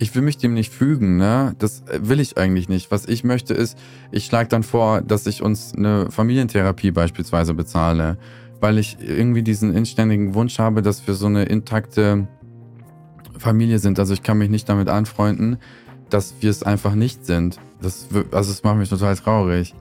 Ich 0.00 0.14
will 0.14 0.22
mich 0.22 0.38
dem 0.38 0.54
nicht 0.54 0.72
fügen, 0.72 1.16
ne? 1.16 1.54
Das 1.58 1.82
will 1.90 2.20
ich 2.20 2.38
eigentlich 2.38 2.68
nicht. 2.68 2.90
Was 2.90 3.06
ich 3.06 3.24
möchte 3.24 3.52
ist, 3.52 3.76
ich 4.12 4.26
schlage 4.26 4.48
dann 4.48 4.62
vor, 4.62 5.02
dass 5.02 5.26
ich 5.26 5.42
uns 5.42 5.74
eine 5.74 6.10
Familientherapie 6.10 6.92
beispielsweise 6.92 7.52
bezahle, 7.52 8.16
weil 8.60 8.78
ich 8.78 8.96
irgendwie 9.00 9.42
diesen 9.42 9.74
inständigen 9.74 10.34
Wunsch 10.34 10.58
habe, 10.60 10.82
dass 10.82 11.06
wir 11.06 11.14
so 11.14 11.26
eine 11.26 11.44
intakte 11.44 12.28
Familie 13.38 13.80
sind. 13.80 13.98
Also 13.98 14.14
ich 14.14 14.22
kann 14.22 14.38
mich 14.38 14.50
nicht 14.50 14.68
damit 14.68 14.88
anfreunden, 14.88 15.58
dass 16.10 16.34
wir 16.40 16.50
es 16.50 16.62
einfach 16.62 16.94
nicht 16.94 17.26
sind. 17.26 17.58
Das, 17.80 18.06
also 18.30 18.52
das 18.52 18.62
macht 18.62 18.76
mich 18.76 18.88
total 18.88 19.16
traurig. 19.16 19.74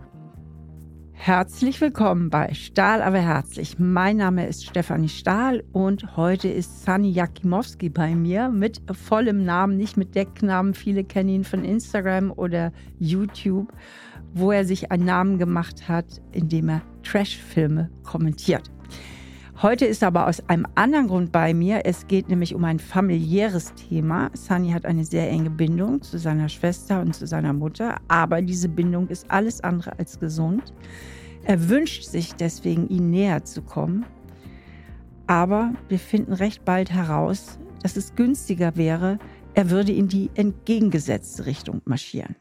Herzlich 1.19 1.81
willkommen 1.81 2.29
bei 2.29 2.53
Stahl 2.53 3.01
aber 3.01 3.17
herzlich. 3.17 3.79
Mein 3.79 4.17
Name 4.17 4.47
ist 4.47 4.65
Stefanie 4.65 5.09
Stahl 5.09 5.63
und 5.73 6.15
heute 6.15 6.47
ist 6.47 6.85
Sani 6.85 7.09
Jakimowski 7.09 7.89
bei 7.89 8.15
mir 8.15 8.47
mit 8.49 8.81
vollem 8.93 9.43
Namen, 9.43 9.75
nicht 9.75 9.97
mit 9.97 10.15
Decknamen. 10.15 10.73
Viele 10.73 11.03
kennen 11.03 11.29
ihn 11.29 11.43
von 11.43 11.65
Instagram 11.65 12.31
oder 12.31 12.71
YouTube, 12.99 13.73
wo 14.35 14.51
er 14.51 14.63
sich 14.63 14.91
einen 14.91 15.05
Namen 15.05 15.37
gemacht 15.37 15.89
hat, 15.89 16.21
indem 16.31 16.69
er 16.69 16.81
Trash-Filme 17.03 17.89
kommentiert. 18.03 18.71
Heute 19.59 19.87
ist 19.87 20.03
er 20.03 20.09
aber 20.09 20.27
aus 20.27 20.47
einem 20.49 20.67
anderen 20.75 21.07
Grund 21.07 21.31
bei 21.31 21.51
mir. 21.51 21.81
Es 21.83 22.05
geht 22.05 22.29
nämlich 22.29 22.53
um 22.53 22.63
ein 22.63 22.77
familiäres 22.77 23.73
Thema. 23.73 24.29
Sunny 24.33 24.69
hat 24.69 24.85
eine 24.85 25.03
sehr 25.03 25.27
enge 25.31 25.49
Bindung 25.49 26.03
zu 26.03 26.19
seiner 26.19 26.47
Schwester 26.47 27.01
und 27.01 27.15
zu 27.15 27.25
seiner 27.25 27.53
Mutter, 27.53 27.97
aber 28.07 28.43
diese 28.43 28.69
Bindung 28.69 29.07
ist 29.07 29.31
alles 29.31 29.61
andere 29.61 29.97
als 29.97 30.19
gesund. 30.19 30.73
Er 31.43 31.69
wünscht 31.69 32.03
sich 32.03 32.35
deswegen, 32.35 32.87
ihnen 32.87 33.09
näher 33.09 33.45
zu 33.45 33.63
kommen. 33.63 34.05
Aber 35.25 35.73
wir 35.89 35.97
finden 35.97 36.33
recht 36.33 36.63
bald 36.63 36.91
heraus, 36.91 37.57
dass 37.81 37.97
es 37.97 38.13
günstiger 38.13 38.75
wäre, 38.75 39.17
er 39.55 39.71
würde 39.71 39.91
in 39.91 40.07
die 40.07 40.29
entgegengesetzte 40.35 41.47
Richtung 41.47 41.81
marschieren. 41.83 42.35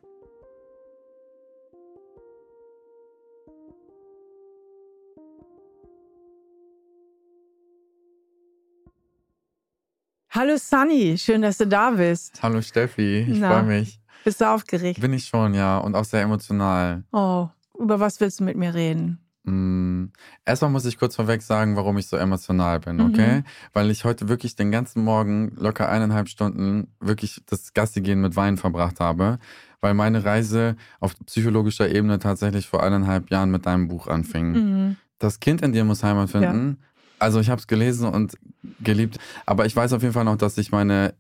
Hallo 10.37 10.59
Sunny, 10.59 11.17
schön, 11.17 11.41
dass 11.41 11.57
du 11.57 11.67
da 11.67 11.93
bist. 11.93 12.43
Hallo 12.43 12.61
Steffi, 12.61 13.21
ich 13.21 13.41
freue 13.41 13.63
mich. 13.63 13.99
Bist 14.23 14.43
du 14.43 14.45
aufgeregt? 14.45 15.01
Bin 15.01 15.15
ich 15.15 15.25
schon, 15.25 15.55
ja, 15.55 15.79
und 15.79 15.95
auch 15.95 16.05
sehr 16.05 16.21
emotional. 16.21 17.05
Oh, 17.11 17.49
über 17.79 18.01
was 18.01 18.21
willst 18.21 18.41
du 18.41 18.45
mit 18.45 18.55
mir 18.55 18.75
reden? 18.75 19.19
Mm, 19.45 20.09
erstmal 20.45 20.71
muss 20.71 20.85
ich 20.85 20.99
kurz 20.99 21.17
vorweg 21.17 21.41
sagen, 21.41 21.75
warum 21.75 21.97
ich 21.97 22.09
so 22.09 22.19
emotional 22.19 22.81
bin, 22.81 23.01
okay? 23.01 23.39
Mhm. 23.39 23.45
Weil 23.73 23.91
ich 23.91 24.05
heute 24.05 24.29
wirklich 24.29 24.57
den 24.57 24.71
ganzen 24.71 25.03
Morgen 25.05 25.53
locker 25.57 25.89
eineinhalb 25.89 26.29
Stunden 26.29 26.89
wirklich 27.01 27.41
das 27.47 27.73
Gassi-Gehen 27.73 28.21
mit 28.21 28.37
Wein 28.37 28.59
verbracht 28.59 29.01
habe, 29.01 29.39
weil 29.81 29.95
meine 29.95 30.23
Reise 30.23 30.77
auf 31.01 31.15
psychologischer 31.25 31.89
Ebene 31.89 32.19
tatsächlich 32.19 32.67
vor 32.69 32.83
eineinhalb 32.83 33.31
Jahren 33.31 33.51
mit 33.51 33.65
deinem 33.65 33.89
Buch 33.89 34.07
anfing. 34.07 34.53
Mhm. 34.53 34.97
Das 35.19 35.41
Kind 35.41 35.63
in 35.63 35.73
dir 35.73 35.85
muss 35.85 36.03
Heimat 36.03 36.29
finden, 36.29 36.77
ja. 36.79 36.87
Also 37.19 37.41
ich 37.41 37.49
habe 37.49 37.61
es 37.61 37.67
gelesen 37.67 38.09
und 38.09 38.37
geliebt, 38.81 39.19
aber 39.47 39.67
ich 39.67 39.75
weiß 39.75 39.93
auf 39.93 40.03
jeden 40.03 40.15
Fall 40.15 40.25
noch, 40.25 40.37
dass 40.37 40.59
ich 40.59 40.71
meine 40.71 41.15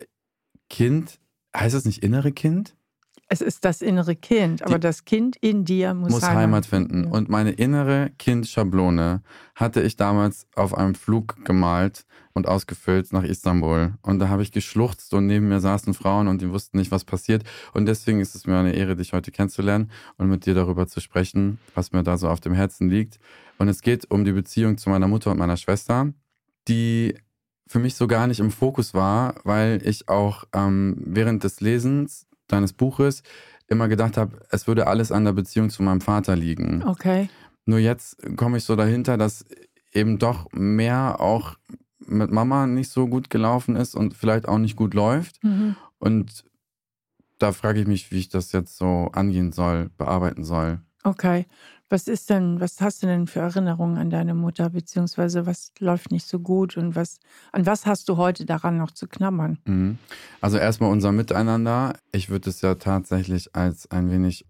Kind, 0.69 1.19
heißt 1.57 1.75
es 1.75 1.85
nicht 1.85 2.03
innere 2.03 2.33
Kind? 2.33 2.76
Es 3.29 3.41
ist 3.41 3.65
das 3.65 3.83
innere 3.83 4.15
Kind, 4.15 4.63
aber 4.63 4.75
Die 4.75 4.83
das 4.83 5.05
Kind 5.05 5.37
in 5.41 5.65
dir 5.65 5.95
muss, 5.95 6.13
muss 6.13 6.23
Heimat, 6.23 6.37
Heimat 6.37 6.67
finden. 6.67 7.05
Ja. 7.05 7.11
Und 7.11 7.29
meine 7.29 7.51
innere 7.51 8.13
Kindschablone 8.19 9.23
hatte 9.57 9.83
ich 9.83 9.97
damals 9.97 10.47
auf 10.55 10.77
einem 10.77 10.95
Flug 10.95 11.45
gemalt 11.45 12.07
und 12.35 12.47
ausgefüllt 12.47 13.13
nach 13.13 13.25
Istanbul. 13.25 13.95
Und 14.03 14.21
da 14.21 14.29
habe 14.29 14.43
ich 14.43 14.53
geschluchzt 14.53 15.13
und 15.13 15.27
neben 15.27 15.49
mir 15.49 15.59
saßen 15.59 15.93
Frauen 15.93 16.29
und 16.29 16.41
die 16.41 16.51
wussten 16.51 16.79
nicht, 16.79 16.93
was 16.93 17.05
passiert. 17.05 17.43
Und 17.73 17.87
deswegen 17.87 18.21
ist 18.21 18.37
es 18.37 18.47
mir 18.47 18.59
eine 18.59 18.75
Ehre, 18.75 18.95
dich 18.95 19.13
heute 19.13 19.33
kennenzulernen 19.33 19.91
und 20.19 20.29
mit 20.29 20.47
dir 20.47 20.55
darüber 20.55 20.87
zu 20.87 21.01
sprechen, 21.01 21.59
was 21.75 21.91
mir 21.91 22.05
da 22.05 22.19
so 22.19 22.29
auf 22.29 22.39
dem 22.39 22.55
Herzen 22.55 22.89
liegt. 22.89 23.19
Und 23.59 23.69
es 23.69 23.83
geht 23.83 24.09
um 24.09 24.25
die 24.25 24.33
Beziehung 24.33 24.79
zu 24.79 24.89
meiner 24.89 25.09
Mutter 25.09 25.33
und 25.33 25.39
meiner 25.39 25.57
Schwester, 25.57 26.13
die 26.69 27.17
für 27.67 27.81
mich 27.81 27.97
so 27.97 28.07
gar 28.07 28.29
nicht 28.29 28.39
im 28.39 28.53
Fokus 28.53 28.95
war, 28.95 29.35
weil 29.43 29.81
ich 29.85 30.09
auch 30.09 30.45
ähm, 30.53 30.97
während 31.05 31.43
des 31.43 31.61
Lesens 31.61 32.26
deines 32.49 32.73
Buches 32.73 33.23
immer 33.69 33.89
gedacht 33.89 34.17
habe, 34.17 34.41
es 34.51 34.67
würde 34.67 34.87
alles 34.87 35.11
an 35.13 35.25
der 35.25 35.33
Beziehung 35.33 35.71
zu 35.71 35.83
meinem 35.83 36.01
Vater 36.01 36.37
liegen. 36.37 36.85
Okay. 36.85 37.29
Nur 37.65 37.79
jetzt 37.79 38.17
komme 38.37 38.59
ich 38.59 38.65
so 38.65 38.77
dahinter, 38.77 39.17
dass 39.17 39.45
eben 39.93 40.19
doch 40.19 40.47
mehr 40.53 41.21
auch 41.21 41.57
mit 41.99 42.31
Mama 42.31 42.67
nicht 42.67 42.91
so 42.91 43.09
gut 43.09 43.31
gelaufen 43.31 43.75
ist 43.75 43.95
und 43.95 44.15
vielleicht 44.15 44.47
auch 44.47 44.59
nicht 44.59 44.77
gut 44.77 44.95
läuft. 44.95 45.43
Mhm. 45.43 45.75
Und 45.99 46.45
da 47.39 47.53
frage 47.53 47.81
ich 47.81 47.87
mich, 47.87 48.13
wie 48.13 48.19
ich 48.19 48.29
das 48.29 48.53
jetzt 48.53 48.77
so 48.77 49.11
angehen 49.13 49.53
soll, 49.53 49.91
bearbeiten 49.97 50.45
soll. 50.45 50.81
Okay. 51.03 51.47
Was 51.89 52.09
ist 52.09 52.31
denn, 52.31 52.61
was 52.61 52.81
hast 52.81 53.03
du 53.03 53.07
denn 53.07 53.27
für 53.29 53.41
Erinnerungen 53.41 53.97
an 53.97 54.11
deine 54.11 54.35
Mutter, 54.35 54.71
beziehungsweise 54.71 55.47
was 55.47 55.73
läuft 55.79 56.11
nicht 56.11 56.27
so 56.27 56.41
gut 56.41 56.77
und 56.77 56.97
was, 56.97 57.19
an 57.53 57.65
was 57.65 57.87
hast 57.87 58.09
du 58.09 58.17
heute 58.17 58.45
daran 58.45 58.77
noch 58.77 58.91
zu 58.91 59.07
knabbern? 59.07 59.59
Mhm. 59.67 59.99
Also 60.41 60.59
erstmal 60.59 60.91
unser 60.91 61.13
Miteinander. 61.13 61.95
Ich 62.11 62.29
würde 62.29 62.51
es 62.51 62.61
ja 62.61 62.75
tatsächlich 62.75 63.55
als 63.55 63.91
ein 63.91 64.11
wenig 64.11 64.47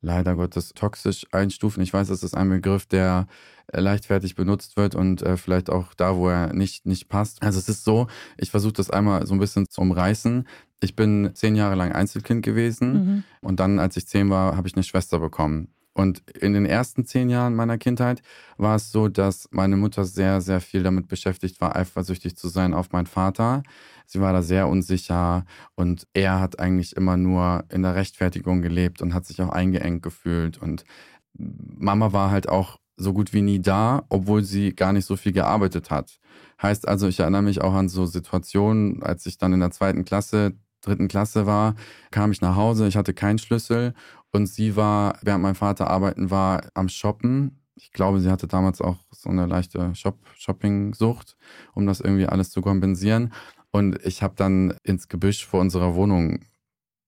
leider 0.00 0.36
Gottes 0.36 0.72
toxisch 0.74 1.26
einstufen. 1.32 1.82
Ich 1.82 1.92
weiß, 1.92 2.08
das 2.08 2.22
ist 2.22 2.36
ein 2.36 2.48
Begriff, 2.48 2.86
der 2.86 3.26
äh, 3.72 3.80
leichtfertig 3.80 4.34
benutzt 4.36 4.76
wird 4.76 4.94
und 4.94 5.22
äh, 5.22 5.36
vielleicht 5.36 5.70
auch 5.70 5.94
da, 5.94 6.16
wo 6.16 6.28
er 6.28 6.52
nicht, 6.52 6.86
nicht 6.86 7.08
passt. 7.08 7.42
Also 7.42 7.58
es 7.58 7.68
ist 7.68 7.84
so, 7.84 8.06
ich 8.36 8.50
versuche 8.50 8.74
das 8.74 8.90
einmal 8.90 9.26
so 9.26 9.34
ein 9.34 9.40
bisschen 9.40 9.68
zu 9.68 9.80
umreißen. 9.80 10.46
Ich 10.80 10.94
bin 10.94 11.30
zehn 11.34 11.56
Jahre 11.56 11.74
lang 11.74 11.92
Einzelkind 11.92 12.44
gewesen 12.44 12.92
mhm. 12.92 13.24
und 13.40 13.60
dann, 13.60 13.78
als 13.78 13.96
ich 13.96 14.06
zehn 14.06 14.30
war, 14.30 14.56
habe 14.56 14.68
ich 14.68 14.74
eine 14.74 14.84
Schwester 14.84 15.18
bekommen. 15.18 15.68
Und 15.96 16.28
in 16.30 16.52
den 16.52 16.66
ersten 16.66 17.06
zehn 17.06 17.30
Jahren 17.30 17.54
meiner 17.54 17.78
Kindheit 17.78 18.20
war 18.58 18.76
es 18.76 18.92
so, 18.92 19.08
dass 19.08 19.48
meine 19.50 19.78
Mutter 19.78 20.04
sehr, 20.04 20.42
sehr 20.42 20.60
viel 20.60 20.82
damit 20.82 21.08
beschäftigt 21.08 21.58
war, 21.62 21.74
eifersüchtig 21.74 22.36
zu 22.36 22.48
sein 22.48 22.74
auf 22.74 22.92
meinen 22.92 23.06
Vater. 23.06 23.62
Sie 24.04 24.20
war 24.20 24.34
da 24.34 24.42
sehr 24.42 24.68
unsicher 24.68 25.46
und 25.74 26.06
er 26.12 26.38
hat 26.38 26.60
eigentlich 26.60 26.96
immer 26.96 27.16
nur 27.16 27.64
in 27.70 27.82
der 27.82 27.94
Rechtfertigung 27.94 28.60
gelebt 28.60 29.00
und 29.00 29.14
hat 29.14 29.24
sich 29.24 29.40
auch 29.40 29.48
eingeengt 29.48 30.02
gefühlt. 30.02 30.58
Und 30.58 30.84
Mama 31.32 32.12
war 32.12 32.30
halt 32.30 32.46
auch 32.46 32.78
so 32.98 33.14
gut 33.14 33.32
wie 33.32 33.40
nie 33.40 33.62
da, 33.62 34.04
obwohl 34.10 34.44
sie 34.44 34.74
gar 34.74 34.92
nicht 34.92 35.06
so 35.06 35.16
viel 35.16 35.32
gearbeitet 35.32 35.90
hat. 35.90 36.18
Heißt 36.60 36.86
also, 36.86 37.08
ich 37.08 37.20
erinnere 37.20 37.42
mich 37.42 37.62
auch 37.62 37.72
an 37.72 37.88
so 37.88 38.04
Situationen, 38.04 39.02
als 39.02 39.24
ich 39.24 39.38
dann 39.38 39.54
in 39.54 39.60
der 39.60 39.70
zweiten 39.70 40.04
Klasse 40.04 40.52
dritten 40.86 41.08
Klasse 41.08 41.46
war, 41.46 41.74
kam 42.10 42.32
ich 42.32 42.40
nach 42.40 42.56
Hause, 42.56 42.86
ich 42.86 42.96
hatte 42.96 43.12
keinen 43.12 43.38
Schlüssel 43.38 43.94
und 44.32 44.46
sie 44.46 44.76
war, 44.76 45.18
während 45.22 45.42
mein 45.42 45.54
Vater 45.54 45.88
arbeiten 45.88 46.30
war, 46.30 46.62
am 46.74 46.88
Shoppen. 46.88 47.60
Ich 47.74 47.92
glaube, 47.92 48.20
sie 48.20 48.30
hatte 48.30 48.46
damals 48.46 48.80
auch 48.80 48.96
so 49.10 49.28
eine 49.28 49.46
leichte 49.46 49.94
Shop 49.94 50.18
Shopping-Sucht, 50.36 51.36
um 51.74 51.86
das 51.86 52.00
irgendwie 52.00 52.26
alles 52.26 52.50
zu 52.50 52.62
kompensieren. 52.62 53.32
Und 53.70 53.98
ich 54.04 54.22
habe 54.22 54.34
dann 54.36 54.74
ins 54.82 55.08
Gebüsch 55.08 55.44
vor 55.44 55.60
unserer 55.60 55.94
Wohnung 55.94 56.40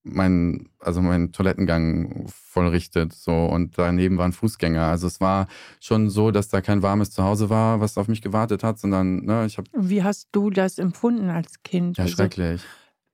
meinen, 0.02 0.68
also 0.78 1.00
meinen 1.00 1.32
Toilettengang 1.32 2.26
vollrichtet. 2.28 3.12
So, 3.12 3.46
und 3.46 3.78
daneben 3.78 4.18
waren 4.18 4.32
Fußgänger. 4.32 4.82
Also 4.82 5.06
es 5.06 5.20
war 5.20 5.46
schon 5.80 6.10
so, 6.10 6.30
dass 6.30 6.48
da 6.48 6.60
kein 6.60 6.82
warmes 6.82 7.10
Zuhause 7.10 7.50
war, 7.50 7.80
was 7.80 7.98
auf 7.98 8.08
mich 8.08 8.22
gewartet 8.22 8.62
hat, 8.62 8.78
sondern 8.78 9.24
ne, 9.24 9.46
ich 9.46 9.58
habe. 9.58 9.68
Wie 9.74 10.02
hast 10.02 10.28
du 10.32 10.50
das 10.50 10.78
empfunden 10.78 11.30
als 11.30 11.62
Kind? 11.62 11.98
Ja, 11.98 12.04
also, 12.04 12.16
schrecklich. 12.16 12.62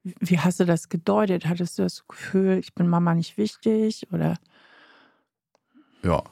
Wie 0.04 0.38
hast 0.38 0.60
du 0.60 0.64
das 0.64 0.88
gedeutet? 0.88 1.46
Hattest 1.46 1.78
du 1.78 1.82
das 1.82 2.06
Gefühl, 2.06 2.58
ich 2.58 2.74
bin 2.74 2.88
Mama 2.88 3.14
nicht 3.14 3.38
wichtig 3.38 4.06
oder? 4.12 4.36
Ja. 6.02 6.22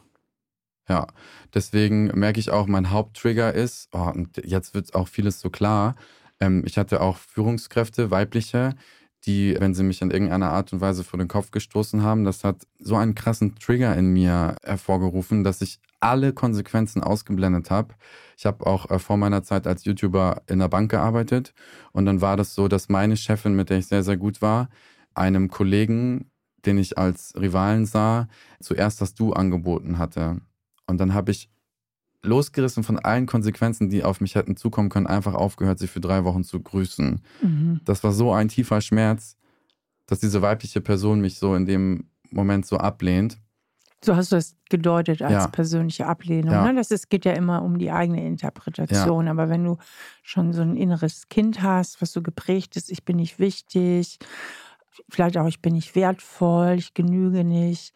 Ja. 0.89 1.07
Deswegen 1.55 2.07
merke 2.19 2.39
ich 2.39 2.51
auch, 2.51 2.67
mein 2.67 2.91
Haupttrigger 2.91 3.55
ist, 3.55 3.89
oh, 3.93 4.11
und 4.15 4.37
jetzt 4.45 4.75
wird 4.75 4.95
auch 4.95 5.09
vieles 5.09 5.41
so 5.41 5.49
klar. 5.49 5.97
Ähm, 6.41 6.65
ich 6.67 6.77
hatte 6.77 7.01
auch 7.01 7.17
Führungskräfte, 7.17 8.11
weibliche, 8.11 8.75
die, 9.25 9.57
wenn 9.59 9.75
sie 9.75 9.85
mich 9.85 10.03
in 10.03 10.11
irgendeiner 10.11 10.51
Art 10.51 10.73
und 10.73 10.81
Weise 10.81 11.05
vor 11.05 11.19
den 11.19 11.29
Kopf 11.29 11.51
gestoßen 11.51 12.03
haben, 12.03 12.25
das 12.25 12.45
hat 12.45 12.67
so 12.79 12.97
einen 12.97 13.15
krassen 13.15 13.55
Trigger 13.57 13.97
in 13.97 14.13
mir 14.13 14.57
hervorgerufen, 14.65 15.45
dass 15.45 15.63
ich 15.63 15.79
alle 16.03 16.33
Konsequenzen 16.33 17.03
ausgeblendet 17.03 17.71
habe. 17.71 17.95
Ich 18.37 18.47
habe 18.47 18.67
auch 18.67 18.91
äh, 18.91 18.99
vor 18.99 19.17
meiner 19.17 19.43
Zeit 19.43 19.67
als 19.67 19.85
YouTuber 19.85 20.43
in 20.47 20.59
der 20.59 20.69
Bank 20.69 20.91
gearbeitet 20.91 21.55
und 21.93 22.07
dann 22.07 22.21
war 22.21 22.37
das 22.37 22.55
so, 22.55 22.69
dass 22.69 22.89
meine 22.89 23.17
Chefin, 23.17 23.55
mit 23.55 23.71
der 23.71 23.79
ich 23.79 23.87
sehr, 23.87 24.03
sehr 24.03 24.17
gut 24.17 24.43
war, 24.43 24.69
einem 25.15 25.49
Kollegen, 25.49 26.31
den 26.65 26.79
ich 26.79 26.99
als 26.99 27.35
Rivalen 27.37 27.87
sah, 27.87 28.29
zuerst 28.61 29.01
das 29.01 29.15
Du 29.15 29.33
angeboten 29.33 29.99
hatte. 29.99 30.41
Und 30.87 30.99
dann 30.99 31.15
habe 31.15 31.31
ich 31.31 31.51
losgerissen 32.23 32.85
von 32.85 32.99
allen 32.99 33.27
Konsequenzen, 33.27 33.89
die 33.89 34.05
auf 34.05 34.21
mich 34.21 34.35
hätten 34.35 34.57
zukommen 34.57 34.89
können, 34.89 35.07
einfach 35.07 35.35
aufgehört, 35.35 35.79
sie 35.79 35.89
für 35.89 36.01
drei 36.01 36.25
Wochen 36.25 36.45
zu 36.45 36.61
grüßen. 36.61 37.21
Mhm. 37.43 37.81
Das 37.85 38.05
war 38.05 38.13
so 38.13 38.33
ein 38.33 38.49
tiefer 38.49 38.81
Schmerz, 38.81 39.37
dass 40.07 40.21
diese 40.21 40.43
weibliche 40.43 40.81
Person 40.81 41.21
mich 41.21 41.39
so 41.39 41.55
in 41.55 41.67
dem 41.67 42.11
Moment 42.31 42.67
so 42.67 42.77
ablehnt. 42.77 43.39
So 44.05 44.17
hast 44.17 44.33
du 44.33 44.37
es 44.37 44.57
gedeutet 44.69 45.23
als 45.23 45.33
Ja. 45.33 45.47
persönliche 45.47 46.07
Ablehnung. 46.07 46.53
Ja. 46.53 46.65
Ne? 46.67 46.75
Das 46.75 46.91
ist, 46.91 47.09
geht 47.09 47.25
ja 47.25 47.33
immer 47.33 47.63
um 47.63 47.79
die 47.79 47.93
eigene 47.93 48.25
Interpretation. 48.27 49.29
Aber 49.29 49.49
wenn 49.49 49.65
du 49.65 49.77
schon 50.23 50.53
so 50.53 50.63
ein 50.63 50.77
inneres 50.77 51.29
Kind 51.29 51.63
hast, 51.63 52.03
was 52.03 52.13
so 52.13 52.21
geprägt 52.21 52.77
ist, 52.77 52.91
ich 52.91 53.05
bin 53.05 53.17
nicht 53.17 53.39
wichtig, 53.39 54.19
vielleicht 55.09 55.39
auch 55.39 55.47
ich 55.47 55.63
bin 55.63 55.75
nicht 55.75 55.95
wertvoll, 55.95 56.75
ich 56.79 56.95
genüge 56.95 57.45
nicht, 57.45 57.95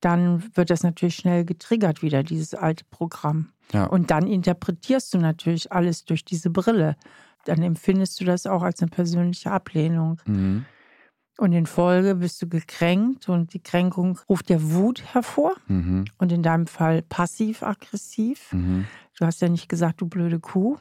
dann 0.00 0.44
wird 0.56 0.70
das 0.70 0.82
natürlich 0.82 1.16
schnell 1.16 1.44
getriggert 1.44 2.00
wieder, 2.02 2.22
dieses 2.22 2.54
alte 2.54 2.84
Programm. 2.90 3.52
Ja. 3.72 3.84
Und 3.84 4.10
dann 4.10 4.26
interpretierst 4.26 5.12
du 5.14 5.18
natürlich 5.18 5.72
alles 5.72 6.04
durch 6.04 6.24
diese 6.24 6.50
Brille. 6.50 6.96
Dann 7.44 7.62
empfindest 7.62 8.20
du 8.20 8.24
das 8.24 8.46
auch 8.46 8.62
als 8.62 8.80
eine 8.80 8.90
persönliche 8.90 9.50
Ablehnung. 9.50 10.20
Mhm. 10.26 10.64
Und 11.40 11.52
in 11.54 11.64
Folge 11.64 12.16
bist 12.16 12.42
du 12.42 12.48
gekränkt 12.48 13.30
und 13.30 13.54
die 13.54 13.60
Kränkung 13.62 14.18
ruft 14.28 14.50
ja 14.50 14.58
Wut 14.60 15.02
hervor. 15.14 15.54
Mhm. 15.68 16.04
Und 16.18 16.32
in 16.32 16.42
deinem 16.42 16.66
Fall 16.66 17.00
passiv-aggressiv. 17.00 18.52
Mhm. 18.52 18.86
Du 19.18 19.24
hast 19.24 19.40
ja 19.40 19.48
nicht 19.48 19.66
gesagt, 19.68 20.02
du 20.02 20.06
blöde 20.06 20.38
Kuh, 20.38 20.76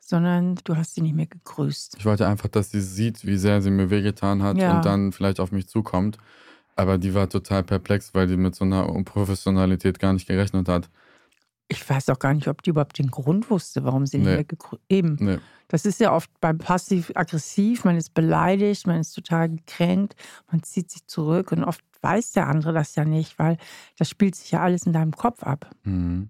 sondern 0.00 0.56
du 0.64 0.76
hast 0.76 0.94
sie 0.94 1.00
nicht 1.00 1.14
mehr 1.16 1.26
gegrüßt. 1.26 1.96
Ich 1.98 2.04
wollte 2.04 2.26
einfach, 2.28 2.48
dass 2.48 2.70
sie 2.70 2.82
sieht, 2.82 3.24
wie 3.24 3.38
sehr 3.38 3.62
sie 3.62 3.70
mir 3.70 3.88
wehgetan 3.88 4.42
hat 4.42 4.58
Ja. 4.58 4.76
und 4.76 4.84
dann 4.84 5.12
vielleicht 5.12 5.40
auf 5.40 5.52
mich 5.52 5.68
zukommt. 5.68 6.18
Aber 6.76 6.98
die 6.98 7.14
war 7.14 7.30
total 7.30 7.62
perplex, 7.62 8.12
weil 8.12 8.26
die 8.26 8.36
mit 8.36 8.54
so 8.54 8.66
einer 8.66 8.90
Unprofessionalität 8.90 9.98
gar 10.00 10.12
nicht 10.12 10.26
gerechnet 10.26 10.68
hat. 10.68 10.90
Ich 11.68 11.88
weiß 11.88 12.10
auch 12.10 12.18
gar 12.18 12.34
nicht, 12.34 12.48
ob 12.48 12.62
die 12.62 12.70
überhaupt 12.70 12.98
den 12.98 13.10
Grund 13.10 13.50
wusste, 13.50 13.84
warum 13.84 14.06
sie 14.06 14.18
nicht 14.18 14.26
Nee. 14.26 14.36
mehr 14.36 14.80
Eben. 14.88 15.16
Nee. 15.18 15.38
Das 15.68 15.86
ist 15.86 15.98
ja 15.98 16.12
oft 16.12 16.30
beim 16.40 16.58
Passiv-Aggressiv, 16.58 17.84
man 17.84 17.96
ist 17.96 18.12
beleidigt, 18.12 18.86
man 18.86 19.00
ist 19.00 19.12
total 19.12 19.48
gekränkt, 19.48 20.14
man 20.50 20.62
zieht 20.62 20.90
sich 20.90 21.06
zurück 21.06 21.52
und 21.52 21.64
oft 21.64 21.82
weiß 22.02 22.32
der 22.32 22.48
andere 22.48 22.74
das 22.74 22.94
ja 22.96 23.04
nicht, 23.06 23.38
weil 23.38 23.56
das 23.96 24.10
spielt 24.10 24.34
sich 24.34 24.50
ja 24.50 24.60
alles 24.60 24.84
in 24.84 24.92
deinem 24.92 25.12
Kopf 25.12 25.42
ab. 25.42 25.70
Mhm. 25.84 26.28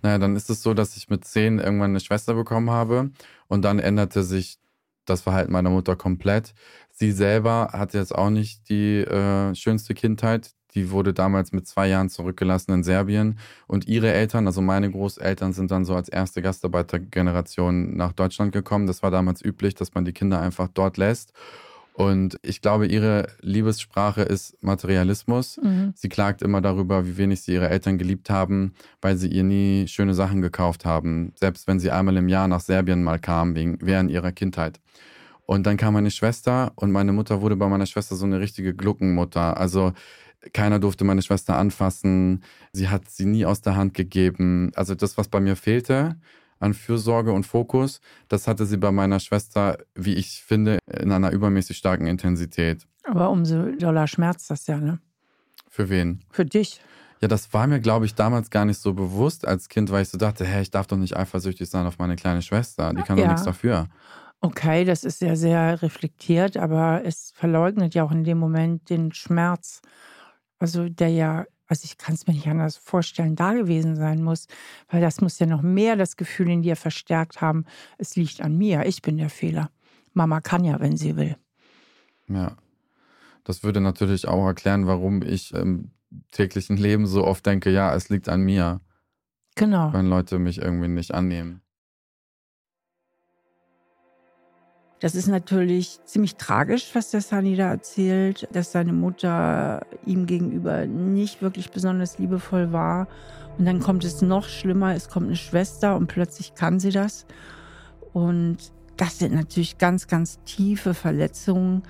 Naja, 0.00 0.18
dann 0.18 0.34
ist 0.34 0.50
es 0.50 0.62
so, 0.62 0.74
dass 0.74 0.96
ich 0.96 1.08
mit 1.10 1.24
zehn 1.24 1.58
irgendwann 1.58 1.90
eine 1.90 2.00
Schwester 2.00 2.34
bekommen 2.34 2.70
habe 2.70 3.10
und 3.46 3.62
dann 3.62 3.78
änderte 3.78 4.24
sich 4.24 4.58
das 5.04 5.20
Verhalten 5.20 5.52
meiner 5.52 5.70
Mutter 5.70 5.94
komplett. 5.94 6.54
Sie 6.90 7.12
selber 7.12 7.70
hatte 7.72 7.98
jetzt 7.98 8.14
auch 8.14 8.30
nicht 8.30 8.68
die 8.68 8.98
äh, 8.98 9.54
schönste 9.54 9.94
Kindheit. 9.94 10.52
Die 10.74 10.90
wurde 10.90 11.12
damals 11.12 11.52
mit 11.52 11.66
zwei 11.66 11.88
Jahren 11.88 12.08
zurückgelassen 12.08 12.72
in 12.72 12.82
Serbien. 12.82 13.38
Und 13.66 13.88
ihre 13.88 14.12
Eltern, 14.12 14.46
also 14.46 14.62
meine 14.62 14.90
Großeltern, 14.90 15.52
sind 15.52 15.70
dann 15.70 15.84
so 15.84 15.94
als 15.94 16.08
erste 16.08 16.42
Gastarbeitergeneration 16.42 17.96
nach 17.96 18.12
Deutschland 18.12 18.52
gekommen. 18.52 18.86
Das 18.86 19.02
war 19.02 19.10
damals 19.10 19.44
üblich, 19.44 19.74
dass 19.74 19.94
man 19.94 20.04
die 20.04 20.12
Kinder 20.12 20.40
einfach 20.40 20.68
dort 20.68 20.96
lässt. 20.96 21.32
Und 21.94 22.38
ich 22.42 22.62
glaube, 22.62 22.86
ihre 22.86 23.26
Liebessprache 23.42 24.22
ist 24.22 24.56
Materialismus. 24.62 25.60
Mhm. 25.62 25.92
Sie 25.94 26.08
klagt 26.08 26.40
immer 26.40 26.62
darüber, 26.62 27.06
wie 27.06 27.18
wenig 27.18 27.42
sie 27.42 27.52
ihre 27.52 27.68
Eltern 27.68 27.98
geliebt 27.98 28.30
haben, 28.30 28.72
weil 29.02 29.16
sie 29.16 29.28
ihr 29.28 29.44
nie 29.44 29.86
schöne 29.88 30.14
Sachen 30.14 30.40
gekauft 30.40 30.86
haben. 30.86 31.32
Selbst 31.36 31.66
wenn 31.66 31.80
sie 31.80 31.90
einmal 31.90 32.16
im 32.16 32.28
Jahr 32.28 32.48
nach 32.48 32.60
Serbien 32.60 33.02
mal 33.02 33.18
kam, 33.18 33.54
wegen, 33.54 33.78
während 33.82 34.10
ihrer 34.10 34.32
Kindheit. 34.32 34.80
Und 35.44 35.66
dann 35.66 35.76
kam 35.76 35.92
meine 35.92 36.10
Schwester 36.10 36.72
und 36.76 36.92
meine 36.92 37.12
Mutter 37.12 37.42
wurde 37.42 37.56
bei 37.56 37.68
meiner 37.68 37.84
Schwester 37.84 38.16
so 38.16 38.24
eine 38.24 38.40
richtige 38.40 38.74
Gluckenmutter. 38.74 39.58
Also 39.58 39.92
keiner 40.52 40.78
durfte 40.78 41.04
meine 41.04 41.22
Schwester 41.22 41.56
anfassen. 41.56 42.42
Sie 42.72 42.88
hat 42.88 43.08
sie 43.10 43.26
nie 43.26 43.44
aus 43.46 43.60
der 43.60 43.76
Hand 43.76 43.94
gegeben. 43.94 44.72
Also 44.74 44.94
das, 44.94 45.16
was 45.18 45.28
bei 45.28 45.40
mir 45.40 45.56
fehlte 45.56 46.16
an 46.58 46.74
Fürsorge 46.74 47.32
und 47.32 47.44
Fokus, 47.44 48.00
das 48.28 48.46
hatte 48.46 48.66
sie 48.66 48.76
bei 48.76 48.92
meiner 48.92 49.18
Schwester, 49.18 49.78
wie 49.94 50.14
ich 50.14 50.42
finde, 50.44 50.78
in 51.00 51.10
einer 51.10 51.32
übermäßig 51.32 51.76
starken 51.76 52.06
Intensität. 52.06 52.86
Aber 53.04 53.30
umso 53.30 53.72
doller 53.72 54.06
schmerzt 54.06 54.48
das 54.50 54.68
ja, 54.68 54.78
ne? 54.78 55.00
Für 55.68 55.88
wen? 55.88 56.20
Für 56.30 56.44
dich. 56.44 56.80
Ja, 57.20 57.28
das 57.28 57.52
war 57.52 57.66
mir, 57.66 57.80
glaube 57.80 58.04
ich, 58.06 58.14
damals 58.14 58.50
gar 58.50 58.64
nicht 58.64 58.78
so 58.78 58.94
bewusst 58.94 59.46
als 59.46 59.68
Kind, 59.68 59.90
weil 59.90 60.02
ich 60.02 60.08
so 60.08 60.18
dachte, 60.18 60.44
hä, 60.44 60.60
ich 60.60 60.70
darf 60.70 60.86
doch 60.86 60.96
nicht 60.96 61.16
eifersüchtig 61.16 61.68
sein 61.68 61.86
auf 61.86 61.98
meine 61.98 62.16
kleine 62.16 62.42
Schwester. 62.42 62.92
Die 62.94 63.02
kann 63.02 63.16
doch 63.16 63.24
Ja. 63.24 63.30
nichts 63.30 63.44
dafür. 63.44 63.88
Okay, 64.40 64.84
das 64.84 65.04
ist 65.04 65.20
ja 65.20 65.36
sehr 65.36 65.82
reflektiert, 65.82 66.56
aber 66.56 67.02
es 67.04 67.32
verleugnet 67.34 67.94
ja 67.94 68.02
auch 68.02 68.10
in 68.10 68.24
dem 68.24 68.38
Moment 68.38 68.90
den 68.90 69.12
Schmerz. 69.12 69.82
Also 70.62 70.88
der 70.88 71.08
ja, 71.08 71.44
also 71.66 71.82
ich 71.86 71.98
kann 71.98 72.14
es 72.14 72.28
mir 72.28 72.34
nicht 72.34 72.46
anders 72.46 72.76
vorstellen, 72.76 73.34
da 73.34 73.52
gewesen 73.52 73.96
sein 73.96 74.22
muss, 74.22 74.46
weil 74.88 75.00
das 75.00 75.20
muss 75.20 75.40
ja 75.40 75.46
noch 75.46 75.60
mehr 75.60 75.96
das 75.96 76.16
Gefühl 76.16 76.50
in 76.50 76.62
dir 76.62 76.76
verstärkt 76.76 77.40
haben, 77.40 77.64
es 77.98 78.14
liegt 78.14 78.40
an 78.40 78.56
mir, 78.56 78.86
ich 78.86 79.02
bin 79.02 79.16
der 79.16 79.28
Fehler. 79.28 79.72
Mama 80.12 80.40
kann 80.40 80.62
ja, 80.62 80.78
wenn 80.78 80.96
sie 80.96 81.16
will. 81.16 81.36
Ja. 82.28 82.56
Das 83.42 83.64
würde 83.64 83.80
natürlich 83.80 84.28
auch 84.28 84.46
erklären, 84.46 84.86
warum 84.86 85.22
ich 85.22 85.52
im 85.52 85.90
täglichen 86.30 86.76
Leben 86.76 87.08
so 87.08 87.24
oft 87.24 87.44
denke, 87.44 87.70
ja, 87.70 87.92
es 87.92 88.08
liegt 88.08 88.28
an 88.28 88.42
mir, 88.42 88.80
Genau. 89.56 89.92
wenn 89.92 90.06
Leute 90.06 90.38
mich 90.38 90.58
irgendwie 90.58 90.86
nicht 90.86 91.12
annehmen. 91.12 91.61
Das 95.02 95.16
ist 95.16 95.26
natürlich 95.26 95.98
ziemlich 96.04 96.36
tragisch, 96.36 96.90
was 96.94 97.10
der 97.10 97.22
Sunny 97.22 97.56
da 97.56 97.70
erzählt, 97.70 98.46
dass 98.52 98.70
seine 98.70 98.92
Mutter 98.92 99.84
ihm 100.06 100.26
gegenüber 100.26 100.86
nicht 100.86 101.42
wirklich 101.42 101.72
besonders 101.72 102.20
liebevoll 102.20 102.72
war. 102.72 103.08
Und 103.58 103.64
dann 103.64 103.80
kommt 103.80 104.04
es 104.04 104.22
noch 104.22 104.46
schlimmer, 104.46 104.94
es 104.94 105.08
kommt 105.08 105.26
eine 105.26 105.34
Schwester 105.34 105.96
und 105.96 106.06
plötzlich 106.06 106.54
kann 106.54 106.78
sie 106.78 106.90
das. 106.90 107.26
Und 108.12 108.58
das 108.96 109.18
sind 109.18 109.34
natürlich 109.34 109.76
ganz, 109.76 110.06
ganz 110.06 110.38
tiefe 110.44 110.94
Verletzungen. 110.94 111.82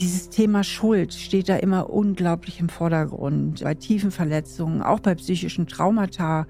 Dieses 0.00 0.28
Thema 0.28 0.62
Schuld 0.62 1.12
steht 1.12 1.48
da 1.48 1.56
immer 1.56 1.90
unglaublich 1.90 2.60
im 2.60 2.68
Vordergrund. 2.68 3.64
Bei 3.64 3.74
tiefen 3.74 4.12
Verletzungen, 4.12 4.82
auch 4.82 5.00
bei 5.00 5.16
psychischen 5.16 5.66
Traumata, 5.66 6.46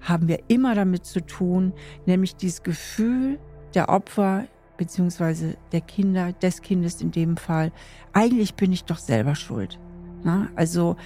haben 0.00 0.28
wir 0.28 0.38
immer 0.46 0.76
damit 0.76 1.06
zu 1.06 1.26
tun, 1.26 1.72
nämlich 2.06 2.36
dieses 2.36 2.62
Gefühl 2.62 3.40
der 3.74 3.88
Opfer 3.88 4.44
beziehungsweise 4.78 5.58
der 5.72 5.82
Kinder, 5.82 6.32
des 6.32 6.62
Kindes 6.62 7.02
in 7.02 7.10
dem 7.10 7.36
Fall, 7.36 7.70
eigentlich 8.14 8.54
bin 8.54 8.72
ich 8.72 8.84
doch 8.84 8.98
selber 8.98 9.34
schuld. 9.34 9.78
Na, 10.24 10.48
also 10.56 10.96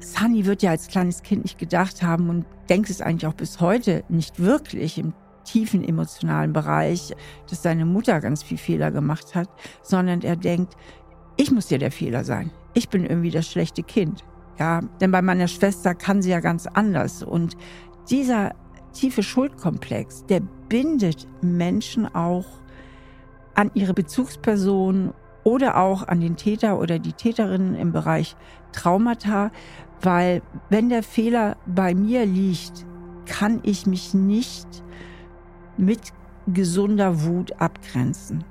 Sunny 0.00 0.46
wird 0.46 0.62
ja 0.62 0.70
als 0.70 0.88
kleines 0.88 1.22
Kind 1.22 1.42
nicht 1.42 1.58
gedacht 1.58 2.02
haben 2.02 2.30
und 2.30 2.46
denkt 2.70 2.88
es 2.88 3.02
eigentlich 3.02 3.26
auch 3.26 3.34
bis 3.34 3.60
heute 3.60 4.02
nicht 4.08 4.40
wirklich 4.40 4.98
im 4.98 5.12
tiefen 5.44 5.84
emotionalen 5.86 6.52
Bereich, 6.52 7.14
dass 7.50 7.62
seine 7.62 7.84
Mutter 7.84 8.20
ganz 8.20 8.42
viel 8.42 8.58
Fehler 8.58 8.90
gemacht 8.90 9.34
hat, 9.34 9.48
sondern 9.82 10.22
er 10.22 10.36
denkt, 10.36 10.74
ich 11.36 11.50
muss 11.50 11.70
ja 11.70 11.78
der 11.78 11.92
Fehler 11.92 12.24
sein. 12.24 12.50
Ich 12.74 12.88
bin 12.88 13.04
irgendwie 13.04 13.30
das 13.30 13.46
schlechte 13.46 13.82
Kind. 13.82 14.24
Ja, 14.58 14.80
denn 15.00 15.10
bei 15.10 15.22
meiner 15.22 15.48
Schwester 15.48 15.94
kann 15.94 16.22
sie 16.22 16.30
ja 16.30 16.40
ganz 16.40 16.66
anders. 16.66 17.22
Und 17.22 17.56
dieser 18.10 18.54
tiefe 18.92 19.22
Schuldkomplex, 19.22 20.26
der 20.26 20.40
bindet 20.68 21.26
Menschen 21.40 22.12
auch 22.14 22.46
an 23.54 23.70
ihre 23.74 23.94
Bezugsperson 23.94 25.12
oder 25.44 25.76
auch 25.76 26.06
an 26.06 26.20
den 26.20 26.36
Täter 26.36 26.78
oder 26.78 26.98
die 26.98 27.12
Täterin 27.12 27.74
im 27.74 27.92
Bereich 27.92 28.36
Traumata, 28.72 29.50
weil 30.00 30.42
wenn 30.70 30.88
der 30.88 31.02
Fehler 31.02 31.56
bei 31.66 31.94
mir 31.94 32.24
liegt, 32.24 32.86
kann 33.26 33.60
ich 33.62 33.86
mich 33.86 34.14
nicht 34.14 34.66
mit 35.76 36.12
gesunder 36.46 37.22
Wut 37.22 37.52
abgrenzen. 37.60 38.44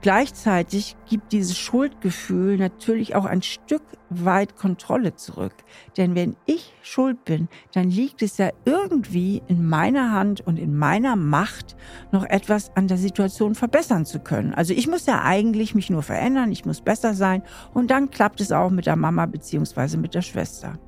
Gleichzeitig 0.00 0.96
gibt 1.08 1.32
dieses 1.32 1.58
Schuldgefühl 1.58 2.56
natürlich 2.56 3.16
auch 3.16 3.24
ein 3.24 3.42
Stück 3.42 3.82
weit 4.10 4.56
Kontrolle 4.56 5.16
zurück. 5.16 5.54
Denn 5.96 6.14
wenn 6.14 6.36
ich 6.46 6.72
schuld 6.82 7.24
bin, 7.24 7.48
dann 7.72 7.90
liegt 7.90 8.22
es 8.22 8.38
ja 8.38 8.50
irgendwie 8.64 9.42
in 9.48 9.68
meiner 9.68 10.12
Hand 10.12 10.40
und 10.40 10.56
in 10.56 10.76
meiner 10.76 11.16
Macht, 11.16 11.76
noch 12.12 12.24
etwas 12.24 12.70
an 12.76 12.86
der 12.86 12.96
Situation 12.96 13.54
verbessern 13.54 14.06
zu 14.06 14.20
können. 14.20 14.54
Also 14.54 14.72
ich 14.72 14.86
muss 14.86 15.06
ja 15.06 15.22
eigentlich 15.22 15.74
mich 15.74 15.90
nur 15.90 16.02
verändern, 16.02 16.52
ich 16.52 16.64
muss 16.64 16.80
besser 16.80 17.14
sein 17.14 17.42
und 17.74 17.90
dann 17.90 18.10
klappt 18.10 18.40
es 18.40 18.52
auch 18.52 18.70
mit 18.70 18.86
der 18.86 18.96
Mama 18.96 19.26
beziehungsweise 19.26 19.98
mit 19.98 20.14
der 20.14 20.22
Schwester. 20.22 20.78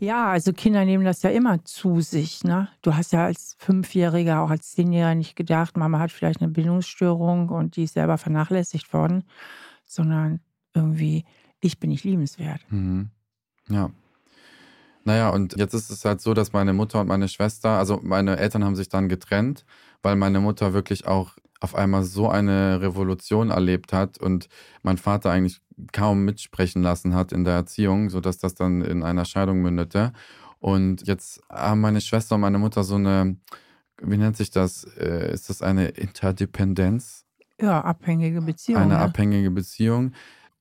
Ja, 0.00 0.30
also 0.30 0.52
Kinder 0.52 0.84
nehmen 0.84 1.04
das 1.04 1.22
ja 1.22 1.30
immer 1.30 1.64
zu 1.64 2.00
sich. 2.00 2.44
Ne? 2.44 2.68
Du 2.82 2.94
hast 2.94 3.12
ja 3.12 3.24
als 3.24 3.56
Fünfjähriger, 3.58 4.42
auch 4.42 4.50
als 4.50 4.72
Zehnjähriger 4.72 5.16
nicht 5.16 5.34
gedacht, 5.34 5.76
Mama 5.76 5.98
hat 5.98 6.12
vielleicht 6.12 6.40
eine 6.40 6.50
Bindungsstörung 6.50 7.48
und 7.48 7.76
die 7.76 7.84
ist 7.84 7.94
selber 7.94 8.16
vernachlässigt 8.16 8.92
worden, 8.92 9.24
sondern 9.84 10.40
irgendwie, 10.74 11.24
ich 11.60 11.80
bin 11.80 11.90
nicht 11.90 12.04
liebenswert. 12.04 12.60
Mhm. 12.70 13.10
Ja. 13.68 13.90
Naja, 15.04 15.30
und 15.30 15.56
jetzt 15.56 15.74
ist 15.74 15.90
es 15.90 16.04
halt 16.04 16.20
so, 16.20 16.34
dass 16.34 16.52
meine 16.52 16.72
Mutter 16.72 17.00
und 17.00 17.08
meine 17.08 17.28
Schwester, 17.28 17.70
also 17.70 17.98
meine 18.02 18.36
Eltern 18.36 18.64
haben 18.64 18.76
sich 18.76 18.88
dann 18.88 19.08
getrennt, 19.08 19.64
weil 20.02 20.16
meine 20.16 20.38
Mutter 20.38 20.74
wirklich 20.74 21.06
auch 21.06 21.32
auf 21.60 21.74
einmal 21.74 22.04
so 22.04 22.28
eine 22.28 22.80
Revolution 22.80 23.50
erlebt 23.50 23.92
hat 23.92 24.18
und 24.18 24.48
mein 24.82 24.98
Vater 24.98 25.30
eigentlich 25.30 25.60
kaum 25.92 26.24
mitsprechen 26.24 26.82
lassen 26.82 27.14
hat 27.14 27.32
in 27.32 27.44
der 27.44 27.54
Erziehung, 27.54 28.10
sodass 28.10 28.38
das 28.38 28.54
dann 28.54 28.82
in 28.82 29.02
einer 29.02 29.24
Scheidung 29.24 29.60
mündete. 29.62 30.12
Und 30.60 31.06
jetzt 31.06 31.40
haben 31.50 31.80
meine 31.80 32.00
Schwester 32.00 32.34
und 32.34 32.40
meine 32.40 32.58
Mutter 32.58 32.84
so 32.84 32.96
eine, 32.96 33.36
wie 34.02 34.16
nennt 34.16 34.36
sich 34.36 34.50
das? 34.50 34.84
Äh, 34.84 35.32
Ist 35.32 35.50
das 35.50 35.62
eine 35.62 35.88
Interdependenz? 35.88 37.24
Ja, 37.60 37.80
abhängige 37.80 38.40
Beziehung. 38.40 38.82
eine 38.82 38.94
ne? 38.94 39.00
abhängige 39.00 39.50
Beziehung. 39.50 40.12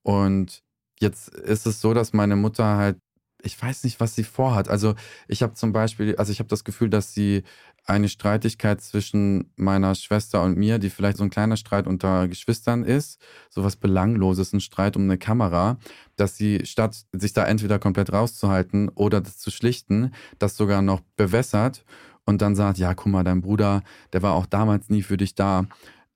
Und 0.04 0.63
jetzt 1.00 1.30
ist 1.30 1.68
es 1.68 1.82
so, 1.82 1.94
dass 1.94 2.13
meine 2.13 2.36
Mutter 2.36 2.77
halt, 2.77 2.98
ich 3.44 3.62
weiß 3.62 3.84
nicht, 3.84 4.00
was 4.00 4.15
sie 4.15 4.24
vorhat. 4.24 4.67
Also 4.67 4.96
ich 5.27 5.44
habe 5.44 5.53
zum 5.53 5.72
Beispiel, 5.72 6.15
also 6.15 6.32
ich 6.32 6.39
habe 6.39 6.50
das 6.50 6.63
Gefühl, 6.63 6.89
dass 6.89 7.13
sie 7.13 7.44
eine 7.86 8.10
Streitigkeit 8.10 8.82
zwischen 8.82 9.51
meiner 9.56 9.96
Schwester 9.96 10.44
und 10.44 10.58
mir, 10.58 10.77
die 10.77 10.89
vielleicht 10.89 11.17
so 11.17 11.24
ein 11.24 11.29
kleiner 11.29 11.56
Streit 11.56 11.88
unter 11.88 12.27
Geschwistern 12.27 12.84
ist, 12.84 13.22
sowas 13.50 13.77
Belangloses, 13.77 14.51
ein 14.51 14.60
Streit 14.60 14.98
um 14.98 15.03
eine 15.03 15.17
Kamera, 15.17 15.77
dass 16.17 16.36
sie 16.36 16.65
statt 16.65 17.06
sich 17.13 17.32
da 17.32 17.46
entweder 17.46 17.79
komplett 17.79 18.12
rauszuhalten 18.12 18.89
oder 18.89 19.22
das 19.22 19.38
zu 19.38 19.51
schlichten, 19.51 20.12
das 20.38 20.58
sogar 20.58 20.82
noch 20.82 21.00
bewässert 21.15 21.86
und 22.25 22.41
dann 22.41 22.56
sagt, 22.56 22.77
ja, 22.77 22.94
guck 22.94 23.08
mal, 23.08 23.24
dein 23.24 23.41
Bruder, 23.41 23.84
der 24.12 24.22
war 24.22 24.34
auch 24.34 24.46
damals 24.46 24.89
nie 24.89 25.01
für 25.01 25.15
dich 25.15 25.34
da. 25.34 25.65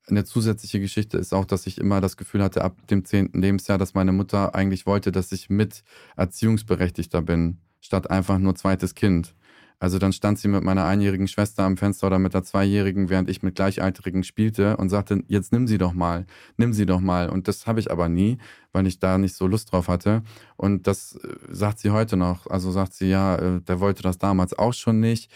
Eine 0.08 0.24
zusätzliche 0.24 0.80
Geschichte 0.80 1.16
ist 1.18 1.32
auch, 1.32 1.44
dass 1.44 1.66
ich 1.66 1.78
immer 1.78 2.00
das 2.00 2.16
Gefühl 2.16 2.42
hatte, 2.42 2.64
ab 2.64 2.86
dem 2.88 3.04
zehnten 3.04 3.40
Lebensjahr, 3.40 3.78
dass 3.78 3.94
meine 3.94 4.12
Mutter 4.12 4.54
eigentlich 4.54 4.84
wollte, 4.84 5.12
dass 5.12 5.30
ich 5.30 5.48
mit 5.48 5.84
Erziehungsberechtigter 6.16 7.22
bin, 7.22 7.58
statt 7.80 8.10
einfach 8.10 8.38
nur 8.38 8.54
zweites 8.56 8.94
Kind. 8.94 9.34
Also 9.82 9.98
dann 9.98 10.12
stand 10.12 10.38
sie 10.38 10.46
mit 10.46 10.62
meiner 10.62 10.84
einjährigen 10.84 11.26
Schwester 11.26 11.64
am 11.64 11.76
Fenster 11.76 12.06
oder 12.06 12.20
mit 12.20 12.34
der 12.34 12.44
zweijährigen, 12.44 13.10
während 13.10 13.28
ich 13.28 13.42
mit 13.42 13.56
Gleichaltrigen 13.56 14.22
spielte 14.22 14.76
und 14.76 14.90
sagte, 14.90 15.24
jetzt 15.26 15.50
nimm 15.50 15.66
sie 15.66 15.76
doch 15.76 15.92
mal, 15.92 16.24
nimm 16.56 16.72
sie 16.72 16.86
doch 16.86 17.00
mal. 17.00 17.28
Und 17.28 17.48
das 17.48 17.66
habe 17.66 17.80
ich 17.80 17.90
aber 17.90 18.08
nie, 18.08 18.38
weil 18.72 18.86
ich 18.86 19.00
da 19.00 19.18
nicht 19.18 19.34
so 19.34 19.48
Lust 19.48 19.72
drauf 19.72 19.88
hatte. 19.88 20.22
Und 20.56 20.86
das 20.86 21.16
äh, 21.16 21.34
sagt 21.50 21.80
sie 21.80 21.90
heute 21.90 22.16
noch. 22.16 22.46
Also 22.46 22.70
sagt 22.70 22.94
sie, 22.94 23.08
ja, 23.08 23.34
äh, 23.34 23.60
der 23.60 23.80
wollte 23.80 24.04
das 24.04 24.18
damals 24.18 24.56
auch 24.56 24.72
schon 24.72 25.00
nicht. 25.00 25.32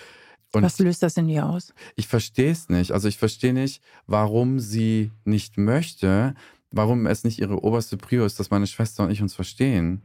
Und 0.53 0.63
Was 0.63 0.79
löst 0.79 1.03
das 1.03 1.17
in 1.17 1.29
dir 1.29 1.47
aus? 1.47 1.75
Ich 1.97 2.09
verstehe 2.09 2.51
es 2.51 2.69
nicht. 2.69 2.93
Also 2.93 3.09
ich 3.09 3.19
verstehe 3.19 3.53
nicht, 3.53 3.83
warum 4.07 4.59
sie 4.59 5.11
nicht 5.25 5.59
möchte, 5.59 6.35
warum 6.71 7.07
es 7.07 7.25
nicht 7.25 7.39
ihre 7.39 7.63
oberste 7.63 7.97
Prio 7.97 8.25
ist, 8.25 8.41
dass 8.41 8.51
meine 8.51 8.67
Schwester 8.67 9.05
und 9.05 9.11
ich 9.11 9.23
uns 9.23 9.35
verstehen. 9.35 10.03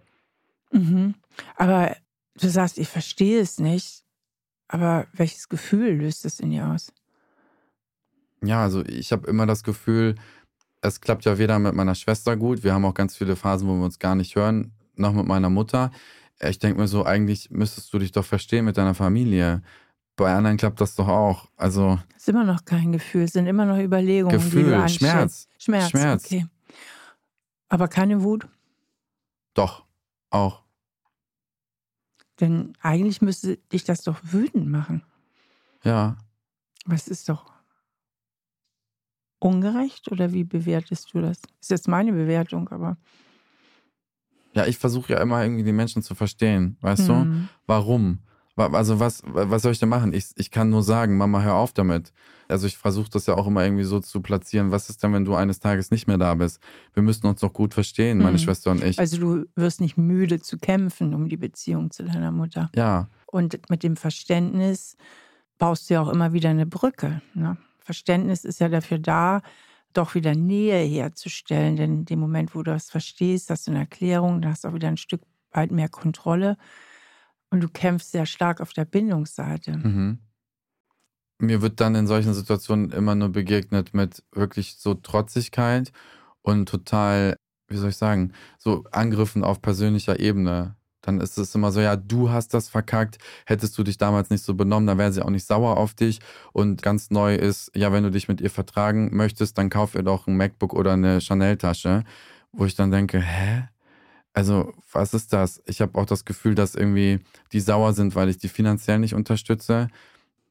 Mhm. 0.71 1.15
Aber 1.55 1.95
du 2.35 2.49
sagst, 2.49 2.77
ich 2.77 2.87
verstehe 2.87 3.39
es 3.39 3.59
nicht. 3.59 4.03
Aber 4.67 5.07
welches 5.13 5.49
Gefühl 5.49 5.95
löst 5.95 6.25
es 6.25 6.39
in 6.39 6.51
dir 6.51 6.67
aus? 6.67 6.93
Ja, 8.43 8.63
also 8.63 8.83
ich 8.85 9.11
habe 9.11 9.27
immer 9.27 9.45
das 9.45 9.63
Gefühl, 9.63 10.15
es 10.81 11.01
klappt 11.01 11.25
ja 11.25 11.37
weder 11.37 11.59
mit 11.59 11.75
meiner 11.75 11.93
Schwester 11.93 12.35
gut, 12.37 12.63
wir 12.63 12.73
haben 12.73 12.85
auch 12.85 12.93
ganz 12.93 13.15
viele 13.15 13.35
Phasen, 13.35 13.67
wo 13.67 13.75
wir 13.75 13.85
uns 13.85 13.99
gar 13.99 14.15
nicht 14.15 14.35
hören, 14.35 14.71
noch 14.95 15.13
mit 15.13 15.27
meiner 15.27 15.49
Mutter. 15.49 15.91
Ich 16.39 16.57
denke 16.57 16.79
mir 16.79 16.87
so, 16.87 17.05
eigentlich 17.05 17.51
müsstest 17.51 17.93
du 17.93 17.99
dich 17.99 18.11
doch 18.11 18.25
verstehen 18.25 18.65
mit 18.65 18.77
deiner 18.77 18.95
Familie. 18.95 19.61
Bei 20.15 20.33
anderen 20.35 20.57
klappt 20.57 20.81
das 20.81 20.95
doch 20.95 21.07
auch. 21.07 21.49
Also. 21.57 21.99
Es 22.15 22.23
ist 22.23 22.29
immer 22.29 22.43
noch 22.43 22.65
kein 22.65 22.91
Gefühl, 22.91 23.23
es 23.23 23.33
sind 23.33 23.47
immer 23.47 23.65
noch 23.65 23.77
Überlegungen. 23.77 24.35
Gefühl, 24.35 24.87
Schmerz. 24.89 25.47
Schmerz. 25.57 25.89
Schmerz. 25.89 26.25
Okay. 26.25 26.45
Aber 27.69 27.87
keine 27.87 28.21
Wut? 28.21 28.47
Doch, 29.53 29.85
auch. 30.29 30.63
Denn 32.39 32.73
eigentlich 32.81 33.21
müsste 33.21 33.57
dich 33.57 33.83
das 33.83 34.01
doch 34.01 34.19
wütend 34.23 34.67
machen. 34.67 35.03
Ja. 35.83 36.17
Es 36.89 37.07
ist 37.07 37.29
doch 37.29 37.51
ungerecht 39.39 40.11
oder 40.11 40.33
wie 40.33 40.43
bewertest 40.43 41.13
du 41.13 41.21
das? 41.21 41.41
Das 41.41 41.51
ist 41.61 41.69
jetzt 41.69 41.87
meine 41.87 42.11
Bewertung, 42.11 42.69
aber. 42.69 42.97
Ja, 44.53 44.65
ich 44.65 44.77
versuche 44.77 45.13
ja 45.13 45.21
immer 45.21 45.43
irgendwie 45.43 45.63
die 45.63 45.71
Menschen 45.71 46.03
zu 46.03 46.13
verstehen, 46.13 46.77
weißt 46.81 47.07
hm. 47.07 47.47
du? 47.47 47.47
Warum? 47.65 48.19
Also 48.55 48.99
was, 48.99 49.23
was 49.25 49.61
soll 49.61 49.71
ich 49.71 49.79
denn 49.79 49.89
machen? 49.89 50.13
Ich, 50.13 50.31
ich 50.35 50.51
kann 50.51 50.69
nur 50.69 50.83
sagen, 50.83 51.17
Mama, 51.17 51.41
hör 51.41 51.55
auf 51.55 51.73
damit. 51.73 52.11
Also 52.47 52.67
ich 52.67 52.77
versuche 52.77 53.09
das 53.09 53.25
ja 53.25 53.35
auch 53.35 53.47
immer 53.47 53.63
irgendwie 53.63 53.85
so 53.85 53.99
zu 53.99 54.21
platzieren. 54.21 54.71
Was 54.71 54.89
ist 54.89 55.01
denn, 55.01 55.13
wenn 55.13 55.25
du 55.25 55.35
eines 55.35 55.59
Tages 55.59 55.89
nicht 55.89 56.07
mehr 56.07 56.17
da 56.17 56.35
bist? 56.35 56.59
Wir 56.93 57.01
müssen 57.01 57.25
uns 57.27 57.39
doch 57.39 57.53
gut 57.53 57.73
verstehen, 57.73 58.17
meine 58.17 58.33
mhm. 58.33 58.39
Schwester 58.39 58.71
und 58.71 58.83
ich. 58.83 58.99
Also 58.99 59.17
du 59.17 59.45
wirst 59.55 59.79
nicht 59.79 59.97
müde 59.97 60.41
zu 60.41 60.57
kämpfen 60.57 61.13
um 61.13 61.29
die 61.29 61.37
Beziehung 61.37 61.91
zu 61.91 62.03
deiner 62.03 62.31
Mutter. 62.31 62.69
Ja. 62.75 63.07
Und 63.25 63.69
mit 63.69 63.83
dem 63.83 63.95
Verständnis 63.95 64.97
baust 65.57 65.89
du 65.89 65.93
ja 65.93 66.01
auch 66.01 66.09
immer 66.09 66.33
wieder 66.33 66.49
eine 66.49 66.65
Brücke. 66.65 67.21
Ne? 67.33 67.57
Verständnis 67.79 68.43
ist 68.43 68.59
ja 68.59 68.67
dafür 68.67 68.99
da, 68.99 69.41
doch 69.93 70.15
wieder 70.15 70.35
Nähe 70.35 70.83
herzustellen. 70.83 71.77
Denn 71.77 71.93
in 71.93 72.05
dem 72.05 72.19
Moment, 72.19 72.53
wo 72.53 72.63
du 72.63 72.71
das 72.71 72.89
verstehst, 72.89 73.49
hast 73.49 73.67
du 73.67 73.71
eine 73.71 73.81
Erklärung, 73.81 74.41
dann 74.41 74.51
hast 74.51 74.63
du 74.63 74.67
auch 74.67 74.73
wieder 74.73 74.89
ein 74.89 74.97
Stück 74.97 75.21
weit 75.51 75.71
mehr 75.71 75.89
Kontrolle. 75.89 76.57
Und 77.51 77.61
du 77.61 77.67
kämpfst 77.67 78.11
sehr 78.11 78.25
stark 78.25 78.61
auf 78.61 78.73
der 78.73 78.85
Bindungsseite. 78.85 79.77
Mhm. 79.77 80.19
Mir 81.37 81.61
wird 81.61 81.79
dann 81.79 81.95
in 81.95 82.07
solchen 82.07 82.33
Situationen 82.33 82.91
immer 82.91 83.15
nur 83.15 83.29
begegnet 83.29 83.93
mit 83.93 84.23
wirklich 84.31 84.77
so 84.77 84.93
Trotzigkeit 84.93 85.91
und 86.41 86.67
total, 86.69 87.35
wie 87.67 87.77
soll 87.77 87.89
ich 87.89 87.97
sagen, 87.97 88.33
so 88.57 88.85
Angriffen 88.91 89.43
auf 89.43 89.61
persönlicher 89.61 90.19
Ebene. 90.19 90.75
Dann 91.01 91.19
ist 91.19 91.37
es 91.37 91.53
immer 91.55 91.71
so, 91.71 91.81
ja, 91.81 91.95
du 91.95 92.29
hast 92.29 92.53
das 92.53 92.69
verkackt, 92.69 93.17
hättest 93.45 93.77
du 93.77 93.83
dich 93.83 93.97
damals 93.97 94.29
nicht 94.29 94.43
so 94.43 94.53
benommen, 94.53 94.87
dann 94.87 94.99
wäre 94.99 95.11
sie 95.11 95.23
auch 95.23 95.31
nicht 95.31 95.47
sauer 95.47 95.77
auf 95.77 95.95
dich. 95.95 96.19
Und 96.53 96.83
ganz 96.83 97.09
neu 97.09 97.35
ist, 97.35 97.71
ja, 97.75 97.91
wenn 97.91 98.03
du 98.03 98.11
dich 98.11 98.27
mit 98.27 98.39
ihr 98.39 98.51
vertragen 98.51 99.09
möchtest, 99.11 99.57
dann 99.57 99.69
kauf 99.69 99.95
ihr 99.95 100.03
doch 100.03 100.27
ein 100.27 100.37
MacBook 100.37 100.73
oder 100.73 100.93
eine 100.93 101.19
Chanel-Tasche. 101.19 102.03
Wo 102.51 102.65
ich 102.65 102.75
dann 102.75 102.91
denke, 102.91 103.19
hä? 103.19 103.63
Also, 104.33 104.73
was 104.91 105.13
ist 105.13 105.33
das? 105.33 105.61
Ich 105.65 105.81
habe 105.81 105.97
auch 105.99 106.05
das 106.05 106.23
Gefühl, 106.23 106.55
dass 106.55 106.75
irgendwie 106.75 107.19
die 107.51 107.59
sauer 107.59 107.93
sind, 107.93 108.15
weil 108.15 108.29
ich 108.29 108.37
die 108.37 108.47
finanziell 108.47 108.99
nicht 108.99 109.13
unterstütze. 109.13 109.89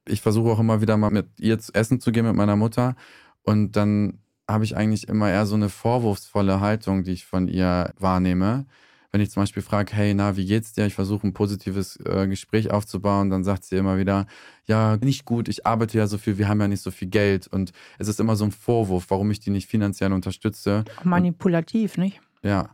Ich 0.06 0.20
versuche 0.20 0.50
auch 0.50 0.60
immer 0.60 0.80
wieder 0.80 0.96
mal 0.96 1.10
mit 1.10 1.28
ihr 1.38 1.58
zu 1.58 1.72
essen 1.74 2.00
zu 2.00 2.12
gehen 2.12 2.26
mit 2.26 2.34
meiner 2.34 2.56
Mutter. 2.56 2.94
Und 3.42 3.76
dann 3.76 4.18
habe 4.48 4.64
ich 4.64 4.76
eigentlich 4.76 5.08
immer 5.08 5.30
eher 5.30 5.46
so 5.46 5.54
eine 5.54 5.68
vorwurfsvolle 5.68 6.60
Haltung, 6.60 7.04
die 7.04 7.12
ich 7.12 7.24
von 7.24 7.48
ihr 7.48 7.92
wahrnehme. 7.98 8.66
Wenn 9.12 9.20
ich 9.20 9.30
zum 9.30 9.42
Beispiel 9.42 9.62
frage, 9.62 9.92
hey, 9.92 10.14
na, 10.14 10.36
wie 10.36 10.46
geht's 10.46 10.72
dir? 10.72 10.86
Ich 10.86 10.94
versuche 10.94 11.26
ein 11.26 11.32
positives 11.32 11.96
äh, 12.04 12.28
Gespräch 12.28 12.70
aufzubauen, 12.70 13.28
dann 13.28 13.42
sagt 13.42 13.64
sie 13.64 13.76
immer 13.76 13.98
wieder, 13.98 14.26
ja, 14.66 14.98
nicht 14.98 15.24
gut, 15.24 15.48
ich 15.48 15.66
arbeite 15.66 15.98
ja 15.98 16.06
so 16.06 16.16
viel, 16.16 16.38
wir 16.38 16.48
haben 16.48 16.60
ja 16.60 16.68
nicht 16.68 16.82
so 16.82 16.92
viel 16.92 17.08
Geld. 17.08 17.48
Und 17.48 17.72
es 17.98 18.06
ist 18.06 18.20
immer 18.20 18.36
so 18.36 18.44
ein 18.44 18.52
Vorwurf, 18.52 19.06
warum 19.08 19.30
ich 19.30 19.40
die 19.40 19.50
nicht 19.50 19.68
finanziell 19.68 20.12
unterstütze. 20.12 20.84
Manipulativ, 21.02 21.96
nicht? 21.96 22.20
Ja. 22.42 22.70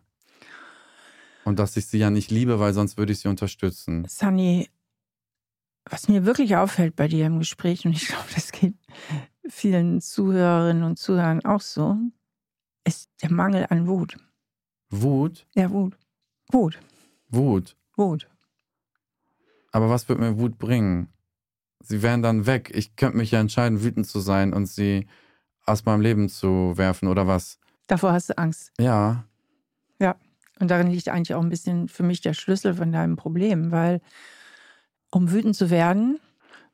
Und 1.47 1.61
dass 1.61 1.77
ich 1.77 1.87
sie 1.87 1.99
ja 1.99 2.11
nicht 2.11 2.33
liebe, 2.33 2.59
weil 2.59 2.75
sonst 2.75 2.99
würde 2.99 3.13
ich 3.13 3.21
sie 3.21 3.29
unterstützen. 3.29 4.05
Sunny, 4.09 4.69
was 5.89 6.09
mir 6.09 6.27
wirklich 6.27 6.57
auffällt 6.57 6.97
bei 6.97 7.07
dir 7.07 7.25
im 7.25 7.39
Gespräch, 7.39 7.87
und 7.87 7.93
ich 7.93 8.09
glaube, 8.09 8.27
das 8.35 8.51
geht 8.51 8.75
vielen 9.49 10.01
Zuhörerinnen 10.01 10.83
und 10.83 10.99
Zuhörern 10.99 11.45
auch 11.45 11.61
so, 11.61 11.99
ist 12.83 13.11
der 13.23 13.31
Mangel 13.31 13.65
an 13.71 13.87
Wut. 13.87 14.17
Wut? 14.91 15.47
Ja, 15.55 15.71
Wut. 15.71 15.97
Wut. 16.51 16.81
Wut. 17.29 17.77
Wut. 17.95 18.29
Aber 19.71 19.89
was 19.89 20.09
wird 20.09 20.19
mir 20.19 20.37
Wut 20.41 20.59
bringen? 20.59 21.13
Sie 21.79 22.03
wären 22.03 22.23
dann 22.23 22.47
weg. 22.47 22.73
Ich 22.75 22.97
könnte 22.97 23.19
mich 23.19 23.31
ja 23.31 23.39
entscheiden, 23.39 23.85
wütend 23.85 24.09
zu 24.09 24.19
sein 24.19 24.53
und 24.53 24.67
sie 24.67 25.07
aus 25.65 25.85
meinem 25.85 26.01
Leben 26.01 26.29
zu 26.29 26.77
werfen 26.77 27.07
oder 27.07 27.29
was? 27.29 27.61
Davor 27.87 28.15
hast 28.15 28.31
du 28.31 28.37
Angst. 28.37 28.73
Ja. 28.81 29.27
Ja. 30.01 30.17
Und 30.59 30.71
darin 30.71 30.91
liegt 30.91 31.09
eigentlich 31.09 31.35
auch 31.35 31.43
ein 31.43 31.51
bisschen 31.51 31.89
für 31.89 32.03
mich 32.03 32.21
der 32.21 32.35
Schlüssel 32.35 32.75
von 32.75 32.93
deinem 32.93 33.17
Problem, 33.17 33.73
weil 33.73 34.01
um 35.11 35.31
wütend 35.31 35.57
zu 35.57 35.71
werden, 35.71 36.19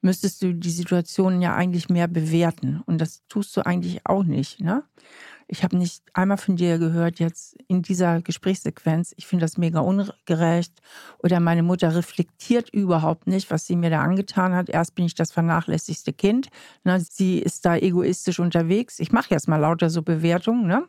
müsstest 0.02 0.42
du 0.42 0.52
die 0.52 0.70
Situation 0.70 1.40
ja 1.40 1.54
eigentlich 1.54 1.88
mehr 1.88 2.08
bewerten. 2.08 2.82
Und 2.86 3.00
das 3.00 3.22
tust 3.28 3.56
du 3.56 3.64
eigentlich 3.64 4.04
auch 4.04 4.24
nicht. 4.24 4.60
Ne? 4.60 4.82
Ich 5.46 5.62
habe 5.62 5.76
nicht 5.76 6.02
einmal 6.12 6.38
von 6.38 6.56
dir 6.56 6.78
gehört 6.78 7.20
jetzt 7.20 7.56
in 7.68 7.82
dieser 7.82 8.20
Gesprächssequenz, 8.20 9.14
ich 9.16 9.26
finde 9.26 9.44
das 9.44 9.58
mega 9.58 9.80
ungerecht 9.80 10.72
oder 11.18 11.40
meine 11.40 11.62
Mutter 11.62 11.94
reflektiert 11.94 12.70
überhaupt 12.70 13.26
nicht, 13.26 13.50
was 13.50 13.66
sie 13.66 13.76
mir 13.76 13.90
da 13.90 14.02
angetan 14.02 14.54
hat. 14.54 14.68
Erst 14.68 14.94
bin 14.94 15.04
ich 15.04 15.14
das 15.14 15.30
vernachlässigste 15.30 16.12
Kind. 16.12 16.48
Ne? 16.84 17.00
Sie 17.00 17.38
ist 17.38 17.64
da 17.64 17.76
egoistisch 17.76 18.40
unterwegs. 18.40 18.98
Ich 18.98 19.12
mache 19.12 19.30
jetzt 19.30 19.46
mal 19.46 19.58
lauter 19.58 19.88
so 19.88 20.02
Bewertungen. 20.02 20.66
Ne? 20.66 20.88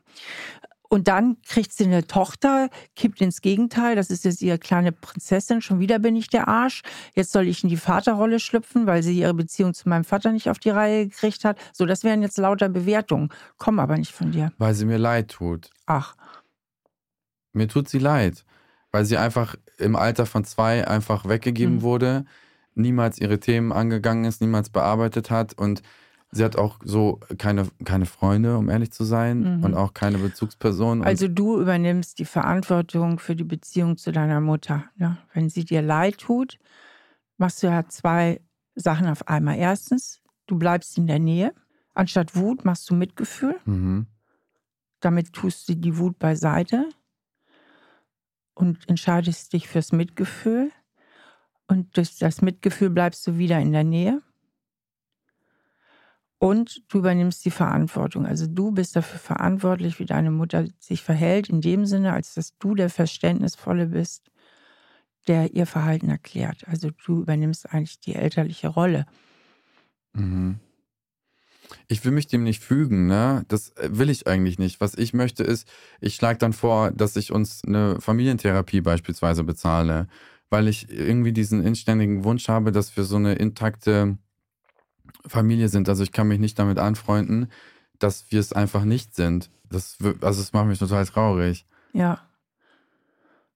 Und 0.93 1.07
dann 1.07 1.37
kriegt 1.41 1.73
sie 1.73 1.85
eine 1.85 2.05
Tochter, 2.05 2.69
kippt 2.95 3.19
ins 3.19 3.41
Gegenteil. 3.41 3.95
Das 3.95 4.11
ist 4.11 4.25
jetzt 4.25 4.43
ihre 4.43 4.59
kleine 4.59 4.91
Prinzessin. 4.91 5.59
Schon 5.59 5.79
wieder 5.79 5.97
bin 5.97 6.15
ich 6.15 6.27
der 6.27 6.47
Arsch. 6.47 6.83
Jetzt 7.15 7.31
soll 7.31 7.47
ich 7.47 7.63
in 7.63 7.69
die 7.69 7.77
Vaterrolle 7.77 8.39
schlüpfen, 8.39 8.85
weil 8.85 9.01
sie 9.01 9.17
ihre 9.17 9.33
Beziehung 9.33 9.73
zu 9.73 9.89
meinem 9.89 10.03
Vater 10.03 10.31
nicht 10.31 10.51
auf 10.51 10.59
die 10.59 10.69
Reihe 10.69 11.07
gekriegt 11.07 11.45
hat. 11.45 11.57
So, 11.71 11.87
das 11.87 12.03
wären 12.03 12.21
jetzt 12.21 12.37
lauter 12.37 12.69
Bewertungen. 12.69 13.29
Kommen 13.57 13.79
aber 13.79 13.97
nicht 13.97 14.11
von 14.11 14.31
dir. 14.31 14.51
Weil 14.59 14.75
sie 14.75 14.85
mir 14.85 14.99
leid 14.99 15.29
tut. 15.29 15.71
Ach. 15.87 16.15
Mir 17.53 17.67
tut 17.67 17.89
sie 17.89 17.97
leid. 17.97 18.45
Weil 18.91 19.05
sie 19.05 19.17
einfach 19.17 19.55
im 19.79 19.95
Alter 19.95 20.27
von 20.27 20.45
zwei 20.45 20.87
einfach 20.87 21.27
weggegeben 21.27 21.77
hm. 21.77 21.81
wurde, 21.81 22.25
niemals 22.75 23.17
ihre 23.17 23.39
Themen 23.39 23.71
angegangen 23.71 24.25
ist, 24.25 24.41
niemals 24.41 24.69
bearbeitet 24.69 25.31
hat 25.31 25.57
und 25.57 25.81
Sie 26.35 26.43
hat 26.43 26.55
auch 26.55 26.79
so 26.83 27.19
keine, 27.37 27.67
keine 27.85 28.05
Freunde, 28.05 28.57
um 28.57 28.69
ehrlich 28.69 28.91
zu 28.91 29.03
sein, 29.03 29.57
mhm. 29.57 29.63
und 29.63 29.73
auch 29.75 29.93
keine 29.93 30.17
Bezugsperson. 30.17 31.03
Also 31.03 31.27
du 31.27 31.61
übernimmst 31.61 32.19
die 32.19 32.25
Verantwortung 32.25 33.19
für 33.19 33.35
die 33.35 33.43
Beziehung 33.43 33.97
zu 33.97 34.11
deiner 34.11 34.41
Mutter. 34.41 34.85
Ne? 34.97 35.17
Wenn 35.33 35.49
sie 35.49 35.63
dir 35.63 35.81
leid 35.81 36.17
tut, 36.17 36.57
machst 37.37 37.61
du 37.61 37.67
ja 37.67 37.87
zwei 37.87 38.41
Sachen 38.75 39.07
auf 39.07 39.27
einmal. 39.27 39.57
Erstens, 39.57 40.21
du 40.47 40.57
bleibst 40.57 40.97
in 40.97 41.07
der 41.07 41.19
Nähe. 41.19 41.53
Anstatt 41.93 42.35
Wut 42.35 42.65
machst 42.65 42.89
du 42.89 42.95
Mitgefühl. 42.95 43.55
Mhm. 43.65 44.07
Damit 44.99 45.33
tust 45.33 45.69
du 45.69 45.75
die 45.75 45.97
Wut 45.97 46.17
beiseite. 46.17 46.89
und 48.55 48.87
entscheidest 48.87 49.53
dich 49.53 49.67
fürs 49.67 49.91
Mitgefühl. 49.91 50.71
Und 51.67 51.95
durch 51.97 52.17
das 52.17 52.41
Mitgefühl 52.41 52.89
bleibst 52.89 53.25
du 53.27 53.37
wieder 53.37 53.59
in 53.59 53.71
der 53.71 53.83
Nähe. 53.83 54.21
Und 56.43 56.83
du 56.89 56.97
übernimmst 56.97 57.45
die 57.45 57.51
Verantwortung. 57.51 58.25
Also 58.25 58.47
du 58.47 58.73
bist 58.73 58.97
dafür 58.97 59.17
verantwortlich, 59.17 59.97
wie 59.99 60.05
deine 60.05 60.29
Mutter 60.29 60.65
sich 60.77 61.01
verhält, 61.01 61.47
in 61.47 61.61
dem 61.61 61.85
Sinne, 61.85 62.11
als 62.11 62.33
dass 62.33 62.57
du 62.57 62.75
der 62.75 62.89
Verständnisvolle 62.89 63.85
bist, 63.85 64.29
der 65.29 65.53
ihr 65.53 65.65
Verhalten 65.65 66.09
erklärt. 66.09 66.67
Also 66.67 66.89
du 67.05 67.21
übernimmst 67.21 67.71
eigentlich 67.71 68.01
die 68.01 68.15
elterliche 68.15 68.67
Rolle. 68.67 69.05
Mhm. 70.11 70.59
Ich 71.87 72.03
will 72.03 72.11
mich 72.11 72.27
dem 72.27 72.43
nicht 72.43 72.61
fügen, 72.61 73.07
ne? 73.07 73.45
Das 73.47 73.69
äh, 73.77 73.97
will 73.97 74.09
ich 74.09 74.27
eigentlich 74.27 74.59
nicht. 74.59 74.81
Was 74.81 74.95
ich 74.95 75.13
möchte 75.13 75.45
ist, 75.45 75.65
ich 76.01 76.15
schlage 76.15 76.39
dann 76.39 76.51
vor, 76.51 76.91
dass 76.91 77.15
ich 77.15 77.31
uns 77.31 77.61
eine 77.65 78.01
Familientherapie 78.01 78.81
beispielsweise 78.81 79.45
bezahle, 79.45 80.07
weil 80.49 80.67
ich 80.67 80.89
irgendwie 80.89 81.31
diesen 81.31 81.63
inständigen 81.63 82.25
Wunsch 82.25 82.49
habe, 82.49 82.73
dass 82.73 82.97
wir 82.97 83.05
so 83.05 83.15
eine 83.15 83.35
intakte 83.35 84.17
Familie 85.27 85.69
sind. 85.69 85.89
Also 85.89 86.03
ich 86.03 86.11
kann 86.11 86.27
mich 86.27 86.39
nicht 86.39 86.59
damit 86.59 86.79
anfreunden, 86.79 87.51
dass 87.99 88.31
wir 88.31 88.39
es 88.39 88.53
einfach 88.53 88.83
nicht 88.83 89.15
sind. 89.15 89.49
Das, 89.69 89.97
also 90.21 90.41
es 90.41 90.53
macht 90.53 90.67
mich 90.67 90.79
total 90.79 91.05
traurig. 91.05 91.65
Ja. 91.93 92.21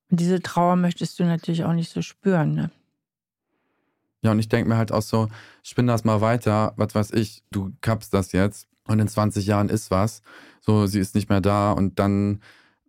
Und 0.10 0.20
diese 0.20 0.42
Trauer 0.42 0.76
möchtest 0.76 1.20
du 1.20 1.26
natürlich 1.26 1.66
auch 1.66 1.74
nicht 1.74 1.92
so 1.92 2.02
spüren, 2.02 2.54
ne? 2.54 2.72
Ja, 4.22 4.32
und 4.32 4.40
ich 4.40 4.50
denke 4.50 4.68
mir 4.68 4.78
halt 4.78 4.92
auch 4.92 5.02
so, 5.02 5.28
spinn 5.62 5.86
das 5.86 6.04
mal 6.04 6.22
weiter, 6.22 6.74
was 6.76 6.96
weiß 6.96 7.12
ich, 7.12 7.44
du 7.52 7.72
kappst 7.82 8.14
das 8.14 8.32
jetzt 8.32 8.68
und 8.86 9.00
in 9.00 9.08
20 9.08 9.46
Jahren 9.46 9.70
ist 9.70 9.92
was. 9.92 10.24
So, 10.60 10.88
sie 10.88 11.00
ist 11.00 11.14
nicht 11.14 11.30
mehr 11.30 11.40
da 11.40 11.72
und 11.72 12.00
dann 12.00 12.42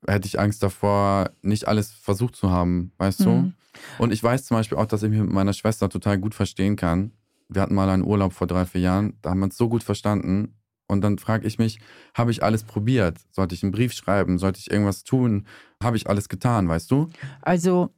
hätte 0.07 0.27
ich 0.27 0.41
Angst 0.41 0.63
davor, 0.63 1.31
nicht 1.43 1.69
alles 1.69 1.93
versucht 1.93 2.35
zu 2.35 2.51
haben, 2.51 2.93
weißt 2.97 3.21
mhm. 3.21 3.25
du? 3.25 3.53
Und 3.99 4.13
ich 4.13 4.23
weiß 4.23 4.47
zum 4.47 4.57
Beispiel 4.57 4.79
auch, 4.79 4.87
dass 4.87 5.03
ich 5.03 5.11
mich 5.11 5.21
mit 5.21 5.31
meiner 5.31 5.53
Schwester 5.53 5.89
total 5.89 6.19
gut 6.19 6.35
verstehen 6.35 6.77
kann 6.77 7.13
wir 7.49 7.63
hatten 7.63 7.75
mal 7.75 7.89
einen 7.89 8.05
Urlaub 8.05 8.33
vor 8.33 8.47
drei, 8.47 8.65
vier 8.65 8.81
Jahren, 8.83 9.19
da 9.23 9.31
haben 9.31 9.41
wir 9.41 9.45
uns 9.45 9.57
so 9.57 9.69
gut 9.69 9.83
verstanden. 9.83 10.55
Und 10.87 11.03
dann 11.03 11.19
frage 11.19 11.47
ich 11.47 11.59
mich, 11.59 11.81
habe 12.15 12.31
ich 12.31 12.43
alles 12.43 12.65
probiert? 12.65 13.19
Sollte 13.31 13.55
ich 13.55 13.63
einen 13.63 13.73
Brief 13.73 13.93
schreiben? 13.93 14.39
Sollte 14.39 14.59
ich 14.59 14.71
irgendwas 14.71 15.05
tun? 15.05 15.47
Habe 15.83 15.99
ich 15.99 16.09
alles 16.09 16.31
getan, 16.31 16.67
weißt 16.67 16.91
du? 16.91 17.11
Also, 17.43 17.91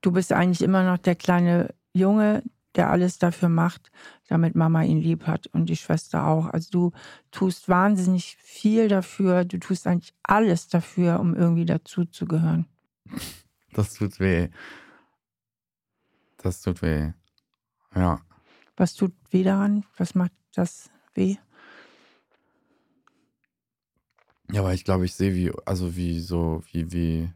du 0.00 0.12
bist 0.12 0.32
eigentlich 0.32 0.62
immer 0.62 0.84
noch 0.84 0.98
der 0.98 1.16
kleine 1.16 1.74
Junge, 1.92 2.44
der 2.76 2.90
alles 2.90 3.18
dafür 3.18 3.48
macht, 3.48 3.90
damit 4.28 4.54
Mama 4.54 4.82
ihn 4.82 5.00
lieb 5.00 5.26
hat 5.26 5.46
und 5.48 5.66
die 5.66 5.76
Schwester 5.76 6.26
auch. 6.26 6.46
Also 6.46 6.70
du 6.70 6.92
tust 7.30 7.68
wahnsinnig 7.68 8.36
viel 8.40 8.88
dafür, 8.88 9.44
du 9.44 9.58
tust 9.58 9.86
eigentlich 9.86 10.14
alles 10.22 10.68
dafür, 10.68 11.20
um 11.20 11.34
irgendwie 11.34 11.66
dazuzugehören. 11.66 12.66
Das 13.72 13.94
tut 13.94 14.20
weh. 14.20 14.48
Das 16.38 16.62
tut 16.62 16.82
weh. 16.82 17.12
Ja. 17.94 18.20
Was 18.76 18.94
tut 18.94 19.12
weh 19.30 19.42
daran? 19.42 19.84
Was 19.96 20.14
macht 20.14 20.32
das 20.54 20.90
weh? 21.14 21.36
Ja, 24.50 24.60
aber 24.60 24.74
ich 24.74 24.84
glaube, 24.84 25.04
ich 25.04 25.14
sehe, 25.14 25.34
wie, 25.34 25.52
also 25.64 25.96
wie 25.96 26.20
so, 26.20 26.62
wie, 26.70 26.92
wie, 26.92 27.32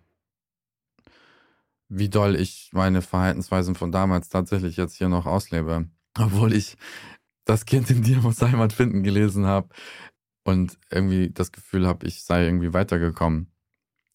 wie 1.89 2.09
doll 2.09 2.37
ich 2.37 2.71
meine 2.73 3.03
Verhaltensweisen 3.03 3.75
von 3.75 3.93
damals 3.93 4.29
tatsächlich 4.29 4.77
jetzt 4.77 4.97
hier 4.97 5.09
noch 5.09 5.27
auslebe. 5.27 5.89
Obwohl 6.19 6.53
ich 6.53 6.77
das 7.45 7.65
Kind 7.65 7.91
in 7.91 8.03
dir 8.03 8.19
muss 8.19 8.43
Heimat 8.43 8.73
finden 8.73 9.03
gelesen 9.03 9.47
habe 9.47 9.69
und 10.45 10.79
irgendwie 10.91 11.31
das 11.31 11.51
Gefühl 11.51 11.87
habe, 11.87 12.07
ich 12.07 12.23
sei 12.23 12.45
irgendwie 12.45 12.75
weitergekommen. 12.75 13.51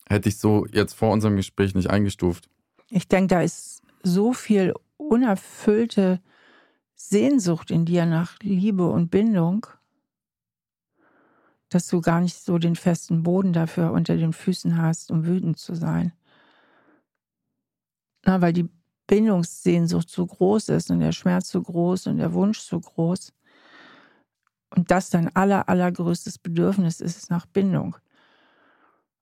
Hätte 0.08 0.30
ich 0.30 0.38
so 0.38 0.66
jetzt 0.68 0.94
vor 0.94 1.12
unserem 1.12 1.36
Gespräch 1.36 1.74
nicht 1.74 1.90
eingestuft. 1.90 2.50
Ich 2.90 3.08
denke, 3.08 3.36
da 3.36 3.42
ist 3.42 3.82
so 4.04 4.34
viel 4.34 4.74
unerfüllte 4.98 6.22
Sehnsucht 6.96 7.72
in 7.72 7.86
dir 7.86 8.06
nach 8.06 8.40
Liebe 8.40 8.90
und 8.90 9.10
Bindung, 9.10 9.68
dass 11.70 11.88
du 11.88 12.02
gar 12.02 12.22
nicht 12.22 12.38
so 12.38 12.58
den 12.58 12.76
festen 12.76 13.24
Boden 13.24 13.54
dafür 13.54 13.92
unter 13.92 14.16
den 14.16 14.34
Füßen 14.34 14.78
hast, 14.82 15.12
um 15.12 15.26
wütend 15.26 15.58
zu 15.58 15.76
sein. 15.76 16.14
Na, 18.26 18.42
weil 18.42 18.54
die 18.54 18.70
Bindungssehnsucht 19.08 20.10
so 20.10 20.26
groß 20.26 20.70
ist 20.70 20.92
und 20.92 21.00
der 21.00 21.12
Schmerz 21.12 21.50
so 21.50 21.62
groß 21.62 22.08
und 22.08 22.18
der 22.18 22.34
Wunsch 22.34 22.60
so 22.60 22.80
groß. 22.80 23.34
Und 24.76 24.92
das 24.92 25.10
dein 25.10 25.36
aller, 25.36 25.70
allergrößtes 25.70 26.40
Bedürfnis 26.40 27.00
ist 27.00 27.30
nach 27.30 27.46
Bindung. 27.46 27.98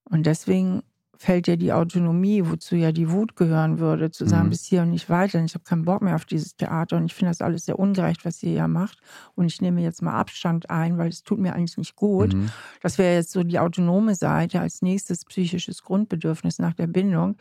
Und 0.04 0.26
deswegen 0.26 0.84
fällt 1.22 1.46
dir 1.46 1.56
die 1.56 1.72
Autonomie, 1.72 2.42
wozu 2.44 2.76
ja 2.76 2.92
die 2.92 3.12
Wut 3.12 3.36
gehören 3.36 3.78
würde, 3.78 4.10
zu 4.10 4.26
sagen, 4.26 4.48
mhm. 4.48 4.50
bis 4.50 4.66
hier 4.66 4.82
und 4.82 4.90
nicht 4.90 5.08
weiter. 5.08 5.38
Und 5.38 5.46
ich 5.46 5.54
habe 5.54 5.64
keinen 5.64 5.86
Bock 5.86 6.02
mehr 6.02 6.16
auf 6.16 6.26
dieses 6.26 6.56
Theater 6.56 6.98
und 6.98 7.06
ich 7.06 7.14
finde 7.14 7.30
das 7.30 7.42
alles 7.42 7.66
sehr 7.66 7.78
ungerecht, 7.78 8.26
was 8.26 8.42
ihr 8.42 8.54
ja 8.54 8.68
macht. 8.68 8.98
Und 9.36 9.46
ich 9.46 9.62
nehme 9.62 9.82
jetzt 9.82 10.02
mal 10.02 10.14
Abstand 10.14 10.72
ein, 10.72 10.98
weil 10.98 11.10
es 11.10 11.22
tut 11.22 11.38
mir 11.38 11.54
eigentlich 11.54 11.78
nicht 11.78 11.96
gut. 11.96 12.34
Mhm. 12.34 12.50
Das 12.82 12.98
wäre 12.98 13.14
jetzt 13.14 13.32
so 13.32 13.44
die 13.44 13.60
autonome 13.60 14.16
Seite 14.16 14.62
als 14.62 14.82
nächstes 14.82 15.24
psychisches 15.26 15.84
Grundbedürfnis 15.84 16.58
nach 16.58 16.74
der 16.74 16.88
Bindung. 16.88 17.38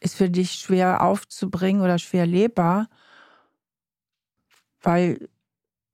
Ist 0.00 0.16
für 0.16 0.28
dich 0.28 0.50
schwer 0.52 1.02
aufzubringen 1.02 1.82
oder 1.82 1.98
schwer 1.98 2.26
lebbar, 2.26 2.88
weil 4.82 5.28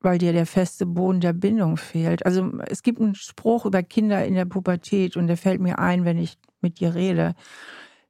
weil 0.01 0.19
dir 0.19 0.33
der 0.33 0.47
feste 0.47 0.87
Boden 0.87 1.21
der 1.21 1.33
Bindung 1.33 1.77
fehlt. 1.77 2.25
Also 2.25 2.53
es 2.67 2.83
gibt 2.83 3.01
einen 3.01 3.15
Spruch 3.15 3.67
über 3.67 3.83
Kinder 3.83 4.25
in 4.25 4.35
der 4.35 4.45
Pubertät 4.45 5.17
und 5.17 5.27
der 5.27 5.37
fällt 5.37 5.61
mir 5.61 5.79
ein, 5.79 6.05
wenn 6.05 6.19
ich 6.19 6.39
mit 6.61 6.81
dir 6.81 6.95
rede. 6.95 7.35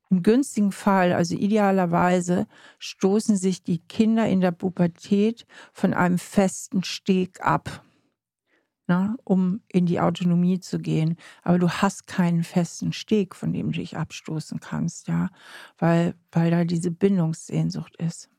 Im 0.08 0.22
günstigen 0.22 0.70
Fall, 0.70 1.12
also 1.12 1.34
idealerweise, 1.34 2.46
stoßen 2.78 3.36
sich 3.36 3.64
die 3.64 3.78
Kinder 3.78 4.28
in 4.28 4.40
der 4.40 4.52
Pubertät 4.52 5.46
von 5.72 5.94
einem 5.94 6.18
festen 6.18 6.84
Steg 6.84 7.40
ab, 7.40 7.82
ne, 8.86 9.16
um 9.24 9.62
in 9.66 9.86
die 9.86 10.00
Autonomie 10.00 10.60
zu 10.60 10.78
gehen. 10.78 11.16
Aber 11.42 11.58
du 11.58 11.68
hast 11.68 12.06
keinen 12.06 12.44
festen 12.44 12.92
Steg, 12.92 13.34
von 13.34 13.52
dem 13.52 13.72
du 13.72 13.80
dich 13.80 13.96
abstoßen 13.96 14.60
kannst, 14.60 15.08
ja, 15.08 15.28
weil, 15.78 16.14
weil 16.30 16.52
da 16.52 16.64
diese 16.64 16.92
Bindungssehnsucht 16.92 17.96
ist. 17.96 18.30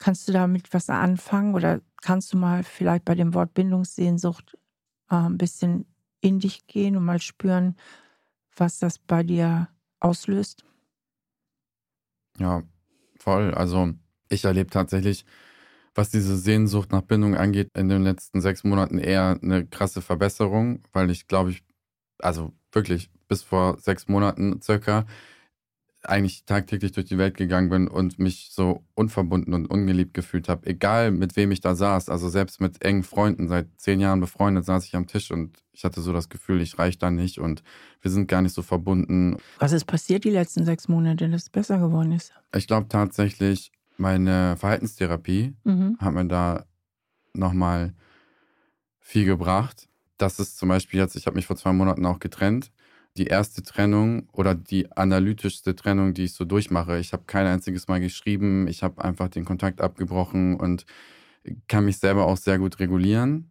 Kannst 0.00 0.26
du 0.26 0.32
damit 0.32 0.72
was 0.72 0.88
anfangen 0.88 1.54
oder 1.54 1.82
kannst 2.00 2.32
du 2.32 2.38
mal 2.38 2.64
vielleicht 2.64 3.04
bei 3.04 3.14
dem 3.14 3.34
Wort 3.34 3.52
Bindungssehnsucht 3.52 4.56
äh, 5.10 5.14
ein 5.14 5.36
bisschen 5.36 5.84
in 6.22 6.38
dich 6.38 6.66
gehen 6.66 6.96
und 6.96 7.04
mal 7.04 7.20
spüren, 7.20 7.76
was 8.56 8.78
das 8.78 8.98
bei 8.98 9.22
dir 9.22 9.68
auslöst? 10.00 10.64
Ja, 12.38 12.62
voll. 13.18 13.52
Also 13.52 13.92
ich 14.30 14.44
erlebe 14.44 14.70
tatsächlich, 14.70 15.26
was 15.94 16.08
diese 16.08 16.38
Sehnsucht 16.38 16.92
nach 16.92 17.02
Bindung 17.02 17.36
angeht, 17.36 17.68
in 17.76 17.90
den 17.90 18.02
letzten 18.02 18.40
sechs 18.40 18.64
Monaten 18.64 18.98
eher 18.98 19.38
eine 19.42 19.66
krasse 19.66 20.00
Verbesserung, 20.00 20.82
weil 20.94 21.10
ich 21.10 21.28
glaube 21.28 21.50
ich, 21.50 21.62
also 22.20 22.54
wirklich 22.72 23.10
bis 23.28 23.42
vor 23.42 23.78
sechs 23.78 24.08
Monaten 24.08 24.62
circa 24.62 25.04
eigentlich 26.02 26.44
tagtäglich 26.44 26.92
durch 26.92 27.06
die 27.06 27.18
Welt 27.18 27.36
gegangen 27.36 27.68
bin 27.68 27.88
und 27.88 28.18
mich 28.18 28.50
so 28.52 28.84
unverbunden 28.94 29.52
und 29.52 29.66
ungeliebt 29.66 30.14
gefühlt 30.14 30.48
habe, 30.48 30.66
egal 30.66 31.10
mit 31.10 31.36
wem 31.36 31.50
ich 31.50 31.60
da 31.60 31.74
saß, 31.74 32.08
also 32.08 32.28
selbst 32.28 32.60
mit 32.60 32.82
engen 32.82 33.02
Freunden, 33.02 33.48
seit 33.48 33.68
zehn 33.76 34.00
Jahren 34.00 34.20
befreundet, 34.20 34.64
saß 34.64 34.86
ich 34.86 34.96
am 34.96 35.06
Tisch 35.06 35.30
und 35.30 35.58
ich 35.72 35.84
hatte 35.84 36.00
so 36.00 36.12
das 36.12 36.28
Gefühl, 36.28 36.60
ich 36.60 36.78
reiche 36.78 36.98
da 36.98 37.10
nicht 37.10 37.38
und 37.38 37.62
wir 38.00 38.10
sind 38.10 38.28
gar 38.28 38.40
nicht 38.40 38.54
so 38.54 38.62
verbunden. 38.62 39.36
Was 39.58 39.72
ist 39.72 39.84
passiert 39.84 40.24
die 40.24 40.30
letzten 40.30 40.64
sechs 40.64 40.88
Monate, 40.88 41.28
dass 41.28 41.42
es 41.42 41.50
besser 41.50 41.78
geworden 41.78 42.12
ist? 42.12 42.32
Ich 42.54 42.66
glaube 42.66 42.88
tatsächlich, 42.88 43.70
meine 43.96 44.56
Verhaltenstherapie 44.56 45.54
mhm. 45.64 45.96
hat 45.98 46.14
mir 46.14 46.26
da 46.26 46.64
nochmal 47.34 47.94
viel 49.00 49.26
gebracht. 49.26 49.88
Das 50.16 50.38
ist 50.38 50.58
zum 50.58 50.68
Beispiel 50.70 51.00
jetzt, 51.00 51.16
ich 51.16 51.26
habe 51.26 51.36
mich 51.36 51.46
vor 51.46 51.56
zwei 51.56 51.72
Monaten 51.72 52.06
auch 52.06 52.18
getrennt 52.18 52.70
die 53.16 53.26
erste 53.26 53.62
Trennung 53.62 54.28
oder 54.32 54.54
die 54.54 54.90
analytischste 54.92 55.74
Trennung, 55.76 56.14
die 56.14 56.24
ich 56.24 56.34
so 56.34 56.44
durchmache. 56.44 56.98
Ich 56.98 57.12
habe 57.12 57.24
kein 57.26 57.46
einziges 57.46 57.88
Mal 57.88 58.00
geschrieben, 58.00 58.68
ich 58.68 58.82
habe 58.82 59.04
einfach 59.04 59.28
den 59.28 59.44
Kontakt 59.44 59.80
abgebrochen 59.80 60.56
und 60.56 60.86
kann 61.68 61.84
mich 61.84 61.98
selber 61.98 62.26
auch 62.26 62.36
sehr 62.36 62.58
gut 62.58 62.78
regulieren. 62.78 63.50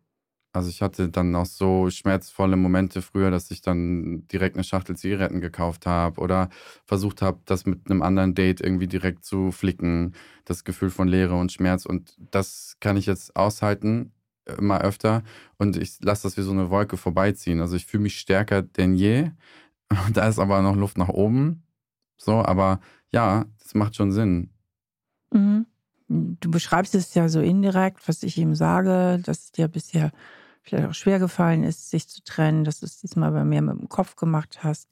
Also 0.51 0.69
ich 0.69 0.81
hatte 0.81 1.09
dann 1.09 1.35
auch 1.35 1.45
so 1.45 1.89
schmerzvolle 1.91 2.55
Momente 2.55 3.03
früher, 3.03 3.29
dass 3.29 3.51
ich 3.51 3.61
dann 3.61 4.27
direkt 4.29 4.55
eine 4.55 4.63
Schachtel 4.63 4.95
Zigaretten 4.95 5.41
gekauft 5.41 5.85
habe 5.85 6.19
oder 6.19 6.49
versucht 6.85 7.21
habe, 7.21 7.39
das 7.45 7.65
mit 7.67 7.89
einem 7.89 8.01
anderen 8.01 8.33
Date 8.33 8.59
irgendwie 8.59 8.87
direkt 8.87 9.25
zu 9.25 9.51
flicken. 9.51 10.13
Das 10.45 10.63
Gefühl 10.63 10.89
von 10.89 11.07
Leere 11.07 11.35
und 11.35 11.51
Schmerz. 11.51 11.85
Und 11.85 12.15
das 12.31 12.77
kann 12.79 12.97
ich 12.97 13.05
jetzt 13.05 13.35
aushalten, 13.35 14.11
immer 14.57 14.81
öfter 14.81 15.23
und 15.57 15.77
ich 15.77 15.99
lasse 16.01 16.23
das 16.23 16.37
wie 16.37 16.41
so 16.41 16.51
eine 16.51 16.69
Wolke 16.69 16.97
vorbeiziehen. 16.97 17.61
Also 17.61 17.75
ich 17.75 17.85
fühle 17.85 18.03
mich 18.03 18.19
stärker 18.19 18.61
denn 18.61 18.95
je. 18.95 19.31
Da 20.13 20.27
ist 20.27 20.37
aber 20.37 20.61
noch 20.61 20.75
Luft 20.75 20.99
nach 20.99 21.09
oben. 21.09 21.63
So, 22.15 22.45
aber 22.45 22.79
ja, 23.11 23.45
das 23.63 23.73
macht 23.73 23.95
schon 23.95 24.11
Sinn. 24.11 24.51
Mhm. 25.33 25.65
Du 26.07 26.51
beschreibst 26.51 26.95
es 26.95 27.13
ja 27.13 27.29
so 27.29 27.39
indirekt, 27.39 28.07
was 28.07 28.23
ich 28.23 28.37
ihm 28.37 28.55
sage, 28.55 29.19
dass 29.23 29.45
es 29.45 29.51
dir 29.51 29.67
bisher 29.67 30.11
vielleicht 30.61 30.89
auch 30.89 30.93
schwer 30.93 31.19
gefallen 31.19 31.63
ist, 31.63 31.89
sich 31.89 32.07
zu 32.07 32.23
trennen, 32.23 32.63
dass 32.63 32.79
du 32.79 32.85
es 32.85 32.99
diesmal 32.99 33.31
bei 33.31 33.43
mir 33.43 33.61
mit 33.61 33.79
dem 33.79 33.89
Kopf 33.89 34.15
gemacht 34.15 34.63
hast, 34.63 34.89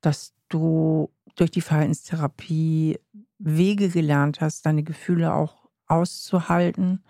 dass 0.00 0.34
du 0.48 1.10
durch 1.36 1.50
die 1.50 1.60
Verhaltenstherapie 1.60 2.98
Wege 3.38 3.88
gelernt 3.88 4.40
hast, 4.40 4.66
deine 4.66 4.82
Gefühle 4.82 5.32
auch 5.32 5.68
auszuhalten, 5.86 7.04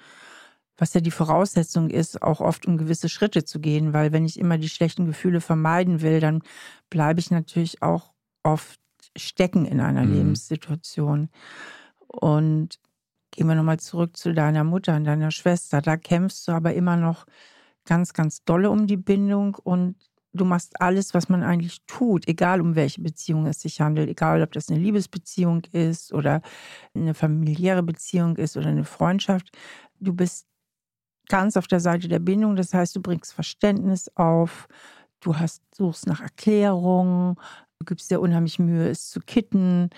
was 0.78 0.94
ja 0.94 1.00
die 1.00 1.10
Voraussetzung 1.10 1.90
ist, 1.90 2.22
auch 2.22 2.40
oft 2.40 2.66
um 2.66 2.78
gewisse 2.78 3.08
Schritte 3.08 3.44
zu 3.44 3.60
gehen, 3.60 3.92
weil 3.92 4.12
wenn 4.12 4.24
ich 4.24 4.38
immer 4.38 4.56
die 4.56 4.68
schlechten 4.68 5.06
Gefühle 5.06 5.40
vermeiden 5.40 6.00
will, 6.00 6.20
dann 6.20 6.42
bleibe 6.88 7.20
ich 7.20 7.30
natürlich 7.30 7.82
auch 7.82 8.12
oft 8.44 8.80
stecken 9.16 9.66
in 9.66 9.80
einer 9.80 10.04
mhm. 10.04 10.14
Lebenssituation. 10.14 11.28
Und 12.06 12.78
gehen 13.32 13.46
wir 13.46 13.56
nochmal 13.56 13.80
zurück 13.80 14.16
zu 14.16 14.32
deiner 14.32 14.64
Mutter 14.64 14.96
und 14.96 15.04
deiner 15.04 15.32
Schwester. 15.32 15.82
Da 15.82 15.96
kämpfst 15.96 16.46
du 16.48 16.52
aber 16.52 16.72
immer 16.74 16.96
noch 16.96 17.26
ganz, 17.84 18.12
ganz 18.12 18.44
dolle 18.44 18.70
um 18.70 18.86
die 18.86 18.96
Bindung 18.96 19.56
und 19.56 19.96
du 20.32 20.44
machst 20.44 20.80
alles, 20.80 21.14
was 21.14 21.28
man 21.28 21.42
eigentlich 21.42 21.84
tut, 21.86 22.28
egal 22.28 22.60
um 22.60 22.76
welche 22.76 23.00
Beziehung 23.00 23.46
es 23.46 23.60
sich 23.60 23.80
handelt, 23.80 24.08
egal 24.08 24.42
ob 24.42 24.52
das 24.52 24.68
eine 24.68 24.78
Liebesbeziehung 24.78 25.62
ist 25.72 26.12
oder 26.12 26.42
eine 26.94 27.14
familiäre 27.14 27.82
Beziehung 27.82 28.36
ist 28.36 28.56
oder 28.56 28.68
eine 28.68 28.84
Freundschaft. 28.84 29.50
Du 30.00 30.12
bist 30.12 30.46
ganz 31.28 31.56
auf 31.56 31.66
der 31.66 31.80
Seite 31.80 32.08
der 32.08 32.18
Bindung, 32.18 32.56
das 32.56 32.74
heißt, 32.74 32.94
du 32.96 33.02
bringst 33.02 33.32
Verständnis 33.32 34.10
auf, 34.16 34.68
du 35.20 35.36
hast, 35.36 35.62
suchst 35.74 36.06
nach 36.06 36.20
Erklärungen, 36.20 37.36
du 37.78 37.84
gibst 37.84 38.10
dir 38.10 38.20
unheimlich 38.20 38.58
Mühe, 38.58 38.88
es 38.88 39.10
zu 39.10 39.20
kitten. 39.20 39.90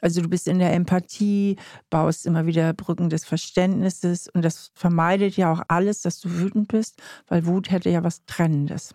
Also 0.00 0.20
du 0.20 0.28
bist 0.28 0.48
in 0.48 0.58
der 0.58 0.74
Empathie, 0.74 1.56
baust 1.88 2.26
immer 2.26 2.46
wieder 2.46 2.74
Brücken 2.74 3.08
des 3.08 3.24
Verständnisses 3.24 4.28
und 4.28 4.42
das 4.42 4.70
vermeidet 4.74 5.36
ja 5.36 5.50
auch 5.50 5.62
alles, 5.68 6.02
dass 6.02 6.20
du 6.20 6.30
wütend 6.30 6.68
bist, 6.68 7.00
weil 7.26 7.46
Wut 7.46 7.70
hätte 7.70 7.88
ja 7.88 8.04
was 8.04 8.24
Trennendes. 8.26 8.94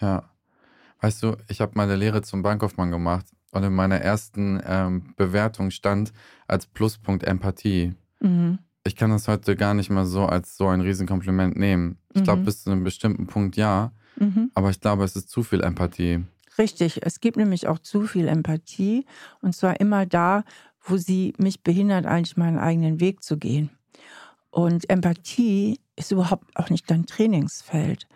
Ja. 0.00 0.30
Weißt 1.00 1.22
du, 1.22 1.36
ich 1.48 1.60
habe 1.60 1.72
meine 1.74 1.94
Lehre 1.94 2.22
zum 2.22 2.42
Bankkaufmann 2.42 2.90
gemacht 2.90 3.26
und 3.52 3.62
in 3.62 3.74
meiner 3.74 4.00
ersten 4.00 4.60
ähm, 4.66 5.14
Bewertung 5.16 5.70
stand 5.70 6.12
als 6.48 6.66
Pluspunkt 6.66 7.22
Empathie. 7.22 7.94
Mhm. 8.20 8.58
Ich 8.86 8.96
kann 8.96 9.10
das 9.10 9.28
heute 9.28 9.56
gar 9.56 9.74
nicht 9.74 9.90
mal 9.90 10.06
so 10.06 10.26
als 10.26 10.56
so 10.56 10.68
ein 10.68 10.80
Riesenkompliment 10.80 11.56
nehmen. 11.56 11.98
Ich 12.14 12.22
glaube, 12.22 12.40
mhm. 12.40 12.44
bis 12.44 12.62
zu 12.62 12.70
einem 12.70 12.84
bestimmten 12.84 13.26
Punkt 13.26 13.56
ja, 13.56 13.92
mhm. 14.16 14.50
aber 14.54 14.70
ich 14.70 14.80
glaube, 14.80 15.04
es 15.04 15.16
ist 15.16 15.28
zu 15.28 15.42
viel 15.42 15.60
Empathie. 15.60 16.24
Richtig, 16.56 17.00
es 17.02 17.20
gibt 17.20 17.36
nämlich 17.36 17.66
auch 17.66 17.78
zu 17.78 18.06
viel 18.06 18.28
Empathie 18.28 19.04
und 19.42 19.54
zwar 19.54 19.80
immer 19.80 20.06
da, 20.06 20.44
wo 20.80 20.96
sie 20.96 21.34
mich 21.36 21.62
behindert, 21.62 22.06
eigentlich 22.06 22.36
meinen 22.36 22.58
eigenen 22.58 23.00
Weg 23.00 23.22
zu 23.22 23.36
gehen. 23.36 23.70
Und 24.50 24.88
Empathie 24.88 25.80
ist 25.96 26.12
überhaupt 26.12 26.56
auch 26.56 26.70
nicht 26.70 26.90
dein 26.90 27.06
Trainingsfeld 27.06 28.06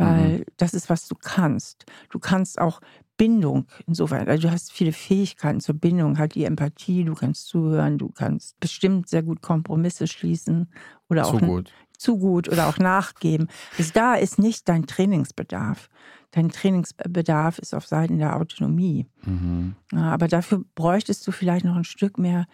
weil 0.00 0.38
mhm. 0.38 0.44
das 0.56 0.74
ist, 0.74 0.88
was 0.88 1.06
du 1.06 1.14
kannst. 1.14 1.84
Du 2.08 2.18
kannst 2.18 2.58
auch 2.58 2.80
Bindung 3.20 3.66
insofern, 3.86 4.26
also 4.28 4.48
du 4.48 4.50
hast 4.50 4.72
viele 4.72 4.92
Fähigkeiten 4.92 5.60
zur 5.60 5.74
Bindung, 5.74 6.18
halt 6.18 6.34
die 6.34 6.46
Empathie, 6.46 7.04
du 7.04 7.12
kannst 7.12 7.48
zuhören, 7.48 7.98
du 7.98 8.08
kannst 8.08 8.58
bestimmt 8.60 9.10
sehr 9.10 9.22
gut 9.22 9.42
Kompromisse 9.42 10.06
schließen 10.06 10.72
oder 11.10 11.24
zu 11.24 11.36
auch 11.36 11.40
gut. 11.40 11.70
zu 11.98 12.16
gut 12.16 12.48
oder 12.48 12.66
auch 12.66 12.78
nachgeben. 12.78 13.48
Also 13.76 13.90
da 13.92 14.14
ist 14.14 14.38
nicht 14.38 14.66
dein 14.70 14.86
Trainingsbedarf. 14.86 15.90
Dein 16.30 16.48
Trainingsbedarf 16.48 17.58
ist 17.58 17.74
auf 17.74 17.86
Seiten 17.86 18.16
der 18.16 18.36
Autonomie. 18.36 19.06
Mhm. 19.26 19.74
Aber 19.94 20.26
dafür 20.26 20.64
bräuchtest 20.74 21.26
du 21.26 21.30
vielleicht 21.30 21.66
noch 21.66 21.76
ein 21.76 21.84
Stück 21.84 22.16
mehr 22.16 22.46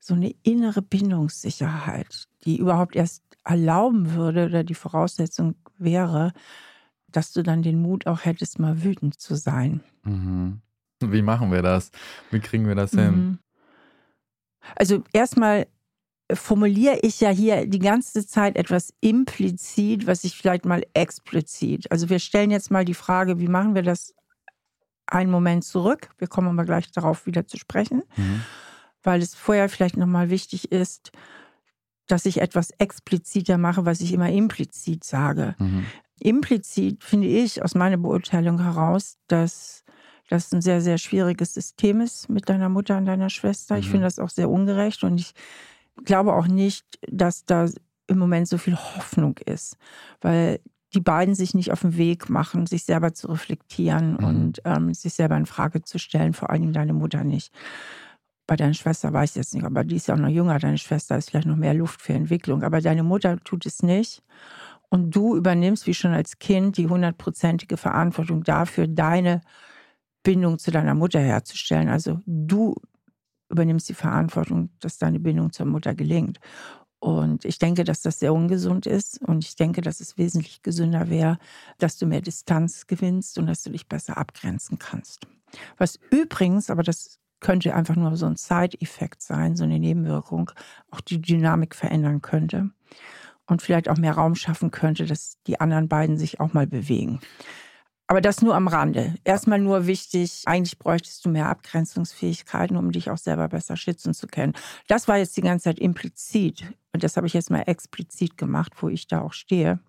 so 0.00 0.14
eine 0.14 0.32
innere 0.42 0.80
Bindungssicherheit, 0.80 2.28
die 2.46 2.56
überhaupt 2.56 2.96
erst 2.96 3.22
erlauben 3.44 4.14
würde 4.14 4.46
oder 4.46 4.64
die 4.64 4.74
Voraussetzung 4.74 5.54
wäre, 5.76 6.32
dass 7.12 7.32
du 7.32 7.42
dann 7.42 7.62
den 7.62 7.80
Mut 7.80 8.06
auch 8.06 8.24
hättest, 8.24 8.58
mal 8.58 8.82
wütend 8.82 9.20
zu 9.20 9.34
sein. 9.34 9.80
Mhm. 10.04 10.60
Wie 11.00 11.22
machen 11.22 11.50
wir 11.50 11.62
das? 11.62 11.90
Wie 12.30 12.40
kriegen 12.40 12.66
wir 12.66 12.74
das 12.74 12.92
hin? 12.92 13.14
Mhm. 13.14 13.38
Also 14.76 15.02
erstmal 15.12 15.66
formuliere 16.32 16.98
ich 17.02 17.20
ja 17.20 17.30
hier 17.30 17.66
die 17.66 17.78
ganze 17.78 18.26
Zeit 18.26 18.56
etwas 18.56 18.94
implizit, 19.00 20.06
was 20.06 20.24
ich 20.24 20.36
vielleicht 20.36 20.64
mal 20.64 20.84
explizit. 20.94 21.90
Also 21.90 22.08
wir 22.08 22.18
stellen 22.18 22.50
jetzt 22.50 22.70
mal 22.70 22.84
die 22.84 22.94
Frage, 22.94 23.38
wie 23.38 23.48
machen 23.48 23.74
wir 23.74 23.82
das 23.82 24.14
einen 25.06 25.30
Moment 25.30 25.64
zurück? 25.64 26.10
Wir 26.18 26.28
kommen 26.28 26.48
aber 26.48 26.64
gleich 26.64 26.90
darauf 26.90 27.26
wieder 27.26 27.46
zu 27.46 27.58
sprechen, 27.58 28.02
mhm. 28.16 28.42
weil 29.02 29.20
es 29.20 29.34
vorher 29.34 29.68
vielleicht 29.68 29.96
nochmal 29.96 30.30
wichtig 30.30 30.72
ist, 30.72 31.12
dass 32.06 32.26
ich 32.26 32.40
etwas 32.40 32.70
expliziter 32.72 33.58
mache, 33.58 33.84
was 33.84 34.00
ich 34.00 34.12
immer 34.12 34.30
implizit 34.30 35.04
sage. 35.04 35.54
Mhm. 35.58 35.86
Implizit 36.24 37.02
finde 37.04 37.28
ich 37.28 37.62
aus 37.62 37.74
meiner 37.74 37.96
Beurteilung 37.96 38.60
heraus, 38.60 39.18
dass 39.28 39.84
das 40.28 40.52
ein 40.52 40.62
sehr, 40.62 40.80
sehr 40.80 40.98
schwieriges 40.98 41.54
System 41.54 42.00
ist 42.00 42.28
mit 42.28 42.48
deiner 42.48 42.68
Mutter 42.68 42.96
und 42.96 43.06
deiner 43.06 43.28
Schwester. 43.28 43.74
Mhm. 43.74 43.80
Ich 43.80 43.90
finde 43.90 44.04
das 44.04 44.18
auch 44.18 44.30
sehr 44.30 44.48
ungerecht 44.48 45.04
und 45.04 45.18
ich 45.18 45.34
glaube 46.04 46.32
auch 46.34 46.46
nicht, 46.46 46.86
dass 47.08 47.44
da 47.44 47.68
im 48.06 48.18
Moment 48.18 48.48
so 48.48 48.58
viel 48.58 48.76
Hoffnung 48.76 49.36
ist, 49.44 49.76
weil 50.20 50.60
die 50.94 51.00
beiden 51.00 51.34
sich 51.34 51.54
nicht 51.54 51.72
auf 51.72 51.80
den 51.80 51.96
Weg 51.96 52.28
machen, 52.28 52.66
sich 52.66 52.84
selber 52.84 53.14
zu 53.14 53.28
reflektieren 53.28 54.12
mhm. 54.12 54.24
und 54.24 54.62
ähm, 54.64 54.94
sich 54.94 55.14
selber 55.14 55.36
in 55.36 55.46
Frage 55.46 55.82
zu 55.82 55.98
stellen, 55.98 56.34
vor 56.34 56.50
allen 56.50 56.62
Dingen 56.62 56.72
deine 56.72 56.92
Mutter 56.92 57.24
nicht. 57.24 57.52
Bei 58.46 58.56
deiner 58.56 58.74
Schwester 58.74 59.12
weiß 59.12 59.30
ich 59.30 59.36
jetzt 59.36 59.54
nicht, 59.54 59.64
aber 59.64 59.84
die 59.84 59.96
ist 59.96 60.08
ja 60.08 60.14
auch 60.14 60.18
noch 60.18 60.28
jünger. 60.28 60.58
Deine 60.58 60.76
Schwester 60.76 61.16
ist 61.16 61.30
vielleicht 61.30 61.46
noch 61.46 61.56
mehr 61.56 61.74
Luft 61.74 62.02
für 62.02 62.12
Entwicklung. 62.12 62.62
Aber 62.64 62.80
deine 62.80 63.02
Mutter 63.02 63.38
tut 63.44 63.64
es 63.64 63.82
nicht. 63.82 64.22
Und 64.92 65.10
du 65.12 65.36
übernimmst, 65.36 65.86
wie 65.86 65.94
schon 65.94 66.12
als 66.12 66.38
Kind, 66.38 66.76
die 66.76 66.86
hundertprozentige 66.86 67.78
Verantwortung 67.78 68.44
dafür, 68.44 68.86
deine 68.86 69.40
Bindung 70.22 70.58
zu 70.58 70.70
deiner 70.70 70.92
Mutter 70.92 71.18
herzustellen. 71.18 71.88
Also 71.88 72.20
du 72.26 72.74
übernimmst 73.48 73.88
die 73.88 73.94
Verantwortung, 73.94 74.68
dass 74.80 74.98
deine 74.98 75.18
Bindung 75.18 75.50
zur 75.50 75.64
Mutter 75.64 75.94
gelingt. 75.94 76.40
Und 76.98 77.46
ich 77.46 77.58
denke, 77.58 77.84
dass 77.84 78.02
das 78.02 78.18
sehr 78.18 78.34
ungesund 78.34 78.84
ist. 78.84 79.18
Und 79.22 79.46
ich 79.46 79.56
denke, 79.56 79.80
dass 79.80 80.00
es 80.00 80.18
wesentlich 80.18 80.60
gesünder 80.60 81.08
wäre, 81.08 81.38
dass 81.78 81.96
du 81.96 82.04
mehr 82.04 82.20
Distanz 82.20 82.86
gewinnst 82.86 83.38
und 83.38 83.46
dass 83.46 83.62
du 83.62 83.70
dich 83.70 83.88
besser 83.88 84.18
abgrenzen 84.18 84.78
kannst. 84.78 85.26
Was 85.78 85.98
übrigens, 86.10 86.68
aber 86.68 86.82
das 86.82 87.18
könnte 87.40 87.74
einfach 87.74 87.96
nur 87.96 88.14
so 88.18 88.26
ein 88.26 88.36
Side-Effekt 88.36 89.22
sein, 89.22 89.56
so 89.56 89.64
eine 89.64 89.78
Nebenwirkung, 89.78 90.50
auch 90.90 91.00
die 91.00 91.22
Dynamik 91.22 91.74
verändern 91.74 92.20
könnte 92.20 92.72
und 93.46 93.62
vielleicht 93.62 93.88
auch 93.88 93.96
mehr 93.96 94.14
Raum 94.14 94.34
schaffen 94.34 94.70
könnte, 94.70 95.06
dass 95.06 95.36
die 95.46 95.60
anderen 95.60 95.88
beiden 95.88 96.16
sich 96.16 96.40
auch 96.40 96.52
mal 96.52 96.66
bewegen. 96.66 97.20
Aber 98.06 98.20
das 98.20 98.42
nur 98.42 98.54
am 98.54 98.68
Rande. 98.68 99.14
Erstmal 99.24 99.58
nur 99.58 99.86
wichtig, 99.86 100.42
eigentlich 100.46 100.78
bräuchtest 100.78 101.24
du 101.24 101.30
mehr 101.30 101.48
Abgrenzungsfähigkeiten, 101.48 102.76
um 102.76 102.92
dich 102.92 103.10
auch 103.10 103.16
selber 103.16 103.48
besser 103.48 103.76
schützen 103.76 104.12
zu 104.12 104.26
können. 104.26 104.52
Das 104.86 105.08
war 105.08 105.16
jetzt 105.16 105.36
die 105.36 105.42
ganze 105.42 105.64
Zeit 105.64 105.78
implizit 105.78 106.64
und 106.92 107.02
das 107.02 107.16
habe 107.16 107.26
ich 107.26 107.32
jetzt 107.32 107.50
mal 107.50 107.62
explizit 107.62 108.36
gemacht, 108.36 108.72
wo 108.80 108.88
ich 108.88 109.06
da 109.06 109.22
auch 109.22 109.32
stehe. 109.32 109.80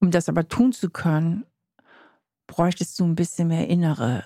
Um 0.00 0.10
das 0.10 0.28
aber 0.28 0.46
tun 0.46 0.72
zu 0.72 0.90
können, 0.90 1.44
bräuchtest 2.46 3.00
du 3.00 3.04
ein 3.04 3.16
bisschen 3.16 3.48
mehr 3.48 3.68
innere 3.68 4.24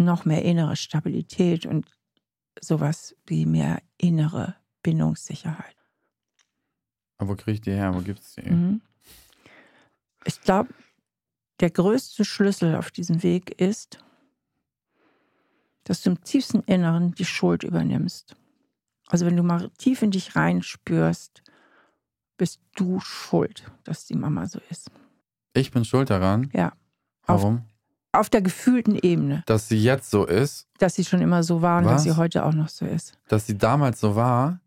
noch 0.00 0.24
mehr 0.24 0.44
innere 0.44 0.76
Stabilität 0.76 1.66
und 1.66 1.86
sowas 2.60 3.16
wie 3.26 3.46
mehr 3.46 3.82
innere 3.96 4.56
Bindungssicherheit. 4.82 5.77
Aber 7.18 7.30
wo 7.30 7.36
kriege 7.36 7.52
ich 7.52 7.60
die 7.60 7.72
her? 7.72 7.94
Wo 7.94 8.00
gibt 8.00 8.20
es 8.20 8.34
die? 8.34 8.48
Mhm. 8.48 8.80
Ich 10.24 10.40
glaube, 10.40 10.72
der 11.60 11.70
größte 11.70 12.24
Schlüssel 12.24 12.76
auf 12.76 12.90
diesem 12.90 13.22
Weg 13.22 13.60
ist, 13.60 13.98
dass 15.84 16.02
du 16.02 16.10
im 16.10 16.22
tiefsten 16.22 16.60
Inneren 16.60 17.14
die 17.14 17.24
Schuld 17.24 17.64
übernimmst. 17.64 18.36
Also 19.08 19.26
wenn 19.26 19.36
du 19.36 19.42
mal 19.42 19.70
tief 19.78 20.02
in 20.02 20.10
dich 20.10 20.36
reinspürst, 20.36 21.42
bist 22.36 22.60
du 22.76 23.00
schuld, 23.00 23.70
dass 23.84 24.06
die 24.06 24.14
Mama 24.14 24.46
so 24.46 24.60
ist. 24.70 24.90
Ich 25.54 25.70
bin 25.70 25.84
schuld 25.84 26.10
daran? 26.10 26.50
Ja. 26.52 26.72
Warum? 27.26 27.64
auf 28.12 28.30
der 28.30 28.42
gefühlten 28.42 28.96
Ebene. 28.96 29.42
Dass 29.46 29.68
sie 29.68 29.82
jetzt 29.82 30.10
so 30.10 30.24
ist. 30.24 30.66
Dass 30.78 30.94
sie 30.94 31.04
schon 31.04 31.20
immer 31.20 31.42
so 31.42 31.62
war 31.62 31.78
und 31.78 31.84
Was? 31.84 31.92
dass 31.92 32.02
sie 32.04 32.16
heute 32.16 32.44
auch 32.44 32.54
noch 32.54 32.68
so 32.68 32.84
ist. 32.84 33.18
Dass 33.28 33.46
sie 33.46 33.56
damals 33.56 34.00
so 34.00 34.16
war. 34.16 34.60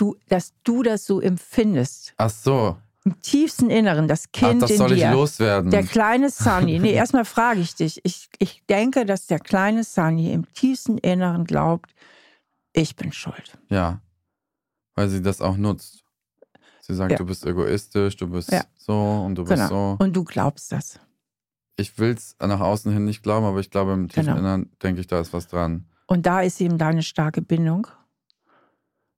Du, 0.00 0.16
dass 0.28 0.54
du 0.64 0.82
das 0.82 1.04
so 1.04 1.20
empfindest. 1.20 2.14
Ach 2.16 2.30
so. 2.30 2.76
Im 3.04 3.20
tiefsten 3.20 3.70
Inneren, 3.70 4.08
das 4.08 4.30
Kind 4.32 4.62
Ach, 4.62 4.68
das 4.68 4.76
soll 4.76 4.92
in 4.92 4.98
dir. 4.98 5.08
ich 5.08 5.12
loswerden. 5.12 5.70
Der 5.70 5.82
kleine 5.82 6.30
Sunny. 6.30 6.78
Nee, 6.78 6.92
erstmal 6.92 7.24
frage 7.24 7.60
ich 7.60 7.74
dich. 7.74 8.00
Ich, 8.04 8.28
ich 8.38 8.62
denke, 8.68 9.04
dass 9.06 9.26
der 9.26 9.38
kleine 9.38 9.84
Sunny 9.84 10.32
im 10.32 10.50
tiefsten 10.52 10.98
Inneren 10.98 11.44
glaubt, 11.44 11.94
ich 12.72 12.96
bin 12.96 13.12
schuld. 13.12 13.58
Ja. 13.68 14.00
Weil 14.94 15.08
sie 15.08 15.22
das 15.22 15.40
auch 15.40 15.56
nutzt. 15.56 16.04
Sie 16.80 16.94
sagt, 16.94 17.12
ja. 17.12 17.18
du 17.18 17.26
bist 17.26 17.44
egoistisch, 17.46 18.16
du 18.16 18.28
bist 18.28 18.52
ja. 18.52 18.64
so 18.76 18.94
und 18.94 19.34
du 19.34 19.44
bist 19.44 19.54
genau. 19.54 19.68
so. 19.68 19.96
Und 20.04 20.14
du 20.14 20.24
glaubst 20.24 20.72
das 20.72 20.98
ich 21.80 21.98
will 21.98 22.10
es 22.10 22.36
nach 22.38 22.60
außen 22.60 22.92
hin 22.92 23.04
nicht 23.04 23.22
glauben, 23.22 23.46
aber 23.46 23.58
ich 23.58 23.70
glaube, 23.70 23.92
im 23.92 24.08
tiefen 24.08 24.26
genau. 24.26 24.38
Innern 24.38 24.70
denke 24.82 25.00
ich, 25.00 25.06
da 25.06 25.20
ist 25.20 25.32
was 25.32 25.48
dran. 25.48 25.86
Und 26.06 26.26
da 26.26 26.42
ist 26.42 26.60
eben 26.60 26.78
deine 26.78 27.02
starke 27.02 27.42
Bindung. 27.42 27.86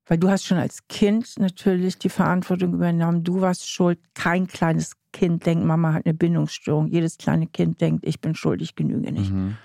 Weil 0.06 0.18
du 0.18 0.28
hast 0.28 0.44
schon 0.44 0.58
als 0.58 0.86
Kind 0.88 1.38
natürlich 1.38 1.98
die 1.98 2.08
Verantwortung 2.08 2.74
übernommen. 2.74 3.22
Du 3.22 3.40
warst 3.40 3.68
schuld. 3.68 3.98
Kein 4.14 4.46
kleines 4.46 4.96
Kind 5.12 5.46
denkt, 5.46 5.64
Mama 5.64 5.92
hat 5.92 6.06
eine 6.06 6.14
Bindungsstörung. 6.14 6.88
Jedes 6.88 7.18
kleine 7.18 7.46
Kind 7.46 7.80
denkt, 7.80 8.04
ich 8.06 8.20
bin 8.20 8.34
schuld, 8.34 8.62
ich 8.62 8.74
genüge 8.74 9.12
nicht. 9.12 9.32
Mhm. 9.32 9.56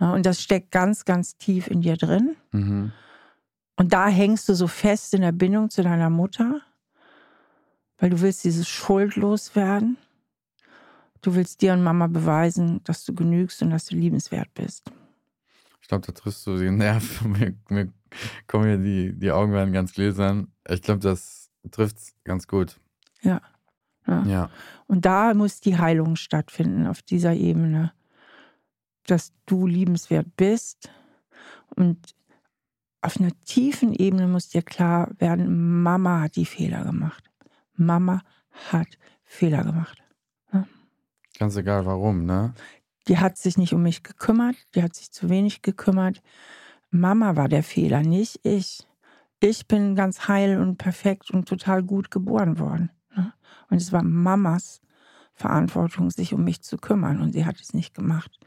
Ja, 0.00 0.14
und 0.14 0.24
das 0.24 0.42
steckt 0.42 0.70
ganz, 0.70 1.04
ganz 1.04 1.36
tief 1.36 1.66
in 1.66 1.82
dir 1.82 1.96
drin. 1.96 2.36
Mhm. 2.52 2.92
Und 3.76 3.92
da 3.92 4.08
hängst 4.08 4.48
du 4.48 4.54
so 4.54 4.66
fest 4.66 5.14
in 5.14 5.20
der 5.20 5.32
Bindung 5.32 5.70
zu 5.70 5.82
deiner 5.82 6.10
Mutter, 6.10 6.60
weil 7.98 8.10
du 8.10 8.20
willst 8.20 8.44
dieses 8.44 8.68
schuldlos 8.68 9.54
werden. 9.56 9.98
Du 11.22 11.34
willst 11.34 11.60
dir 11.60 11.74
und 11.74 11.82
Mama 11.82 12.06
beweisen, 12.06 12.82
dass 12.84 13.04
du 13.04 13.14
genügst 13.14 13.62
und 13.62 13.70
dass 13.70 13.86
du 13.86 13.96
liebenswert 13.96 14.52
bist. 14.54 14.90
Ich 15.82 15.88
glaube, 15.88 16.06
da 16.06 16.12
triffst 16.12 16.46
du 16.46 16.56
den 16.56 16.76
Nerv. 16.76 17.22
Mir, 17.24 17.54
mir 17.68 17.92
kommen 18.46 18.66
hier 18.66 18.78
die, 18.78 19.18
die 19.18 19.32
Augen 19.32 19.52
werden 19.52 19.72
ganz 19.72 19.92
gläsern. 19.92 20.52
Ich 20.68 20.82
glaube, 20.82 21.00
das 21.00 21.50
trifft 21.70 21.98
es 21.98 22.14
ganz 22.24 22.46
gut. 22.46 22.80
Ja. 23.22 23.40
ja. 24.06 24.22
Ja. 24.24 24.50
Und 24.86 25.04
da 25.04 25.34
muss 25.34 25.60
die 25.60 25.78
Heilung 25.78 26.16
stattfinden 26.16 26.86
auf 26.86 27.02
dieser 27.02 27.34
Ebene, 27.34 27.92
dass 29.06 29.32
du 29.46 29.66
liebenswert 29.66 30.36
bist. 30.36 30.90
Und 31.76 32.14
auf 33.00 33.18
einer 33.18 33.32
tiefen 33.44 33.94
Ebene 33.94 34.26
muss 34.26 34.48
dir 34.48 34.62
klar 34.62 35.10
werden, 35.18 35.82
Mama 35.82 36.22
hat 36.22 36.36
die 36.36 36.46
Fehler 36.46 36.84
gemacht. 36.84 37.30
Mama 37.74 38.22
hat 38.70 38.88
Fehler 39.24 39.64
gemacht. 39.64 40.00
Ganz 41.40 41.56
egal 41.56 41.86
warum, 41.86 42.26
ne? 42.26 42.52
Die 43.08 43.16
hat 43.16 43.38
sich 43.38 43.56
nicht 43.56 43.72
um 43.72 43.82
mich 43.82 44.02
gekümmert, 44.02 44.56
die 44.74 44.82
hat 44.82 44.94
sich 44.94 45.10
zu 45.10 45.30
wenig 45.30 45.62
gekümmert. 45.62 46.20
Mama 46.90 47.36
war 47.36 47.48
der 47.48 47.62
Fehler, 47.62 48.02
nicht 48.02 48.40
ich. 48.44 48.86
Ich 49.40 49.66
bin 49.66 49.94
ganz 49.94 50.28
heil 50.28 50.58
und 50.60 50.76
perfekt 50.76 51.30
und 51.30 51.48
total 51.48 51.82
gut 51.82 52.10
geboren 52.10 52.58
worden. 52.58 52.90
ne? 53.16 53.32
Und 53.70 53.76
es 53.78 53.92
war 53.92 54.02
Mamas 54.02 54.80
Verantwortung, 55.34 56.10
sich 56.10 56.34
um 56.34 56.44
mich 56.44 56.62
zu 56.62 56.76
kümmern 56.76 57.20
und 57.20 57.32
sie 57.32 57.46
hat 57.46 57.58
es 57.60 57.72
nicht 57.72 57.94
gemacht. 57.94 58.38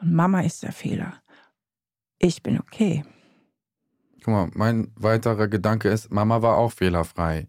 Und 0.00 0.12
Mama 0.12 0.42
ist 0.42 0.62
der 0.62 0.72
Fehler. 0.72 1.14
Ich 2.18 2.42
bin 2.42 2.60
okay. 2.60 3.04
Guck 4.24 4.28
mal, 4.28 4.50
mein 4.54 4.92
weiterer 4.96 5.48
Gedanke 5.48 5.88
ist, 5.88 6.12
Mama 6.12 6.42
war 6.42 6.56
auch 6.56 6.70
fehlerfrei. 6.72 7.48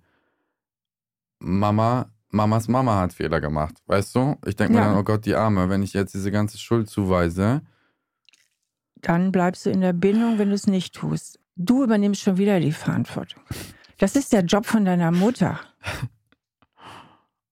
Mama, 1.40 2.08
Mamas 2.30 2.68
Mama 2.68 3.00
hat 3.00 3.14
Fehler 3.14 3.40
gemacht. 3.42 3.76
Weißt 3.86 4.16
du? 4.16 4.36
Ich 4.46 4.56
denke 4.56 4.74
mir 4.74 4.80
Ja. 4.80 4.88
dann, 4.90 4.98
oh 4.98 5.04
Gott, 5.04 5.26
die 5.26 5.36
Arme, 5.36 5.70
wenn 5.70 5.84
ich 5.84 5.94
jetzt 5.94 6.14
diese 6.14 6.32
ganze 6.32 6.58
Schuld 6.58 6.90
zuweise. 6.90 7.62
Dann 9.02 9.32
bleibst 9.32 9.66
du 9.66 9.70
in 9.70 9.82
der 9.82 9.94
Bindung, 9.94 10.38
wenn 10.40 10.50
du 10.50 10.56
es 10.56 10.68
nicht 10.68 10.96
tust. 10.96 11.40
Du 11.56 11.84
übernimmst 11.84 12.22
schon 12.22 12.38
wieder 12.38 12.60
die 12.60 12.72
Verantwortung. 12.72 13.44
Das 13.98 14.16
ist 14.16 14.32
der 14.34 14.42
Job 14.42 14.66
von 14.66 14.86
deiner 14.86 15.12
Mutter. 15.12 15.60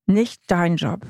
Nicht 0.05 0.43
dein 0.47 0.77
Job. 0.77 1.05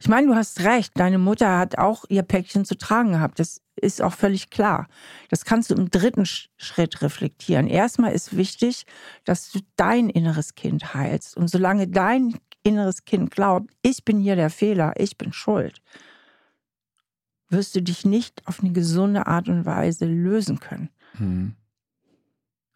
Ich 0.00 0.08
meine, 0.08 0.26
du 0.28 0.34
hast 0.34 0.60
recht. 0.60 0.92
Deine 0.98 1.18
Mutter 1.18 1.58
hat 1.58 1.76
auch 1.76 2.04
ihr 2.08 2.22
Päckchen 2.22 2.64
zu 2.64 2.76
tragen 2.78 3.12
gehabt. 3.12 3.38
Das 3.38 3.60
ist 3.76 4.00
auch 4.00 4.14
völlig 4.14 4.48
klar. 4.48 4.86
Das 5.28 5.44
kannst 5.44 5.70
du 5.70 5.74
im 5.74 5.90
dritten 5.90 6.22
Sch- 6.22 6.48
Schritt 6.56 7.02
reflektieren. 7.02 7.66
Erstmal 7.66 8.12
ist 8.12 8.34
wichtig, 8.34 8.86
dass 9.24 9.50
du 9.50 9.60
dein 9.76 10.08
inneres 10.08 10.54
Kind 10.54 10.94
heilst. 10.94 11.36
Und 11.36 11.48
solange 11.48 11.86
dein 11.86 12.38
inneres 12.62 13.04
Kind 13.04 13.30
glaubt, 13.30 13.70
ich 13.82 14.04
bin 14.04 14.20
hier 14.20 14.36
der 14.36 14.50
Fehler, 14.50 14.94
ich 14.96 15.18
bin 15.18 15.34
schuld, 15.34 15.82
wirst 17.50 17.74
du 17.74 17.82
dich 17.82 18.04
nicht 18.04 18.46
auf 18.46 18.60
eine 18.60 18.72
gesunde 18.72 19.26
Art 19.26 19.48
und 19.48 19.64
Weise 19.66 20.06
lösen 20.06 20.60
können. 20.60 20.88
Hm. 21.16 21.54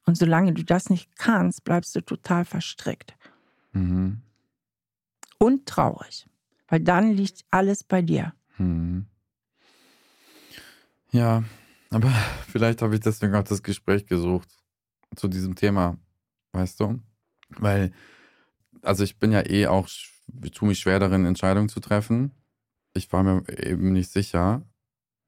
Und 0.06 0.18
solange 0.18 0.52
du 0.52 0.62
das 0.64 0.90
nicht 0.90 1.16
kannst, 1.16 1.64
bleibst 1.64 1.94
du 1.96 2.00
total 2.02 2.44
verstrickt 2.44 3.14
Mhm. 3.72 4.20
und 5.38 5.66
traurig, 5.66 6.28
weil 6.68 6.80
dann 6.80 7.12
liegt 7.12 7.44
alles 7.50 7.82
bei 7.82 8.02
dir. 8.02 8.34
Mhm. 8.58 9.06
Ja, 11.10 11.42
aber 11.90 12.10
vielleicht 12.48 12.82
habe 12.82 12.94
ich 12.94 13.00
deswegen 13.00 13.34
auch 13.34 13.42
das 13.44 13.62
Gespräch 13.62 14.06
gesucht 14.06 14.48
zu 15.16 15.28
diesem 15.28 15.54
Thema, 15.54 15.96
weißt 16.52 16.80
du? 16.80 17.00
Weil, 17.50 17.92
also 18.82 19.04
ich 19.04 19.18
bin 19.18 19.32
ja 19.32 19.48
eh 19.48 19.66
auch, 19.66 19.88
ich 19.88 20.50
tue 20.52 20.68
mich 20.68 20.80
schwer 20.80 20.98
darin, 20.98 21.24
Entscheidungen 21.24 21.68
zu 21.68 21.80
treffen. 21.80 22.32
Ich 22.94 23.12
war 23.12 23.22
mir 23.22 23.42
eben 23.48 23.92
nicht 23.92 24.10
sicher, 24.10 24.62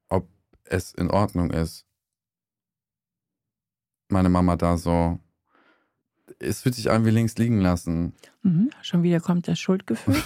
ob 0.09 0.29
es 0.63 0.93
in 0.93 1.09
Ordnung 1.11 1.51
ist, 1.51 1.85
meine 4.09 4.29
Mama 4.29 4.55
da 4.55 4.77
so. 4.77 5.19
Es 6.39 6.61
fühlt 6.61 6.75
sich 6.75 6.89
an 6.89 7.05
wie 7.05 7.09
links 7.09 7.37
liegen 7.37 7.59
lassen. 7.61 8.13
Mhm. 8.43 8.69
Schon 8.81 9.03
wieder 9.03 9.19
kommt 9.19 9.47
das 9.47 9.59
Schuldgefühl. 9.59 10.21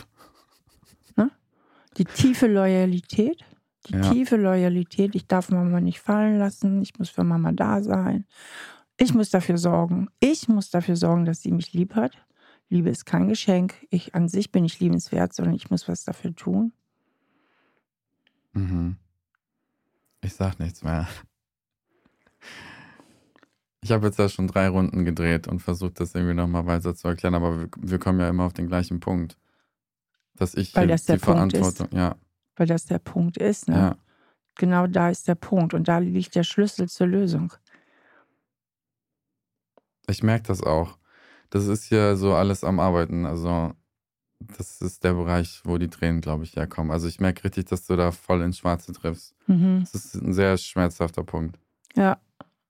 ne? 1.15 1.31
Die 1.97 2.05
tiefe 2.05 2.47
Loyalität. 2.47 3.43
Die 3.87 3.93
Ja. 3.93 4.01
tiefe 4.11 4.35
Loyalität. 4.35 5.15
Ich 5.15 5.25
darf 5.27 5.49
Mama 5.49 5.79
nicht 5.81 5.99
fallen 5.99 6.37
lassen. 6.37 6.81
Ich 6.81 6.97
muss 6.99 7.09
für 7.09 7.23
Mama 7.23 7.51
da 7.53 7.81
sein. 7.81 8.25
Ich 8.97 9.13
muss 9.15 9.31
dafür 9.31 9.57
sorgen. 9.57 10.09
Ich 10.19 10.47
muss 10.47 10.69
dafür 10.69 10.95
sorgen, 10.95 11.25
dass 11.25 11.41
sie 11.41 11.51
mich 11.51 11.73
lieb 11.73 11.95
hat. 11.95 12.15
Liebe 12.69 12.89
ist 12.89 13.05
kein 13.05 13.27
Geschenk. 13.29 13.73
Ich 13.89 14.13
an 14.13 14.27
sich 14.29 14.51
bin 14.51 14.63
nicht 14.63 14.79
liebenswert, 14.79 15.33
sondern 15.33 15.55
ich 15.55 15.71
muss 15.71 15.87
was 15.87 16.03
dafür 16.03 16.35
tun. 16.35 16.73
Mhm. 18.53 18.97
Ich 20.21 20.33
sag 20.33 20.59
nichts 20.59 20.83
mehr. 20.83 21.07
Ich 23.83 23.91
habe 23.91 24.05
jetzt 24.07 24.19
ja 24.19 24.29
schon 24.29 24.47
drei 24.47 24.67
Runden 24.67 25.05
gedreht 25.05 25.47
und 25.47 25.59
versucht, 25.59 25.99
das 25.99 26.13
irgendwie 26.13 26.35
nochmal 26.35 26.67
weiter 26.67 26.93
zu 26.93 27.07
erklären, 27.07 27.33
aber 27.33 27.59
wir, 27.61 27.69
wir 27.77 27.99
kommen 27.99 28.19
ja 28.19 28.29
immer 28.29 28.43
auf 28.45 28.53
den 28.53 28.67
gleichen 28.67 28.99
Punkt. 28.99 29.37
Dass 30.35 30.53
ich 30.53 30.75
Weil 30.75 30.87
das 30.87 31.05
der 31.05 31.17
die 31.17 31.21
Punkt 31.21 31.53
ist. 31.53 31.59
Verantwortung, 31.59 31.97
ja, 31.97 32.15
Weil 32.55 32.67
das 32.67 32.85
der 32.85 32.99
Punkt 32.99 33.37
ist. 33.37 33.67
Ne? 33.67 33.75
ja, 33.75 33.97
Genau 34.55 34.85
da 34.85 35.09
ist 35.09 35.27
der 35.27 35.35
Punkt. 35.35 35.73
Und 35.73 35.87
da 35.87 35.97
liegt 35.97 36.35
der 36.35 36.43
Schlüssel 36.43 36.87
zur 36.89 37.07
Lösung. 37.07 37.53
ich 40.07 40.23
merke 40.23 40.47
das 40.47 40.61
auch. 40.61 40.97
Das 41.49 41.67
ist 41.67 41.85
hier 41.85 42.15
so 42.17 42.33
alles 42.33 42.63
am 42.63 42.79
Arbeiten. 42.79 43.25
Also, 43.25 43.73
das 44.57 44.81
ist 44.81 45.03
der 45.03 45.13
Bereich, 45.13 45.61
wo 45.63 45.77
die 45.77 45.89
Tränen, 45.89 46.21
glaube 46.21 46.43
ich, 46.43 46.55
herkommen. 46.55 46.91
Also, 46.91 47.07
ich 47.07 47.19
merke 47.19 47.43
richtig, 47.43 47.65
dass 47.65 47.85
du 47.85 47.95
da 47.95 48.11
voll 48.11 48.41
ins 48.41 48.57
Schwarze 48.59 48.93
triffst. 48.93 49.35
Mhm. 49.47 49.87
Das 49.91 50.05
ist 50.05 50.15
ein 50.15 50.33
sehr 50.33 50.57
schmerzhafter 50.57 51.23
Punkt. 51.23 51.59
Ja, 51.95 52.19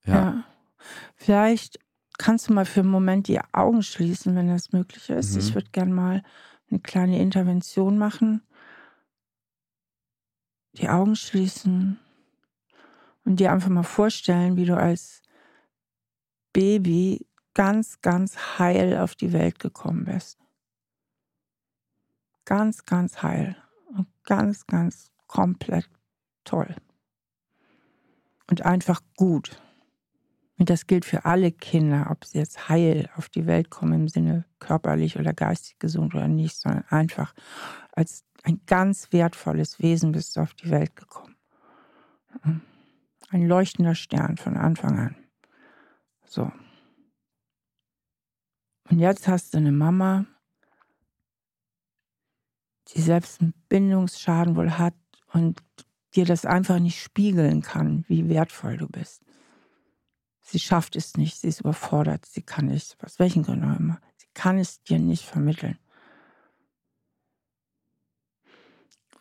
Ja. 0.06 0.14
ja. 0.14 0.44
Vielleicht 1.16 1.80
kannst 2.18 2.50
du 2.50 2.54
mal 2.54 2.66
für 2.66 2.82
einen 2.82 2.90
Moment 2.90 3.28
die 3.28 3.40
Augen 3.52 3.84
schließen, 3.84 4.36
wenn 4.36 4.48
das 4.48 4.72
möglich 4.72 5.10
ist. 5.10 5.34
Mhm. 5.34 5.40
Ich 5.40 5.54
würde 5.56 5.70
gerne 5.72 5.94
mal 5.94 6.24
eine 6.70 6.80
kleine 6.80 7.20
Intervention 7.20 7.98
machen. 7.98 8.42
Die 10.74 10.90
Augen 10.90 11.16
schließen 11.16 12.00
und 13.26 13.40
dir 13.40 13.52
einfach 13.52 13.70
mal 13.70 13.84
vorstellen, 13.84 14.56
wie 14.56 14.66
du 14.66 14.78
als 14.78 15.22
Baby 16.54 17.28
ganz, 17.54 18.02
ganz 18.02 18.60
heil 18.60 18.98
auf 18.98 19.16
die 19.16 19.34
Welt 19.34 19.60
gekommen 19.60 20.06
bist. 20.06 20.38
Ganz, 22.46 22.86
ganz 22.86 23.22
heil 23.22 23.56
und 23.96 24.08
ganz, 24.24 24.66
ganz 24.68 25.12
komplett 25.28 25.90
toll. 26.44 26.76
Und 28.50 28.66
einfach 28.66 29.02
gut. 29.16 29.62
Und 30.58 30.70
das 30.70 30.86
gilt 30.86 31.06
für 31.06 31.26
alle 31.26 31.52
Kinder, 31.52 32.08
ob 32.12 32.26
sie 32.26 32.38
jetzt 32.38 32.70
heil 32.70 33.10
auf 33.16 33.30
die 33.30 33.48
Welt 33.48 33.70
kommen 33.70 33.94
im 33.94 34.08
Sinne 34.08 34.46
körperlich 34.60 35.18
oder 35.18 35.34
geistig 35.34 35.80
gesund 35.80 36.14
oder 36.14 36.28
nicht, 36.28 36.56
sondern 36.56 36.84
einfach 36.90 37.34
als 37.94 38.26
ein 38.44 38.62
ganz 38.66 39.12
wertvolles 39.12 39.80
Wesen 39.80 40.12
bist 40.12 40.36
du 40.36 40.42
auf 40.42 40.54
die 40.54 40.70
Welt 40.70 40.96
gekommen. 40.96 41.36
Ein 43.30 43.48
leuchtender 43.48 43.96
Stern 43.96 44.38
von 44.38 44.58
Anfang 44.58 45.00
an. 45.00 45.16
So. 46.26 46.52
Und 48.90 49.00
jetzt 49.00 49.28
hast 49.28 49.54
du 49.54 49.58
eine 49.58 49.72
Mama, 49.72 50.26
die 52.94 53.02
selbst 53.02 53.42
einen 53.42 53.54
Bindungsschaden 53.70 54.56
wohl 54.56 54.78
hat 54.78 54.94
und 55.34 55.62
dir 56.16 56.26
das 56.26 56.46
einfach 56.46 56.80
nicht 56.80 57.02
spiegeln 57.02 57.62
kann, 57.62 58.04
wie 58.08 58.28
wertvoll 58.30 58.78
du 58.78 58.88
bist. 58.88 59.24
Sie 60.42 60.60
schafft 60.60 60.96
es 60.96 61.16
nicht, 61.16 61.38
sie 61.38 61.48
ist 61.48 61.62
überfordert, 61.62 62.26
sie 62.26 62.42
kann 62.42 62.66
nicht, 62.66 62.98
aus 63.04 63.20
welchen 63.20 63.44
Gründen 63.44 63.72
auch 63.72 63.80
immer, 63.80 64.02
sie 64.18 64.28
kann 64.34 64.58
es 64.58 64.84
dir 64.84 65.00
nicht 65.00 65.24
vermitteln. 65.24 65.78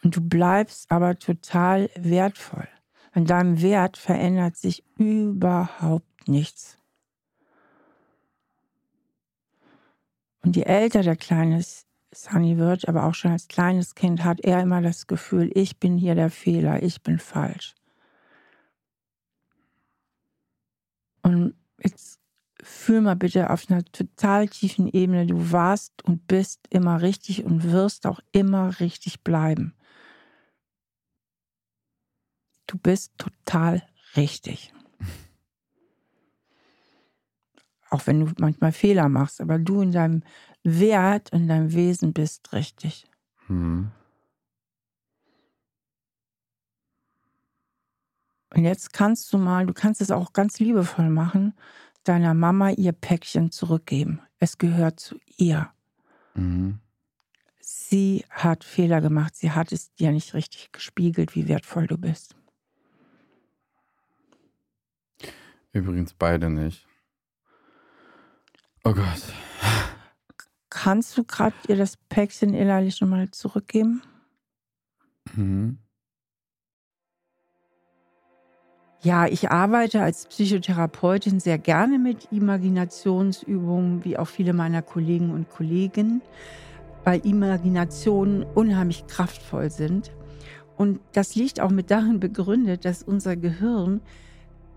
Und 0.03 0.17
du 0.17 0.21
bleibst 0.23 0.91
aber 0.91 1.19
total 1.19 1.91
wertvoll. 1.95 2.69
An 3.13 3.27
deinem 3.27 3.61
Wert 3.61 3.97
verändert 3.97 4.57
sich 4.57 4.85
überhaupt 4.97 6.29
nichts. 6.29 6.79
Und 10.43 10.57
je 10.57 10.63
älter 10.63 11.03
der 11.03 11.17
kleine 11.17 11.63
Sunny 12.13 12.59
wird, 12.59 12.89
aber 12.89 13.05
auch 13.05 13.15
schon 13.15 13.33
als 13.33 13.49
kleines 13.49 13.95
Kind, 13.95 14.25
hat 14.25 14.41
er 14.41 14.61
immer 14.61 14.83
das 14.83 15.07
Gefühl, 15.07 15.51
ich 15.55 15.79
bin 15.79 15.97
hier 15.97 16.15
der 16.15 16.31
Fehler, 16.31 16.83
ich 16.83 17.03
bin 17.03 17.19
falsch. 17.19 17.75
Und 21.23 21.55
jetzt 21.83 22.19
fühl 22.63 23.01
mal 23.01 23.17
bitte 23.17 23.51
auf 23.51 23.71
einer 23.71 23.85
total 23.85 24.49
tiefen 24.49 24.89
Ebene, 24.89 25.27
du 25.27 25.53
warst 25.53 26.05
und 26.05 26.27
bist 26.27 26.61
immer 26.71 27.03
richtig 27.03 27.45
und 27.45 27.71
wirst 27.71 28.07
auch 28.07 28.21
immer 28.33 28.81
richtig 28.81 29.23
bleiben. 29.23 29.75
Du 32.67 32.79
bist 32.79 33.13
total 33.19 33.83
richtig. 34.17 34.73
Auch 37.91 38.07
wenn 38.07 38.21
du 38.21 38.33
manchmal 38.39 38.73
Fehler 38.73 39.09
machst, 39.09 39.41
aber 39.41 39.59
du 39.59 39.83
in 39.83 39.91
deinem 39.91 40.23
Wert, 40.63 41.31
in 41.31 41.49
deinem 41.49 41.73
Wesen 41.73 42.13
bist 42.13 42.53
richtig. 42.53 43.07
Mhm. 43.49 43.91
Und 48.55 48.65
jetzt 48.65 48.93
kannst 48.93 49.33
du 49.33 49.39
mal, 49.39 49.67
du 49.67 49.73
kannst 49.73 50.01
es 50.01 50.11
auch 50.11 50.33
ganz 50.33 50.59
liebevoll 50.59 51.09
machen, 51.09 51.55
deiner 52.05 52.35
Mama 52.35 52.71
ihr 52.71 52.93
Päckchen 52.93 53.51
zurückgeben. 53.51 54.21
Es 54.39 54.59
gehört 54.59 54.99
zu 54.99 55.19
ihr. 55.37 55.71
Mhm. 56.35 56.81
Sie 57.61 58.25
hat 58.31 58.65
Fehler 58.65 59.01
gemacht. 59.01 59.37
Sie 59.37 59.53
hat 59.53 59.73
es 59.73 59.95
dir 59.95 60.11
nicht 60.11 60.35
richtig 60.35 60.73
gespiegelt, 60.73 61.35
wie 61.35 61.47
wertvoll 61.47 61.87
du 61.87 61.97
bist. 61.97 62.35
Übrigens 65.73 66.15
beide 66.15 66.51
nicht. 66.51 66.87
Oh 68.83 68.93
Gott. 68.93 69.23
Kannst 70.71 71.19
du 71.19 71.25
gerade 71.25 71.55
ihr 71.69 71.77
das 71.77 71.97
Päckchen 71.97 72.55
innerlich 72.55 73.01
nochmal 73.01 73.31
zurückgeben? 73.31 74.03
Mhm. 75.35 75.79
Ja, 79.03 79.27
ich 79.27 79.51
arbeite 79.51 80.03
als 80.03 80.27
Psychotherapeutin 80.27 81.41
sehr 81.41 81.59
gerne 81.59 81.99
mit 81.99 82.31
Imaginationsübungen, 82.33 84.05
wie 84.05 84.19
auch 84.19 84.29
viele 84.29 84.53
meiner 84.53 84.83
Kollegen 84.83 85.31
und 85.31 85.49
Kollegen, 85.49 86.21
weil 87.05 87.27
Imaginationen 87.27 88.43
unheimlich 88.43 89.07
kraftvoll 89.07 89.71
sind. 89.71 90.13
Und 90.77 91.01
das 91.13 91.35
liegt 91.35 91.61
auch 91.61 91.71
mit 91.71 91.91
darin 91.91 92.21
begründet, 92.21 92.85
dass 92.85 93.03
unser 93.03 93.37
Gehirn 93.37 94.03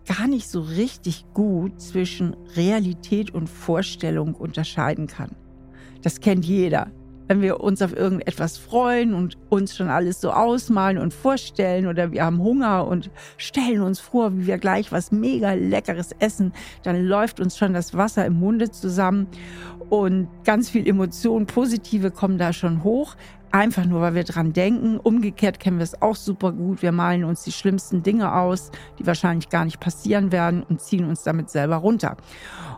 gar 0.08 0.28
nicht 0.28 0.48
so 0.48 0.62
richtig 0.62 1.26
gut 1.34 1.82
zwischen 1.82 2.34
Realität 2.56 3.34
und 3.34 3.48
Vorstellung 3.48 4.36
unterscheiden 4.36 5.08
kann. 5.08 5.36
Das 6.04 6.20
kennt 6.20 6.46
jeder 6.46 6.92
wenn 7.28 7.42
wir 7.42 7.62
uns 7.62 7.82
auf 7.82 7.96
irgendetwas 7.96 8.58
freuen 8.58 9.14
und 9.14 9.38
uns 9.50 9.76
schon 9.76 9.88
alles 9.88 10.20
so 10.22 10.32
ausmalen 10.32 10.98
und 10.98 11.14
vorstellen 11.14 11.88
oder 11.88 12.12
wir 12.12 12.24
haben 12.24 12.40
Hunger 12.40 12.88
und 12.88 13.10
stellen 13.38 13.82
uns 13.82 14.00
vor, 14.00 14.38
wie 14.38 14.48
wir 14.48 14.58
gleich 14.58 14.92
was 14.92 15.12
mega 15.12 15.54
leckeres 15.54 16.12
essen, 16.20 16.54
dann 16.84 17.06
läuft 17.06 17.40
uns 17.40 17.58
schon 17.58 17.74
das 17.74 17.96
Wasser 17.96 18.26
im 18.26 18.40
Munde 18.40 18.72
zusammen 18.72 19.28
und 19.90 20.28
ganz 20.44 20.70
viel 20.70 20.88
Emotionen, 20.88 21.46
positive 21.46 22.12
kommen 22.12 22.38
da 22.38 22.52
schon 22.54 22.84
hoch. 22.84 23.16
Einfach 23.54 23.86
nur, 23.86 24.02
weil 24.02 24.16
wir 24.16 24.24
dran 24.24 24.52
denken. 24.52 24.98
Umgekehrt 24.98 25.60
kennen 25.60 25.78
wir 25.78 25.84
es 25.84 26.02
auch 26.02 26.16
super 26.16 26.52
gut. 26.52 26.82
Wir 26.82 26.92
malen 26.92 27.24
uns 27.24 27.44
die 27.44 27.52
schlimmsten 27.52 28.02
Dinge 28.02 28.34
aus, 28.34 28.72
die 28.98 29.06
wahrscheinlich 29.06 29.50
gar 29.50 29.64
nicht 29.64 29.80
passieren 29.80 30.32
werden 30.32 30.64
und 30.64 30.82
ziehen 30.82 31.08
uns 31.08 31.22
damit 31.22 31.52
selber 31.52 31.76
runter. 31.76 32.18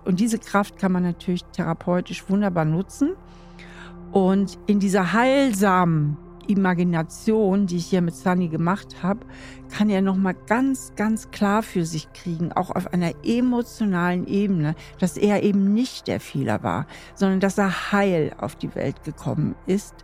Und 0.04 0.20
diese 0.20 0.38
Kraft 0.38 0.78
kann 0.78 0.92
man 0.92 1.04
natürlich 1.04 1.46
therapeutisch 1.46 2.30
wunderbar 2.30 2.66
nutzen. 2.66 3.14
Und 4.12 4.60
in 4.68 4.82
dieser 4.82 5.14
heilsamen 5.14 6.18
Imagination, 6.48 7.68
die 7.68 7.78
ich 7.78 7.86
hier 7.86 8.02
mit 8.02 8.14
Sunny 8.14 8.50
gemacht 8.50 8.98
habe, 9.02 9.22
kann 9.72 9.90
er 9.90 10.02
noch 10.02 10.18
mal 10.18 10.36
ganz, 10.46 10.92
ganz 10.98 11.32
klar 11.32 11.64
für 11.64 11.86
sich 11.86 12.12
kriegen, 12.12 12.52
auch 12.52 12.70
auf 12.70 12.94
einer 12.94 13.14
emotionalen 13.24 14.28
Ebene, 14.28 14.76
dass 15.00 15.16
er 15.16 15.42
eben 15.42 15.74
nicht 15.74 16.08
der 16.08 16.20
Fehler 16.20 16.64
war, 16.64 16.86
sondern 17.16 17.40
dass 17.40 17.58
er 17.58 17.94
heil 17.94 18.34
auf 18.38 18.58
die 18.58 18.76
Welt 18.76 19.04
gekommen 19.06 19.56
ist 19.66 19.96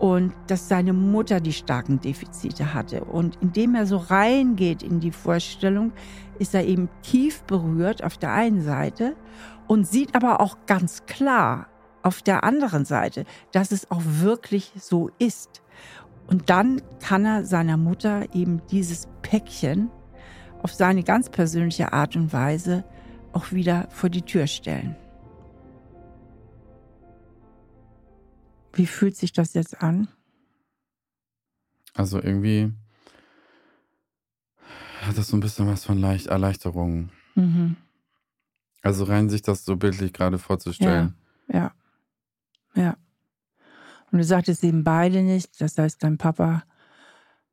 und 0.00 0.32
dass 0.46 0.66
seine 0.66 0.94
Mutter 0.94 1.40
die 1.40 1.52
starken 1.52 2.00
Defizite 2.00 2.72
hatte. 2.72 3.04
Und 3.04 3.36
indem 3.42 3.74
er 3.74 3.84
so 3.84 3.98
reingeht 3.98 4.82
in 4.82 4.98
die 4.98 5.10
Vorstellung, 5.10 5.92
ist 6.38 6.54
er 6.54 6.64
eben 6.64 6.88
tief 7.02 7.42
berührt 7.42 8.02
auf 8.02 8.16
der 8.16 8.32
einen 8.32 8.62
Seite 8.62 9.14
und 9.66 9.86
sieht 9.86 10.14
aber 10.14 10.40
auch 10.40 10.56
ganz 10.66 11.04
klar, 11.04 11.66
auf 12.02 12.22
der 12.22 12.44
anderen 12.44 12.86
Seite, 12.86 13.26
dass 13.52 13.72
es 13.72 13.90
auch 13.90 14.00
wirklich 14.02 14.72
so 14.74 15.10
ist. 15.18 15.60
Und 16.28 16.48
dann 16.48 16.80
kann 17.00 17.26
er 17.26 17.44
seiner 17.44 17.76
Mutter 17.76 18.34
eben 18.34 18.62
dieses 18.70 19.06
Päckchen 19.20 19.90
auf 20.62 20.72
seine 20.72 21.02
ganz 21.02 21.28
persönliche 21.28 21.92
Art 21.92 22.16
und 22.16 22.32
Weise 22.32 22.84
auch 23.34 23.52
wieder 23.52 23.86
vor 23.90 24.08
die 24.08 24.22
Tür 24.22 24.46
stellen. 24.46 24.96
Wie 28.72 28.86
fühlt 28.86 29.16
sich 29.16 29.32
das 29.32 29.54
jetzt 29.54 29.82
an? 29.82 30.08
Also 31.94 32.18
irgendwie 32.22 32.72
hat 35.02 35.18
das 35.18 35.28
so 35.28 35.36
ein 35.36 35.40
bisschen 35.40 35.66
was 35.66 35.84
von 35.84 35.98
Leicht 35.98 36.26
Erleichterung. 36.26 37.10
Mhm. 37.34 37.76
Also 38.82 39.04
rein 39.04 39.28
sich 39.28 39.42
das 39.42 39.64
so 39.64 39.76
bildlich 39.76 40.12
gerade 40.12 40.38
vorzustellen. 40.38 41.14
Ja, 41.48 41.54
ja. 41.54 41.72
Ja. 42.74 42.96
Und 44.10 44.18
du 44.18 44.24
sagtest 44.24 44.64
eben 44.64 44.84
beide 44.84 45.22
nicht. 45.22 45.60
Das 45.60 45.76
heißt, 45.76 46.02
dein 46.02 46.18
Papa 46.18 46.64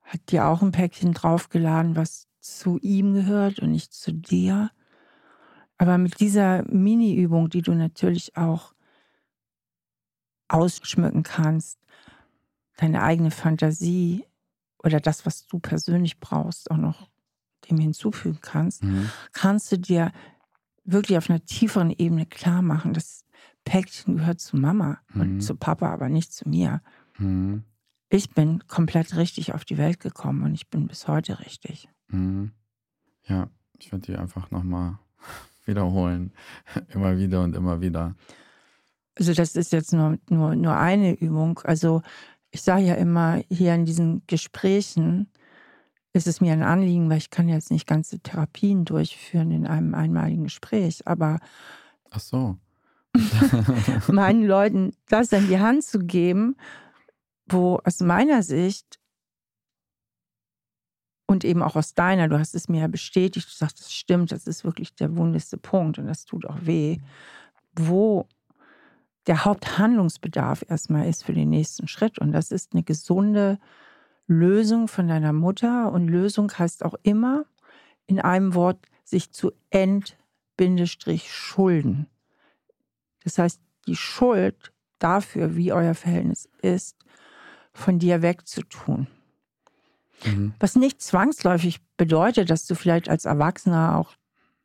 hat 0.03 0.31
dir 0.31 0.47
auch 0.47 0.61
ein 0.61 0.71
Päckchen 0.71 1.13
draufgeladen, 1.13 1.95
was 1.95 2.27
zu 2.39 2.77
ihm 2.81 3.13
gehört 3.13 3.59
und 3.59 3.71
nicht 3.71 3.93
zu 3.93 4.13
dir. 4.13 4.71
Aber 5.77 5.97
mit 5.97 6.19
dieser 6.19 6.63
Mini-Übung, 6.71 7.49
die 7.49 7.61
du 7.61 7.73
natürlich 7.73 8.37
auch 8.37 8.73
ausschmücken 10.47 11.23
kannst, 11.23 11.79
deine 12.77 13.01
eigene 13.03 13.31
Fantasie 13.31 14.25
oder 14.83 14.99
das, 14.99 15.25
was 15.25 15.47
du 15.47 15.59
persönlich 15.59 16.19
brauchst, 16.19 16.71
auch 16.71 16.77
noch 16.77 17.09
dem 17.69 17.79
hinzufügen 17.79 18.39
kannst, 18.41 18.83
mhm. 18.83 19.09
kannst 19.33 19.71
du 19.71 19.77
dir 19.77 20.11
wirklich 20.83 21.17
auf 21.17 21.29
einer 21.29 21.43
tieferen 21.43 21.91
Ebene 21.91 22.25
klar 22.25 22.61
machen, 22.61 22.93
dass 22.93 23.25
Päckchen 23.65 24.17
gehört 24.17 24.39
zu 24.39 24.55
Mama 24.57 24.99
mhm. 25.13 25.21
und 25.21 25.41
zu 25.41 25.55
Papa, 25.55 25.91
aber 25.91 26.09
nicht 26.09 26.31
zu 26.31 26.47
mir. 26.47 26.81
Mhm. 27.17 27.63
Ich 28.09 28.31
bin 28.31 28.65
komplett 28.67 29.17
richtig 29.17 29.53
auf 29.53 29.65
die 29.65 29.77
Welt 29.77 29.99
gekommen 29.99 30.43
und 30.43 30.53
ich 30.53 30.69
bin 30.69 30.87
bis 30.87 31.07
heute 31.07 31.39
richtig. 31.41 31.89
Mhm. 32.07 32.53
Ja, 33.23 33.49
ich 33.77 33.91
würde 33.91 34.05
die 34.05 34.15
einfach 34.15 34.49
nochmal 34.51 34.97
wiederholen. 35.65 36.31
immer 36.93 37.17
wieder 37.17 37.43
und 37.43 37.55
immer 37.55 37.81
wieder. 37.81 38.15
Also 39.17 39.33
das 39.33 39.55
ist 39.55 39.71
jetzt 39.71 39.93
nur, 39.93 40.17
nur, 40.29 40.55
nur 40.55 40.75
eine 40.77 41.13
Übung. 41.13 41.59
Also 41.63 42.01
ich 42.51 42.61
sage 42.61 42.83
ja 42.83 42.95
immer, 42.95 43.41
hier 43.49 43.73
in 43.73 43.85
diesen 43.85 44.23
Gesprächen 44.27 45.29
ist 46.13 46.27
es 46.27 46.41
mir 46.41 46.53
ein 46.53 46.63
Anliegen, 46.63 47.09
weil 47.09 47.17
ich 47.17 47.29
kann 47.29 47.49
jetzt 47.49 47.71
nicht 47.71 47.87
ganze 47.87 48.19
Therapien 48.19 48.85
durchführen 48.85 49.51
in 49.51 49.67
einem 49.67 49.93
einmaligen 49.93 50.45
Gespräch, 50.45 51.05
aber 51.05 51.39
Ach 52.09 52.19
so. 52.19 52.57
meinen 54.07 54.45
Leuten 54.45 54.93
das 55.07 55.31
in 55.31 55.47
die 55.47 55.59
Hand 55.59 55.83
zu 55.83 55.99
geben, 55.99 56.55
wo 57.47 57.79
aus 57.83 57.99
meiner 57.99 58.43
Sicht 58.43 58.99
und 61.27 61.43
eben 61.43 61.61
auch 61.61 61.75
aus 61.75 61.93
deiner, 61.93 62.27
du 62.27 62.39
hast 62.39 62.55
es 62.55 62.69
mir 62.69 62.81
ja 62.81 62.87
bestätigt, 62.87 63.47
du 63.47 63.53
sagst, 63.53 63.79
das 63.79 63.91
stimmt, 63.91 64.31
das 64.31 64.47
ist 64.47 64.63
wirklich 64.63 64.95
der 64.95 65.15
wundeste 65.17 65.57
Punkt 65.57 65.99
und 65.99 66.07
das 66.07 66.25
tut 66.25 66.45
auch 66.45 66.57
weh, 66.61 66.99
wo 67.73 68.27
der 69.27 69.45
Haupthandlungsbedarf 69.45 70.65
erstmal 70.67 71.07
ist 71.07 71.25
für 71.25 71.33
den 71.33 71.49
nächsten 71.49 71.87
Schritt. 71.87 72.17
Und 72.19 72.31
das 72.31 72.51
ist 72.51 72.73
eine 72.73 72.83
gesunde 72.83 73.59
Lösung 74.25 74.87
von 74.87 75.07
deiner 75.07 75.33
Mutter. 75.33 75.91
Und 75.91 76.07
Lösung 76.07 76.51
heißt 76.51 76.85
auch 76.85 76.95
immer 77.03 77.45
in 78.05 78.19
einem 78.19 78.55
Wort, 78.55 78.79
sich 79.03 79.31
zu 79.31 79.51
entschulden. 79.69 80.17
Das 83.23 83.37
heißt, 83.37 83.61
die 83.85 83.95
Schuld 83.95 84.71
dafür, 84.99 85.55
wie 85.55 85.73
euer 85.73 85.93
Verhältnis 85.93 86.49
ist, 86.61 86.97
von 87.73 87.99
dir 87.99 88.21
wegzutun. 88.21 89.07
Mhm. 90.25 90.53
Was 90.59 90.75
nicht 90.75 91.01
zwangsläufig 91.01 91.79
bedeutet, 91.97 92.49
dass 92.49 92.65
du 92.65 92.75
vielleicht 92.75 93.09
als 93.09 93.25
Erwachsener 93.25 93.97
auch 93.97 94.15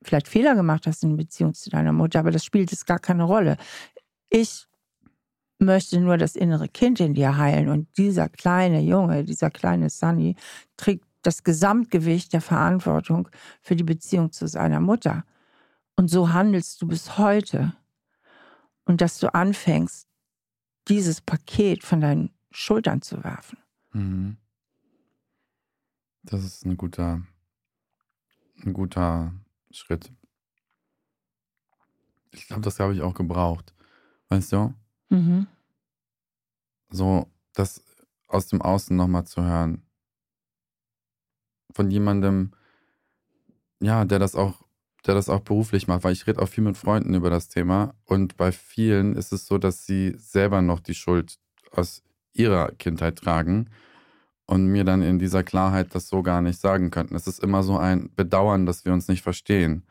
vielleicht 0.05 0.29
Fehler 0.29 0.55
gemacht 0.55 0.87
hast 0.87 1.05
in 1.05 1.17
Beziehung 1.17 1.55
zu 1.55 1.71
deiner 1.71 1.93
Mutter, 1.93 2.21
aber 2.21 2.31
das 2.31 2.45
spielt 2.45 2.71
jetzt 2.71 2.87
gar 2.87 2.99
keine 2.99 3.25
Rolle. 3.25 3.57
Ich 4.35 4.67
möchte 5.59 6.01
nur 6.01 6.17
das 6.17 6.37
innere 6.37 6.67
Kind 6.67 7.01
in 7.01 7.13
dir 7.13 7.37
heilen 7.37 7.69
und 7.69 7.99
dieser 7.99 8.31
kleine 8.31 8.81
Junge, 8.81 9.25
dieser 9.25 9.51
kleine 9.51 9.91
Sunny 9.91 10.37
trägt 10.79 11.05
das 11.21 11.45
Gesamtgewicht 11.45 12.33
der 12.33 12.41
Verantwortung 12.41 13.29
für 13.61 13.77
die 13.77 13.85
Beziehung 13.85 14.33
zu 14.33 14.49
seiner 14.49 14.81
Mutter. 14.81 15.25
Und 15.97 16.09
so 16.09 16.33
handelst 16.33 16.81
du 16.81 16.89
bis 16.89 17.19
heute 17.19 17.77
und 18.87 19.03
dass 19.03 19.19
du 19.19 19.33
anfängst, 19.35 20.09
dieses 20.89 21.21
Paket 21.21 21.85
von 21.85 22.01
deinen 22.01 22.31
Schultern 22.51 23.03
zu 23.03 23.23
werfen. 23.23 23.59
Mhm. 23.93 24.39
Das 26.23 26.43
ist 26.43 26.65
ein 26.65 26.79
guter, 26.79 27.21
ein 28.65 28.73
guter 28.73 29.35
Schritt. 29.71 30.11
Ich 32.31 32.47
glaube, 32.47 32.63
das 32.63 32.81
habe 32.81 32.95
ich 32.95 33.03
auch 33.03 33.15
gebraucht. 33.15 33.75
Weißt 34.33 34.51
du? 34.53 34.73
Mhm. 35.11 35.47
So, 36.89 37.27
das 37.53 37.85
aus 38.29 38.47
dem 38.47 38.63
Außen 38.63 38.97
nochmal 38.97 39.27
zu 39.27 39.43
hören. 39.43 39.83
von 41.75 41.91
jemandem, 41.91 42.53
ja, 43.81 44.05
der 44.05 44.19
das 44.19 44.35
auch, 44.35 44.63
der 45.07 45.15
das 45.15 45.31
auch 45.31 45.41
beruflich 45.41 45.87
macht, 45.87 46.05
weil 46.05 46.13
ich 46.13 46.27
rede 46.27 46.41
auch 46.41 46.49
viel 46.49 46.65
mit 46.65 46.77
Freunden 46.77 47.15
über 47.15 47.31
das 47.31 47.49
Thema 47.49 47.95
und 48.05 48.37
bei 48.37 48.53
vielen 48.53 49.17
ist 49.17 49.33
es 49.33 49.47
so, 49.47 49.57
dass 49.57 49.87
sie 49.87 50.15
selber 50.19 50.61
noch 50.61 50.81
die 50.81 50.95
Schuld 50.95 51.39
aus 51.71 52.03
ihrer 52.35 52.73
Kindheit 52.73 53.17
tragen 53.17 53.71
und 54.47 54.67
mir 54.67 54.85
dann 54.85 55.01
in 55.01 55.19
dieser 55.19 55.43
Klarheit 55.43 55.95
das 55.95 56.09
so 56.09 56.23
gar 56.23 56.43
nicht 56.43 56.61
sagen 56.61 56.91
könnten. 56.91 57.17
Es 57.17 57.27
ist 57.27 57.43
immer 57.43 57.63
so 57.63 57.79
ein 57.79 58.11
Bedauern, 58.17 58.67
dass 58.67 58.85
wir 58.85 58.93
uns 58.93 59.09
nicht 59.09 59.23
verstehen. 59.23 59.83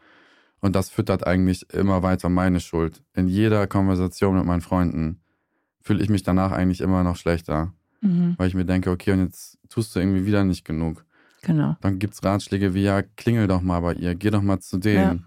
Und 0.61 0.75
das 0.75 0.89
füttert 0.89 1.25
eigentlich 1.25 1.69
immer 1.73 2.03
weiter 2.03 2.29
meine 2.29 2.59
Schuld. 2.59 3.03
In 3.13 3.27
jeder 3.27 3.67
Konversation 3.67 4.37
mit 4.37 4.45
meinen 4.45 4.61
Freunden 4.61 5.21
fühle 5.81 6.03
ich 6.03 6.09
mich 6.09 6.23
danach 6.23 6.51
eigentlich 6.51 6.81
immer 6.81 7.03
noch 7.03 7.15
schlechter. 7.15 7.73
Mhm. 8.01 8.35
Weil 8.37 8.47
ich 8.47 8.53
mir 8.53 8.65
denke, 8.65 8.91
okay, 8.91 9.11
und 9.11 9.25
jetzt 9.25 9.57
tust 9.69 9.95
du 9.95 9.99
irgendwie 9.99 10.25
wieder 10.25 10.43
nicht 10.43 10.63
genug. 10.63 11.05
Genau. 11.41 11.75
Dann 11.81 11.97
gibt 11.97 12.13
es 12.13 12.23
Ratschläge 12.23 12.73
wie, 12.73 12.83
ja, 12.83 13.01
klingel 13.01 13.47
doch 13.47 13.61
mal 13.61 13.79
bei 13.79 13.93
ihr, 13.93 14.13
geh 14.15 14.29
doch 14.29 14.43
mal 14.43 14.59
zu 14.59 14.77
denen. 14.77 15.17
Ja. 15.19 15.25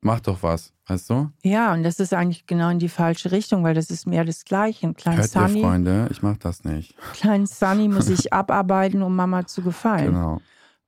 Mach 0.00 0.20
doch 0.20 0.42
was, 0.42 0.72
weißt 0.86 1.10
du? 1.10 1.30
Ja, 1.42 1.72
und 1.72 1.82
das 1.82 1.98
ist 1.98 2.12
eigentlich 2.12 2.46
genau 2.46 2.68
in 2.68 2.78
die 2.78 2.90
falsche 2.90 3.32
Richtung, 3.32 3.64
weil 3.64 3.74
das 3.74 3.88
ist 3.88 4.06
mehr 4.06 4.24
das 4.24 4.44
Gleiche. 4.44 4.92
Klein 4.92 5.16
Hört 5.16 5.30
Sunny, 5.30 5.60
ihr, 5.60 5.64
Freunde, 5.64 6.08
ich 6.10 6.22
mach 6.22 6.36
das 6.36 6.64
nicht. 6.64 6.94
Klein 7.14 7.46
Sunny 7.46 7.88
muss 7.88 8.06
sich 8.06 8.32
abarbeiten, 8.32 9.02
um 9.02 9.16
Mama 9.16 9.46
zu 9.46 9.62
gefallen. 9.62 10.12
Genau. 10.12 10.40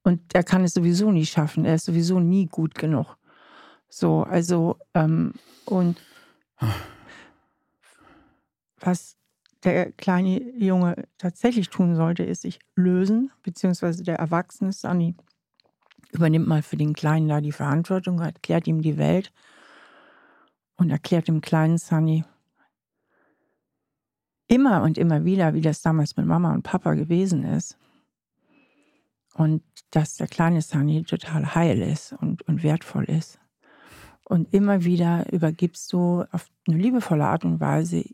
Und 0.02 0.20
er 0.34 0.44
kann 0.44 0.64
es 0.64 0.74
sowieso 0.74 1.10
nie 1.10 1.24
schaffen. 1.24 1.64
Er 1.64 1.76
ist 1.76 1.86
sowieso 1.86 2.20
nie 2.20 2.46
gut 2.46 2.74
genug. 2.74 3.16
So, 3.98 4.24
also, 4.24 4.76
ähm, 4.92 5.32
und 5.64 5.96
was 8.78 9.16
der 9.64 9.90
kleine 9.92 10.38
Junge 10.58 11.08
tatsächlich 11.16 11.70
tun 11.70 11.96
sollte, 11.96 12.22
ist 12.22 12.42
sich 12.42 12.58
lösen, 12.74 13.30
beziehungsweise 13.42 14.04
der 14.04 14.16
Erwachsene 14.16 14.72
Sunny 14.72 15.14
übernimmt 16.12 16.46
mal 16.46 16.60
für 16.60 16.76
den 16.76 16.92
Kleinen 16.92 17.28
da 17.28 17.40
die 17.40 17.52
Verantwortung, 17.52 18.20
erklärt 18.20 18.66
ihm 18.66 18.82
die 18.82 18.98
Welt 18.98 19.32
und 20.76 20.90
erklärt 20.90 21.28
dem 21.28 21.40
kleinen 21.40 21.78
Sunny 21.78 22.22
immer 24.46 24.82
und 24.82 24.98
immer 24.98 25.24
wieder, 25.24 25.54
wie 25.54 25.62
das 25.62 25.80
damals 25.80 26.18
mit 26.18 26.26
Mama 26.26 26.52
und 26.52 26.64
Papa 26.64 26.92
gewesen 26.92 27.44
ist. 27.44 27.78
Und 29.32 29.62
dass 29.88 30.16
der 30.16 30.26
kleine 30.26 30.60
Sunny 30.60 31.02
total 31.04 31.54
heil 31.54 31.80
ist 31.80 32.12
und, 32.12 32.42
und 32.42 32.62
wertvoll 32.62 33.04
ist. 33.04 33.40
Und 34.28 34.52
immer 34.52 34.82
wieder 34.82 35.32
übergibst 35.32 35.92
du 35.92 36.24
auf 36.32 36.48
eine 36.66 36.78
liebevolle 36.78 37.24
Art 37.24 37.44
und 37.44 37.60
Weise 37.60 38.04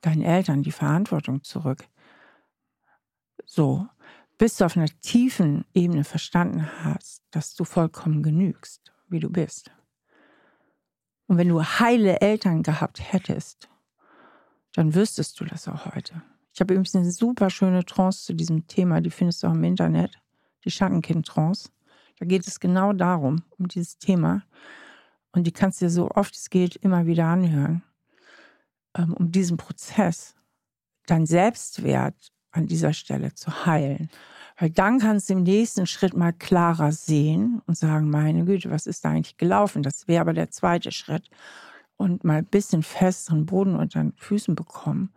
deinen 0.00 0.22
Eltern 0.22 0.62
die 0.62 0.72
Verantwortung 0.72 1.44
zurück. 1.44 1.84
So, 3.44 3.86
bis 4.38 4.56
du 4.56 4.64
auf 4.64 4.78
einer 4.78 4.88
tiefen 5.02 5.66
Ebene 5.74 6.04
verstanden 6.04 6.66
hast, 6.82 7.22
dass 7.32 7.54
du 7.54 7.64
vollkommen 7.64 8.22
genügst, 8.22 8.94
wie 9.08 9.20
du 9.20 9.28
bist. 9.28 9.70
Und 11.26 11.36
wenn 11.36 11.48
du 11.48 11.62
heile 11.62 12.22
Eltern 12.22 12.62
gehabt 12.62 13.12
hättest, 13.12 13.68
dann 14.72 14.94
wüsstest 14.94 15.38
du 15.38 15.44
das 15.44 15.68
auch 15.68 15.94
heute. 15.94 16.22
Ich 16.54 16.60
habe 16.60 16.72
übrigens 16.72 16.96
eine 16.96 17.10
super 17.10 17.50
schöne 17.50 17.84
Trance 17.84 18.24
zu 18.24 18.34
diesem 18.34 18.66
Thema, 18.66 19.02
die 19.02 19.10
findest 19.10 19.42
du 19.42 19.48
auch 19.48 19.54
im 19.54 19.64
Internet, 19.64 20.18
die 20.64 20.70
Schattenkind-Trance. 20.70 21.68
Da 22.18 22.24
geht 22.24 22.46
es 22.46 22.58
genau 22.58 22.94
darum, 22.94 23.42
um 23.58 23.68
dieses 23.68 23.98
Thema. 23.98 24.42
Und 25.38 25.44
die 25.44 25.52
kannst 25.52 25.80
du 25.80 25.84
dir 25.84 25.90
so 25.90 26.10
oft 26.10 26.34
es 26.34 26.50
geht 26.50 26.74
immer 26.74 27.06
wieder 27.06 27.26
anhören, 27.26 27.84
ähm, 28.96 29.14
um 29.14 29.30
diesen 29.30 29.56
Prozess, 29.56 30.34
dein 31.06 31.26
Selbstwert 31.26 32.32
an 32.50 32.66
dieser 32.66 32.92
Stelle 32.92 33.32
zu 33.34 33.64
heilen. 33.64 34.10
Weil 34.58 34.70
dann 34.70 34.98
kannst 34.98 35.28
du 35.28 35.34
im 35.34 35.44
nächsten 35.44 35.86
Schritt 35.86 36.16
mal 36.16 36.32
klarer 36.32 36.90
sehen 36.90 37.62
und 37.66 37.78
sagen, 37.78 38.10
meine 38.10 38.46
Güte, 38.46 38.72
was 38.72 38.88
ist 38.88 39.04
da 39.04 39.10
eigentlich 39.10 39.36
gelaufen? 39.36 39.84
Das 39.84 40.08
wäre 40.08 40.22
aber 40.22 40.32
der 40.32 40.50
zweite 40.50 40.90
Schritt. 40.90 41.30
Und 41.96 42.24
mal 42.24 42.38
ein 42.38 42.44
bisschen 42.44 42.82
festeren 42.82 43.46
Boden 43.46 43.76
unter 43.76 44.00
den 44.02 44.14
Füßen 44.16 44.56
bekommen, 44.56 45.12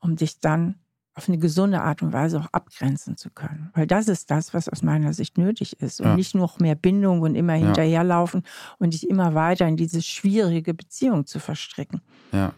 um 0.00 0.16
dich 0.16 0.40
dann 0.40 0.74
auf 1.14 1.28
eine 1.28 1.38
gesunde 1.38 1.82
Art 1.82 2.02
und 2.02 2.12
Weise 2.12 2.40
auch 2.40 2.48
abgrenzen 2.52 3.16
zu 3.16 3.30
können. 3.30 3.70
Weil 3.74 3.86
das 3.86 4.08
ist 4.08 4.30
das, 4.30 4.54
was 4.54 4.68
aus 4.68 4.82
meiner 4.82 5.12
Sicht 5.12 5.36
nötig 5.36 5.80
ist. 5.80 6.00
Und 6.00 6.06
ja. 6.06 6.16
nicht 6.16 6.34
noch 6.34 6.58
mehr 6.58 6.74
Bindung 6.74 7.20
und 7.20 7.34
immer 7.34 7.54
ja. 7.54 7.66
hinterherlaufen 7.66 8.42
und 8.78 8.94
dich 8.94 9.08
immer 9.08 9.34
weiter 9.34 9.66
in 9.68 9.76
diese 9.76 10.00
schwierige 10.00 10.72
Beziehung 10.72 11.26
zu 11.26 11.38
verstricken. 11.38 12.00
Ja. 12.32 12.54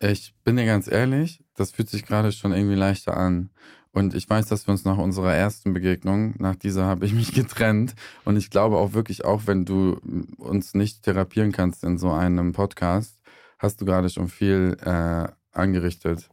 Ich 0.00 0.34
bin 0.44 0.56
dir 0.56 0.66
ganz 0.66 0.86
ehrlich, 0.86 1.42
das 1.54 1.70
fühlt 1.70 1.88
sich 1.88 2.04
gerade 2.04 2.30
schon 2.30 2.52
irgendwie 2.52 2.76
leichter 2.76 3.16
an. 3.16 3.50
Und 3.90 4.14
ich 4.14 4.28
weiß, 4.28 4.46
dass 4.46 4.66
wir 4.66 4.72
uns 4.72 4.84
nach 4.84 4.98
unserer 4.98 5.32
ersten 5.34 5.72
Begegnung, 5.72 6.34
nach 6.38 6.56
dieser 6.56 6.84
habe 6.84 7.06
ich 7.06 7.12
mich 7.12 7.32
getrennt. 7.34 7.94
Und 8.24 8.36
ich 8.36 8.50
glaube 8.50 8.76
auch 8.76 8.92
wirklich, 8.92 9.24
auch 9.24 9.42
wenn 9.46 9.64
du 9.64 10.00
uns 10.36 10.74
nicht 10.74 11.02
therapieren 11.04 11.52
kannst 11.52 11.84
in 11.84 11.98
so 11.98 12.10
einem 12.10 12.52
Podcast, 12.52 13.18
hast 13.58 13.80
du 13.80 13.84
gerade 13.84 14.10
schon 14.10 14.28
viel 14.28 14.76
äh, 14.84 15.28
angerichtet. 15.52 16.28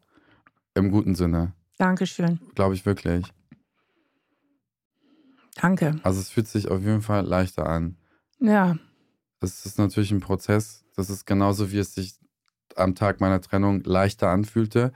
Im 0.74 0.92
guten 0.92 1.16
Sinne. 1.16 1.54
Dankeschön. 1.78 2.40
Glaube 2.56 2.76
ich 2.76 2.86
wirklich. 2.86 3.26
Danke. 5.56 6.00
Also 6.04 6.20
es 6.20 6.30
fühlt 6.30 6.48
sich 6.48 6.70
auf 6.70 6.82
jeden 6.82 7.02
Fall 7.02 7.26
leichter 7.26 7.68
an. 7.68 7.98
Ja. 8.40 8.78
Es 9.42 9.66
ist 9.66 9.78
natürlich 9.78 10.12
ein 10.12 10.20
Prozess. 10.20 10.86
Das 10.96 11.10
ist 11.10 11.26
genauso, 11.26 11.72
wie 11.72 11.80
es 11.80 11.94
sich 11.94 12.16
am 12.76 12.96
Tag 12.96 13.20
meiner 13.20 13.42
Trennung 13.42 13.84
leichter 13.84 14.30
anfühlte. 14.30 14.94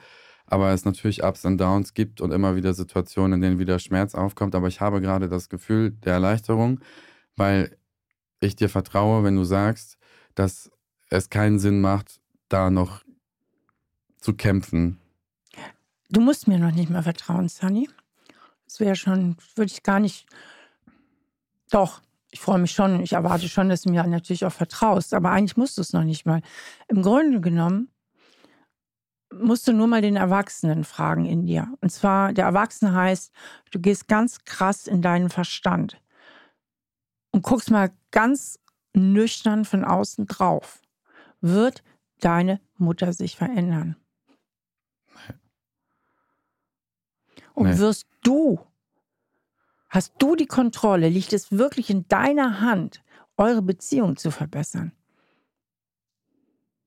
Aber 0.48 0.72
es 0.72 0.86
natürlich 0.86 1.24
Ups 1.24 1.44
und 1.46 1.58
Downs 1.58 1.94
gibt 1.94 2.22
und 2.22 2.32
immer 2.32 2.56
wieder 2.56 2.74
Situationen, 2.74 3.34
in 3.34 3.42
denen 3.42 3.60
wieder 3.60 3.80
Schmerz 3.80 4.14
aufkommt. 4.14 4.56
Aber 4.56 4.68
ich 4.68 4.80
habe 4.80 5.02
gerade 5.02 5.28
das 5.28 5.50
Gefühl 5.50 5.92
der 5.92 6.14
Erleichterung, 6.14 6.80
weil 7.36 7.76
ich 8.40 8.56
dir 8.56 8.70
vertraue, 8.70 9.24
wenn 9.24 9.36
du 9.36 9.44
sagst, 9.44 9.98
dass 10.36 10.72
es 11.10 11.30
keinen 11.30 11.60
Sinn 11.60 11.82
macht, 11.82 12.20
da 12.48 12.70
noch 12.70 13.04
zu 14.20 14.36
kämpfen. 14.36 15.00
Du 16.16 16.22
musst 16.22 16.48
mir 16.48 16.58
noch 16.58 16.72
nicht 16.72 16.90
mal 16.90 17.04
vertrauen, 17.04 17.50
Sunny. 17.50 17.90
Das 18.64 18.80
wäre 18.80 18.96
schon, 18.96 19.36
würde 19.56 19.70
ich 19.70 19.84
gar 19.84 20.00
nicht. 20.00 20.26
Doch, 21.70 22.02
ich 22.32 22.40
freue 22.40 22.58
mich 22.58 22.72
schon. 22.72 23.02
Ich 23.02 23.12
erwarte 23.12 23.50
schon, 23.50 23.68
dass 23.68 23.82
du 23.82 23.90
mir 23.90 24.02
natürlich 24.08 24.46
auch 24.46 24.54
vertraust. 24.54 25.14
Aber 25.14 25.32
eigentlich 25.32 25.58
musst 25.58 25.78
du 25.78 25.82
es 25.82 25.92
noch 25.92 26.06
nicht 26.06 26.26
mal. 26.26 26.42
Im 26.88 27.02
Grunde 27.02 27.42
genommen 27.42 27.90
musst 29.34 29.68
du 29.68 29.74
nur 29.74 29.88
mal 29.88 30.02
den 30.02 30.16
Erwachsenen 30.16 30.86
fragen 30.86 31.26
in 31.26 31.46
dir. 31.46 31.68
Und 31.82 31.90
zwar, 31.90 32.32
der 32.32 32.46
Erwachsene 32.46 32.94
heißt, 32.94 33.34
du 33.72 33.80
gehst 33.82 34.08
ganz 34.08 34.46
krass 34.46 34.88
in 34.88 35.02
deinen 35.02 35.30
Verstand 35.30 36.02
und 37.32 37.44
guckst 37.44 37.72
mal 37.72 37.92
ganz 38.12 38.58
nüchtern 38.94 39.66
von 39.66 39.84
außen 39.84 40.28
drauf. 40.28 40.82
Wird 41.42 41.84
deine 42.22 42.62
Mutter 42.78 43.12
sich 43.12 43.36
verändern? 43.36 43.98
Und 47.56 47.68
nee. 47.68 47.78
wirst 47.78 48.06
du, 48.22 48.60
hast 49.90 50.14
du 50.20 50.36
die 50.36 50.46
Kontrolle, 50.46 51.10
liegt 51.10 51.34
es 51.34 51.52
wirklich 51.52 51.90
in 51.90 52.08
deiner 52.08 52.60
Hand, 52.62 53.02
eure 53.38 53.62
Beziehung 53.62 54.18
zu 54.18 54.30
verbessern? 54.30 54.92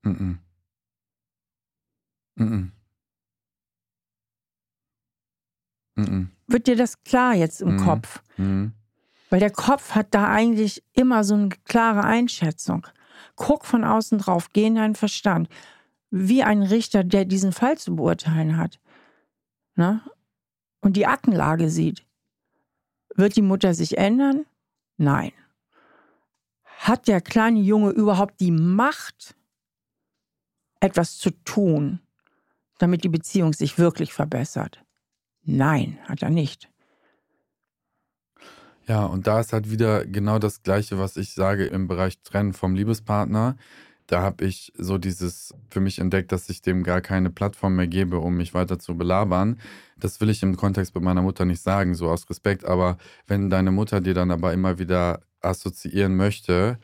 Mm, 0.03 0.09
-mm. 0.09 0.37
Mm 5.95 6.29
Wird 6.47 6.67
dir 6.67 6.75
das 6.75 7.03
klar 7.03 7.35
jetzt 7.35 7.61
im 7.61 7.77
Kopf? 7.77 8.23
Weil 9.29 9.39
der 9.39 9.51
Kopf 9.51 9.95
hat 9.95 10.13
da 10.15 10.29
eigentlich 10.29 10.83
immer 10.93 11.23
so 11.23 11.35
eine 11.35 11.49
klare 11.65 12.03
Einschätzung. 12.03 12.87
Guck 13.35 13.65
von 13.65 13.83
außen 13.83 14.17
drauf, 14.19 14.49
geh 14.53 14.67
in 14.67 14.75
deinen 14.75 14.95
Verstand. 14.95 15.49
Wie 16.09 16.43
ein 16.43 16.63
Richter, 16.63 17.03
der 17.03 17.25
diesen 17.25 17.51
Fall 17.51 17.77
zu 17.77 17.95
beurteilen 17.95 18.57
hat. 18.57 18.79
Ne? 19.75 20.01
Und 20.81 20.95
die 20.95 21.07
Aktenlage 21.07 21.69
sieht. 21.69 22.05
Wird 23.15 23.35
die 23.35 23.41
Mutter 23.41 23.73
sich 23.73 23.97
ändern? 23.97 24.45
Nein. 24.97 25.31
Hat 26.63 27.07
der 27.07 27.21
kleine 27.21 27.59
Junge 27.59 27.89
überhaupt 27.91 28.39
die 28.39 28.51
Macht, 28.51 29.35
etwas 30.79 31.17
zu 31.17 31.31
tun? 31.43 31.99
damit 32.79 33.03
die 33.03 33.09
Beziehung 33.09 33.53
sich 33.53 33.77
wirklich 33.77 34.13
verbessert? 34.13 34.83
Nein, 35.43 35.99
hat 36.05 36.23
er 36.23 36.31
nicht. 36.31 36.69
Ja, 38.87 39.05
und 39.05 39.27
da 39.27 39.39
ist 39.39 39.53
halt 39.53 39.69
wieder 39.69 40.05
genau 40.05 40.39
das 40.39 40.63
Gleiche, 40.63 40.97
was 40.97 41.15
ich 41.15 41.35
sage 41.35 41.65
im 41.65 41.87
Bereich 41.87 42.19
Trennen 42.23 42.53
vom 42.53 42.73
Liebespartner. 42.73 43.55
Da 44.09 44.23
habe 44.23 44.43
ich 44.45 44.73
so 44.75 44.97
dieses 44.97 45.53
für 45.69 45.81
mich 45.81 45.99
entdeckt, 45.99 46.31
dass 46.31 46.49
ich 46.49 46.63
dem 46.63 46.81
gar 46.81 46.99
keine 46.99 47.29
Plattform 47.29 47.75
mehr 47.75 47.85
gebe, 47.85 48.17
um 48.17 48.35
mich 48.37 48.55
weiter 48.55 48.79
zu 48.79 48.97
belabern. 48.97 49.59
Das 49.97 50.19
will 50.19 50.31
ich 50.31 50.41
im 50.41 50.57
Kontext 50.57 50.95
mit 50.95 51.03
meiner 51.03 51.21
Mutter 51.21 51.45
nicht 51.45 51.61
sagen, 51.61 51.93
so 51.93 52.09
aus 52.09 52.27
Respekt. 52.27 52.65
Aber 52.65 52.97
wenn 53.27 53.51
deine 53.51 53.69
Mutter 53.69 54.01
dir 54.01 54.15
dann 54.15 54.31
aber 54.31 54.51
immer 54.51 54.79
wieder 54.79 55.21
assoziieren 55.41 56.15
möchte, 56.15 56.79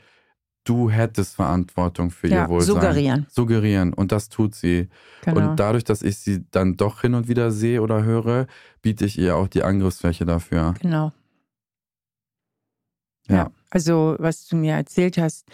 du 0.66 0.92
hättest 0.92 1.36
Verantwortung 1.36 2.12
für 2.12 2.28
ja, 2.28 2.44
ihr 2.44 2.50
Wohlsein. 2.50 2.76
Suggerieren. 2.76 3.26
Suggerieren. 3.32 3.94
Und 3.94 4.12
das 4.12 4.30
tut 4.30 4.54
sie. 4.54 4.90
Genau. 5.24 5.50
Und 5.50 5.60
dadurch, 5.60 5.84
dass 5.84 6.04
ich 6.04 6.18
sie 6.18 6.46
dann 6.52 6.78
doch 6.78 7.02
hin 7.02 7.16
und 7.16 7.28
wieder 7.28 7.52
sehe 7.52 7.82
oder 7.82 8.04
höre, 8.04 8.46
biete 8.84 9.04
ich 9.04 9.18
ihr 9.18 9.36
auch 9.36 9.48
die 9.48 9.64
Angriffsfläche 9.64 10.26
dafür. 10.26 10.76
Genau. 10.80 11.12
Ja. 13.28 13.36
Ja. 13.36 13.52
Also, 13.72 14.16
was 14.20 14.48
du 14.48 14.56
mir 14.56 14.74
erzählt 14.74 15.18
hast, 15.18 15.48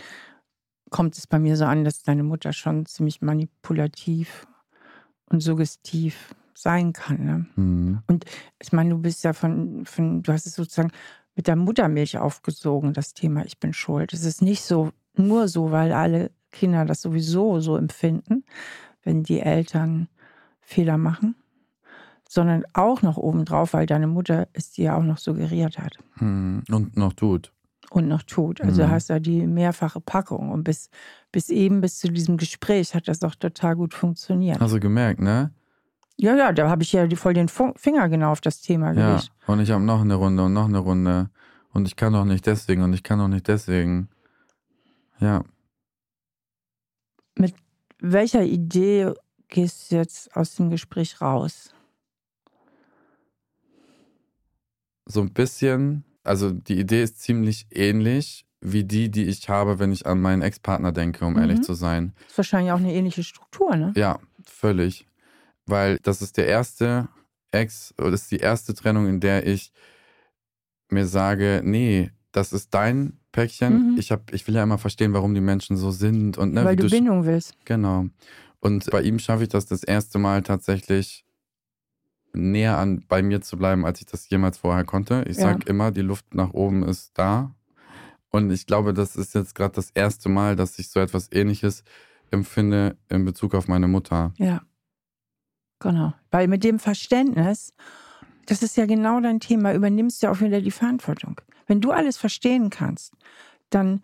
kommt 0.92 1.18
es 1.18 1.26
bei 1.26 1.40
mir 1.40 1.58
so 1.58 1.66
an, 1.66 1.84
dass 1.84 2.04
deine 2.04 2.22
Mutter 2.22 2.54
schon 2.54 2.86
ziemlich 2.86 3.22
manipulativ 3.22 4.46
und 5.26 5.40
suggestiv 5.40 6.36
sein 6.54 6.94
kann. 6.94 7.26
Ne? 7.26 7.46
Mhm. 7.56 8.00
Ich 8.62 8.72
meine, 8.72 8.92
du 8.92 8.98
bist 9.00 9.24
ja 9.24 9.34
von, 9.34 9.86
von, 9.86 10.22
du 10.22 10.32
hast 10.32 10.46
es 10.46 10.54
sozusagen 10.54 10.92
mit 11.36 11.48
der 11.48 11.56
Muttermilch 11.56 12.18
aufgesogen, 12.18 12.94
das 12.94 13.14
Thema 13.14 13.44
Ich 13.46 13.58
bin 13.58 13.74
schuld. 13.74 14.14
Es 14.14 14.26
ist 14.26 14.42
nicht 14.42 14.62
so, 14.62 14.92
nur 15.16 15.48
so, 15.48 15.72
weil 15.72 15.92
alle 15.94 16.30
Kinder 16.52 16.86
das 16.86 17.02
sowieso 17.02 17.62
so 17.62 17.78
empfinden, 17.78 18.44
wenn 19.04 19.24
die 19.24 19.40
Eltern 19.40 20.10
Fehler 20.60 20.98
machen, 20.98 21.36
sondern 22.28 22.64
auch 22.74 23.02
noch 23.02 23.18
obendrauf, 23.18 23.74
weil 23.74 23.86
deine 23.86 24.08
Mutter 24.08 24.50
es 24.54 24.72
dir 24.72 24.96
auch 24.96 25.04
noch 25.04 25.18
suggeriert 25.18 25.80
hat 25.80 25.98
Mhm. 26.20 26.64
Und 26.70 26.98
noch 26.98 27.14
tut. 27.14 27.52
Und 27.92 28.08
noch 28.08 28.24
tut. 28.24 28.62
Also 28.62 28.84
Mhm. 28.84 28.90
hast 28.90 29.10
du 29.10 29.20
die 29.20 29.46
mehrfache 29.46 30.00
Packung. 30.00 30.50
Und 30.50 30.64
bis, 30.64 30.90
bis 31.32 31.50
eben, 31.50 31.82
bis 31.82 32.00
zu 32.00 32.10
diesem 32.10 32.38
Gespräch 32.38 32.96
hat 32.96 33.08
das 33.08 33.20
doch 33.20 33.36
total 33.36 33.76
gut 33.76 33.94
funktioniert. 33.94 34.60
Hast 34.60 34.74
du 34.74 34.80
gemerkt, 34.80 35.20
ne? 35.20 35.52
Ja, 36.18 36.36
ja, 36.36 36.54
da 36.54 36.70
habe 36.70 36.84
ich 36.84 36.94
ja 36.94 37.08
voll 37.16 37.34
den 37.34 37.50
Finger 37.50 38.08
genau 38.10 38.32
auf 38.32 38.42
das 38.42 38.62
Thema 38.62 38.94
Ja. 38.94 39.08
gelegt. 39.08 39.32
Und 39.48 39.60
ich 39.60 39.72
habe 39.72 39.84
noch 39.84 40.02
eine 40.02 40.16
Runde 40.16 40.44
und 40.44 40.54
noch 40.54 40.68
eine 40.68 40.78
Runde. 40.80 41.30
Und 41.74 41.88
ich 41.88 41.96
kann 41.96 42.14
doch 42.14 42.26
nicht 42.26 42.46
deswegen 42.46 42.82
und 42.84 42.94
ich 42.94 43.04
kann 43.04 43.20
doch 43.20 43.28
nicht 43.28 43.48
deswegen. 43.48 44.10
Ja. 45.20 45.44
Welcher 48.00 48.44
Idee 48.44 49.14
gehst 49.50 49.92
du 49.92 49.96
jetzt 49.98 50.36
aus 50.36 50.56
dem 50.56 50.70
Gespräch 50.70 51.22
raus? 51.22 51.74
So 55.06 55.22
ein 55.22 55.34
bisschen, 55.34 56.04
also 56.24 56.52
die 56.52 56.80
Idee 56.80 57.04
ist 57.04 57.20
ziemlich 57.22 57.68
ähnlich 57.72 58.46
wie 58.62 58.84
die, 58.84 59.10
die 59.10 59.26
ich 59.26 59.50
habe, 59.50 59.80
wenn 59.80 59.92
ich 59.92 60.06
an 60.06 60.22
meinen 60.22 60.42
Ex-Partner 60.44 60.92
denke, 60.92 61.26
um 61.26 61.34
Mhm. 61.34 61.40
ehrlich 61.40 61.62
zu 61.62 61.74
sein. 61.74 62.14
ist 62.28 62.38
wahrscheinlich 62.38 62.72
auch 62.72 62.78
eine 62.78 62.94
ähnliche 62.94 63.24
Struktur, 63.24 63.76
ne? 63.76 63.92
Ja, 63.96 64.20
völlig. 64.46 65.08
Weil 65.66 65.98
das 66.04 66.22
ist 66.22 66.38
der 66.38 66.48
erste 66.48 67.10
Ex, 67.52 67.94
oder 67.98 68.12
das 68.12 68.24
ist 68.24 68.32
die 68.32 68.38
erste 68.38 68.74
Trennung, 68.74 69.08
in 69.08 69.20
der 69.20 69.48
ich 69.48 69.72
mir 70.90 71.08
sage, 71.08 71.62
nee, 71.64 72.12
das 72.32 72.54
ist 72.54 72.74
dein 72.74 73.20
Päckchen. 73.32 73.94
Mhm. 73.94 73.96
Ich, 73.98 74.12
hab, 74.12 74.34
ich 74.34 74.48
will 74.48 74.56
ja 74.56 74.64
immer 74.64 74.78
verstehen, 74.78 75.14
warum 75.14 75.34
die 75.34 75.42
Menschen 75.42 75.78
so 75.78 75.92
sind. 75.92 76.38
Und, 76.38 76.54
ne, 76.54 76.64
Weil 76.66 76.76
du 76.76 76.88
Bindung 76.90 77.26
willst. 77.26 77.56
Genau. 77.66 78.06
Und 78.60 78.90
bei 78.92 79.02
ihm 79.02 79.18
schaffe 79.20 79.44
ich 79.44 79.50
das 79.50 79.66
das 79.66 79.84
erste 79.84 80.20
Mal 80.20 80.44
tatsächlich 80.44 81.26
näher 82.34 82.78
an 82.78 83.04
bei 83.08 83.22
mir 83.22 83.42
zu 83.42 83.58
bleiben, 83.58 83.86
als 83.86 84.00
ich 84.00 84.06
das 84.08 84.30
jemals 84.30 84.58
vorher 84.58 84.86
konnte. 84.86 85.26
Ich 85.28 85.38
Ja. 85.38 85.44
sage 85.44 85.66
immer, 85.68 85.92
die 85.92 86.02
Luft 86.02 86.34
nach 86.34 86.54
oben 86.54 86.84
ist 86.84 87.18
da. 87.18 87.54
Und 88.30 88.52
ich 88.52 88.66
glaube, 88.66 88.94
das 88.94 89.16
ist 89.16 89.36
jetzt 89.36 89.56
gerade 89.56 89.76
das 89.76 89.92
erste 89.92 90.30
Mal, 90.30 90.56
dass 90.56 90.80
ich 90.80 90.90
so 90.90 91.00
etwas 91.00 91.30
Ähnliches 91.32 91.84
empfinde 92.32 92.96
in 93.10 93.26
Bezug 93.26 93.54
auf 93.56 93.68
meine 93.68 93.88
Mutter. 93.88 94.34
Ja. 94.38 94.62
Genau. 95.80 96.14
Weil 96.30 96.48
mit 96.48 96.64
dem 96.64 96.80
Verständnis, 96.80 97.74
das 98.46 98.64
ist 98.64 98.78
ja 98.78 98.86
genau 98.86 99.20
dein 99.20 99.40
Thema, 99.40 99.74
übernimmst 99.74 100.24
du 100.24 100.28
auch 100.32 100.40
wieder 100.40 100.62
die 100.62 100.72
Verantwortung. 100.72 101.42
Wenn 101.68 101.82
du 101.82 101.92
alles 101.92 102.18
verstehen 102.18 102.70
kannst, 102.70 103.14
dann 103.70 104.02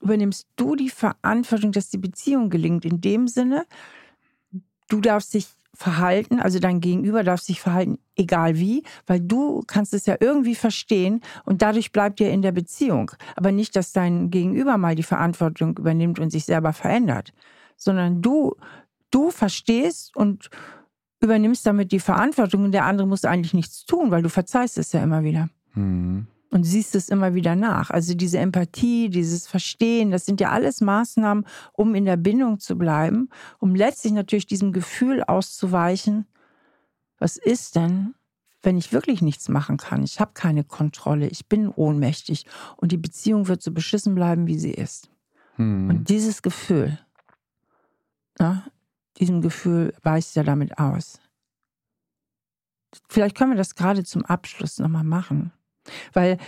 übernimmst 0.00 0.46
du 0.56 0.76
die 0.76 0.90
Verantwortung, 0.90 1.72
dass 1.72 1.88
die 1.88 1.98
Beziehung 1.98 2.50
gelingt. 2.50 2.84
In 2.84 3.00
dem 3.00 3.26
Sinne, 3.26 3.64
du 4.88 5.00
darfst 5.00 5.34
dich 5.34 5.48
verhalten, 5.74 6.40
also 6.40 6.58
dein 6.58 6.80
Gegenüber 6.80 7.24
darf 7.24 7.40
sich 7.40 7.60
verhalten, 7.60 7.98
egal 8.16 8.58
wie, 8.58 8.84
weil 9.06 9.20
du 9.20 9.62
kannst 9.66 9.92
es 9.94 10.06
ja 10.06 10.16
irgendwie 10.20 10.54
verstehen 10.54 11.20
und 11.44 11.62
dadurch 11.62 11.92
bleibt 11.92 12.20
ihr 12.20 12.30
in 12.30 12.42
der 12.42 12.52
Beziehung. 12.52 13.10
Aber 13.36 13.52
nicht, 13.52 13.76
dass 13.76 13.92
dein 13.92 14.30
Gegenüber 14.30 14.78
mal 14.78 14.94
die 14.94 15.02
Verantwortung 15.02 15.76
übernimmt 15.76 16.18
und 16.18 16.30
sich 16.30 16.44
selber 16.44 16.72
verändert, 16.72 17.32
sondern 17.76 18.22
du, 18.22 18.54
du 19.10 19.30
verstehst 19.30 20.16
und 20.16 20.50
übernimmst 21.20 21.66
damit 21.66 21.92
die 21.92 22.00
Verantwortung 22.00 22.64
und 22.64 22.72
der 22.72 22.84
andere 22.84 23.06
muss 23.06 23.24
eigentlich 23.24 23.54
nichts 23.54 23.84
tun, 23.84 24.10
weil 24.10 24.22
du 24.22 24.28
verzeihst 24.28 24.78
es 24.78 24.92
ja 24.92 25.02
immer 25.02 25.24
wieder 25.24 25.48
Mhm. 25.74 26.26
Und 26.54 26.62
siehst 26.62 26.94
es 26.94 27.08
immer 27.08 27.34
wieder 27.34 27.56
nach. 27.56 27.90
Also 27.90 28.14
diese 28.14 28.38
Empathie, 28.38 29.08
dieses 29.10 29.48
Verstehen, 29.48 30.12
das 30.12 30.24
sind 30.24 30.40
ja 30.40 30.50
alles 30.50 30.80
Maßnahmen, 30.80 31.44
um 31.72 31.96
in 31.96 32.04
der 32.04 32.16
Bindung 32.16 32.60
zu 32.60 32.78
bleiben, 32.78 33.28
um 33.58 33.74
letztlich 33.74 34.12
natürlich 34.12 34.46
diesem 34.46 34.72
Gefühl 34.72 35.24
auszuweichen, 35.24 36.26
was 37.18 37.38
ist 37.38 37.74
denn, 37.74 38.14
wenn 38.62 38.78
ich 38.78 38.92
wirklich 38.92 39.20
nichts 39.20 39.48
machen 39.48 39.78
kann? 39.78 40.04
Ich 40.04 40.20
habe 40.20 40.30
keine 40.34 40.62
Kontrolle, 40.62 41.26
ich 41.26 41.48
bin 41.48 41.68
ohnmächtig 41.70 42.46
und 42.76 42.92
die 42.92 42.98
Beziehung 42.98 43.48
wird 43.48 43.60
so 43.60 43.72
beschissen 43.72 44.14
bleiben, 44.14 44.46
wie 44.46 44.58
sie 44.58 44.72
ist. 44.72 45.10
Mhm. 45.56 45.90
Und 45.90 46.08
dieses 46.08 46.40
Gefühl, 46.40 47.00
na, 48.38 48.64
diesem 49.18 49.42
Gefühl 49.42 49.92
weicht 50.04 50.36
ja 50.36 50.44
damit 50.44 50.78
aus. 50.78 51.18
Vielleicht 53.08 53.36
können 53.36 53.50
wir 53.50 53.58
das 53.58 53.74
gerade 53.74 54.04
zum 54.04 54.24
Abschluss 54.24 54.78
nochmal 54.78 55.02
machen. 55.02 55.52
Weil 56.12 56.38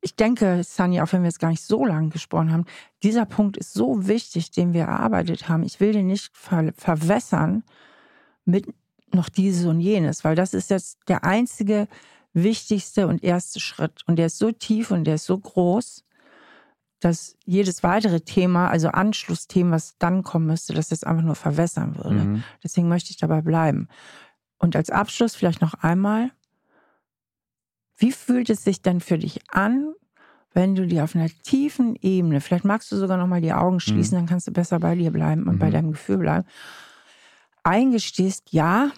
ich 0.00 0.14
denke, 0.14 0.62
Sunny, 0.62 1.00
auch 1.00 1.12
wenn 1.12 1.22
wir 1.22 1.28
jetzt 1.28 1.40
gar 1.40 1.50
nicht 1.50 1.64
so 1.64 1.84
lange 1.84 2.10
gesprochen 2.10 2.52
haben, 2.52 2.64
dieser 3.02 3.26
Punkt 3.26 3.56
ist 3.56 3.74
so 3.74 4.06
wichtig, 4.06 4.50
den 4.50 4.72
wir 4.72 4.82
erarbeitet 4.82 5.48
haben. 5.48 5.62
Ich 5.62 5.80
will 5.80 5.92
den 5.92 6.06
nicht 6.06 6.36
ver 6.36 6.72
verwässern 6.76 7.64
mit 8.44 8.66
noch 9.12 9.28
dieses 9.28 9.66
und 9.66 9.80
jenes, 9.80 10.24
weil 10.24 10.36
das 10.36 10.54
ist 10.54 10.70
jetzt 10.70 10.98
der 11.08 11.24
einzige 11.24 11.88
wichtigste 12.32 13.08
und 13.08 13.24
erste 13.24 13.60
Schritt. 13.60 14.02
Und 14.06 14.16
der 14.16 14.26
ist 14.26 14.38
so 14.38 14.52
tief 14.52 14.90
und 14.90 15.04
der 15.04 15.16
ist 15.16 15.24
so 15.24 15.38
groß, 15.38 16.04
dass 17.00 17.36
jedes 17.44 17.82
weitere 17.82 18.20
Thema, 18.20 18.68
also 18.68 18.88
Anschlussthema, 18.88 19.72
was 19.72 19.96
dann 19.98 20.22
kommen 20.22 20.46
müsste, 20.46 20.74
das 20.74 20.90
jetzt 20.90 21.06
einfach 21.06 21.24
nur 21.24 21.34
verwässern 21.34 21.96
würde. 21.96 22.24
Mhm. 22.24 22.44
Deswegen 22.62 22.88
möchte 22.88 23.10
ich 23.10 23.16
dabei 23.16 23.42
bleiben. 23.42 23.88
Und 24.58 24.76
als 24.76 24.90
Abschluss 24.90 25.34
vielleicht 25.34 25.60
noch 25.60 25.74
einmal, 25.74 26.30
wie 27.96 28.12
fühlt 28.12 28.50
es 28.50 28.62
sich 28.64 28.82
denn 28.82 29.00
für 29.00 29.18
dich 29.18 29.40
an, 29.50 29.94
wenn 30.52 30.74
du 30.74 30.86
dir 30.86 31.04
auf 31.04 31.14
einer 31.14 31.28
tiefen 31.42 31.96
Ebene, 32.00 32.40
vielleicht 32.40 32.64
magst 32.64 32.90
du 32.90 32.96
sogar 32.96 33.16
noch 33.18 33.26
mal 33.26 33.40
die 33.42 33.52
Augen 33.52 33.78
schließen, 33.80 34.16
dann 34.16 34.26
kannst 34.26 34.46
du 34.46 34.52
besser 34.52 34.78
bei 34.80 34.94
dir 34.94 35.10
bleiben 35.10 35.44
und 35.48 35.58
bei 35.58 35.68
Mhm. 35.68 35.72
deinem 35.72 35.92
Gefühl 35.92 36.18
bleiben, 36.18 36.46
eingestehst, 37.62 38.52
ja, 38.52 38.90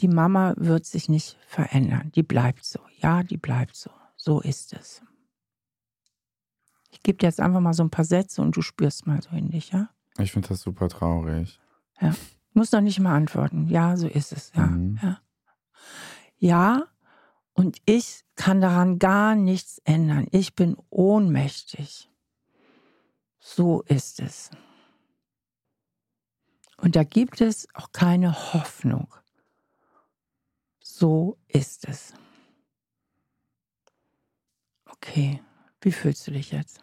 die 0.00 0.08
Mama 0.08 0.54
wird 0.56 0.84
sich 0.86 1.08
nicht 1.08 1.38
verändern, 1.46 2.12
die 2.14 2.22
bleibt 2.22 2.64
so, 2.64 2.80
ja, 2.98 3.22
die 3.22 3.38
bleibt 3.38 3.74
so, 3.76 3.90
so 4.16 4.40
ist 4.40 4.72
es. 4.74 5.02
Ich 6.90 7.02
gebe 7.02 7.18
dir 7.18 7.26
jetzt 7.26 7.40
einfach 7.40 7.60
mal 7.60 7.72
so 7.74 7.82
ein 7.82 7.90
paar 7.90 8.04
Sätze 8.04 8.42
und 8.42 8.56
du 8.56 8.62
spürst 8.62 9.06
mal 9.06 9.20
so 9.22 9.30
in 9.30 9.50
dich, 9.50 9.70
ja? 9.72 9.88
Ich 10.18 10.32
finde 10.32 10.48
das 10.48 10.60
super 10.60 10.88
traurig. 10.88 11.58
Muss 12.52 12.72
noch 12.72 12.80
nicht 12.80 13.00
mal 13.00 13.14
antworten. 13.14 13.68
Ja, 13.68 13.96
so 13.96 14.06
ist 14.06 14.32
es. 14.32 14.52
Ja, 14.54 14.66
Mhm. 14.66 14.98
ja. 15.02 15.20
Ja, 16.38 16.84
und 17.56 17.78
ich 17.86 18.22
kann 18.36 18.60
daran 18.60 18.98
gar 18.98 19.34
nichts 19.34 19.80
ändern. 19.84 20.28
Ich 20.30 20.54
bin 20.54 20.76
ohnmächtig. 20.90 22.10
So 23.40 23.80
ist 23.82 24.20
es. 24.20 24.50
Und 26.76 26.96
da 26.96 27.02
gibt 27.02 27.40
es 27.40 27.66
auch 27.72 27.92
keine 27.92 28.52
Hoffnung. 28.52 29.14
So 30.80 31.38
ist 31.48 31.88
es. 31.88 32.12
Okay, 34.84 35.42
wie 35.80 35.92
fühlst 35.92 36.26
du 36.26 36.32
dich 36.32 36.52
jetzt? 36.52 36.80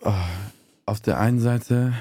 Oh, 0.00 0.12
auf 0.84 1.00
der 1.00 1.20
einen 1.20 1.38
Seite 1.38 1.94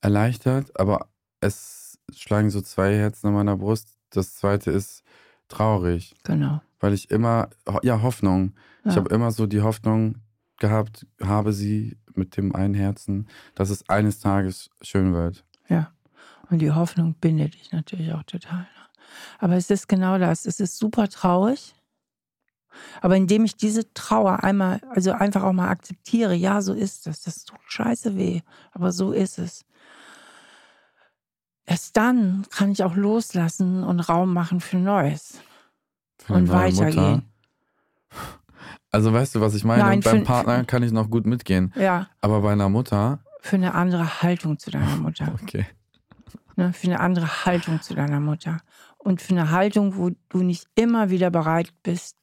erleichtert, 0.00 0.78
aber 0.78 1.08
es 1.40 1.81
schlagen 2.16 2.50
so 2.50 2.60
zwei 2.60 2.96
Herzen 2.96 3.28
an 3.28 3.34
meiner 3.34 3.56
Brust. 3.56 3.96
Das 4.10 4.34
zweite 4.36 4.70
ist 4.70 5.02
traurig, 5.48 6.14
Genau. 6.24 6.60
weil 6.80 6.92
ich 6.92 7.10
immer, 7.10 7.48
ja, 7.82 8.02
Hoffnung. 8.02 8.54
Ich 8.84 8.92
Ja. 8.92 8.96
habe 8.96 9.14
immer 9.14 9.30
so 9.30 9.46
die 9.46 9.62
Hoffnung 9.62 10.16
gehabt, 10.58 11.06
habe 11.22 11.52
sie 11.52 11.96
mit 12.14 12.36
dem 12.36 12.54
einen 12.54 12.74
Herzen, 12.74 13.28
dass 13.54 13.70
es 13.70 13.88
eines 13.88 14.20
Tages 14.20 14.70
schön 14.80 15.12
wird. 15.14 15.44
Ja. 15.68 15.92
Und 16.50 16.58
die 16.58 16.72
Hoffnung 16.72 17.14
bindet 17.14 17.54
dich 17.54 17.72
natürlich 17.72 18.12
auch 18.12 18.22
total. 18.24 18.58
ne? 18.60 18.66
Aber 19.38 19.56
es 19.56 19.70
ist 19.70 19.88
genau 19.88 20.18
das. 20.18 20.44
Es 20.46 20.60
ist 20.60 20.76
super 20.78 21.08
traurig. 21.08 21.74
Aber 23.02 23.16
indem 23.16 23.44
ich 23.44 23.56
diese 23.56 23.92
Trauer 23.92 24.42
einmal, 24.44 24.80
also 24.90 25.12
einfach 25.12 25.42
auch 25.42 25.52
mal 25.52 25.68
akzeptiere, 25.68 26.34
ja, 26.34 26.62
so 26.62 26.72
ist 26.72 27.06
es. 27.06 27.22
Das 27.22 27.44
tut 27.44 27.58
scheiße 27.66 28.16
weh, 28.16 28.40
aber 28.72 28.92
so 28.92 29.12
ist 29.12 29.38
es. 29.38 29.64
Erst 31.66 31.96
dann 31.96 32.44
kann 32.50 32.72
ich 32.72 32.82
auch 32.82 32.96
loslassen 32.96 33.84
und 33.84 34.00
Raum 34.00 34.32
machen 34.32 34.60
für 34.60 34.78
Neues 34.78 35.38
Für 36.18 36.34
und 36.34 36.46
deine 36.48 36.72
Mutter. 36.74 36.86
weitergehen. 36.86 37.22
Also 38.90 39.12
weißt 39.12 39.34
du, 39.36 39.40
was 39.40 39.54
ich 39.54 39.64
meine? 39.64 39.82
Nein, 39.84 40.00
Beim 40.00 40.18
für- 40.18 40.24
Partner 40.24 40.64
kann 40.64 40.82
ich 40.82 40.92
noch 40.92 41.08
gut 41.08 41.24
mitgehen, 41.26 41.72
Ja, 41.76 42.08
aber 42.20 42.40
bei 42.42 42.52
einer 42.52 42.68
Mutter, 42.68 43.20
für 43.40 43.56
eine 43.56 43.74
andere 43.74 44.22
Haltung 44.22 44.58
zu 44.58 44.70
deiner 44.70 44.96
Mutter. 44.96 45.32
okay. 45.42 45.66
ne, 46.56 46.72
für 46.72 46.88
eine 46.88 47.00
andere 47.00 47.44
Haltung 47.46 47.80
zu 47.80 47.94
deiner 47.94 48.20
Mutter. 48.20 48.58
Und 48.98 49.20
für 49.22 49.32
eine 49.32 49.50
Haltung, 49.50 49.96
wo 49.96 50.10
du 50.28 50.42
nicht 50.42 50.66
immer 50.76 51.10
wieder 51.10 51.30
bereit 51.30 51.72
bist, 51.82 52.16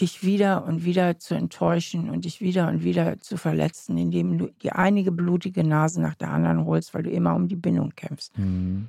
dich 0.00 0.22
wieder 0.22 0.64
und 0.64 0.84
wieder 0.84 1.18
zu 1.18 1.34
enttäuschen 1.34 2.08
und 2.10 2.24
dich 2.24 2.40
wieder 2.40 2.68
und 2.68 2.84
wieder 2.84 3.20
zu 3.20 3.36
verletzen, 3.36 3.98
indem 3.98 4.38
du 4.38 4.48
die 4.62 4.72
einige 4.72 5.10
blutige 5.10 5.64
Nase 5.64 6.00
nach 6.00 6.14
der 6.14 6.30
anderen 6.30 6.64
holst, 6.64 6.94
weil 6.94 7.02
du 7.02 7.10
immer 7.10 7.34
um 7.34 7.48
die 7.48 7.56
Bindung 7.56 7.90
kämpfst. 7.96 8.36
Mhm. 8.38 8.88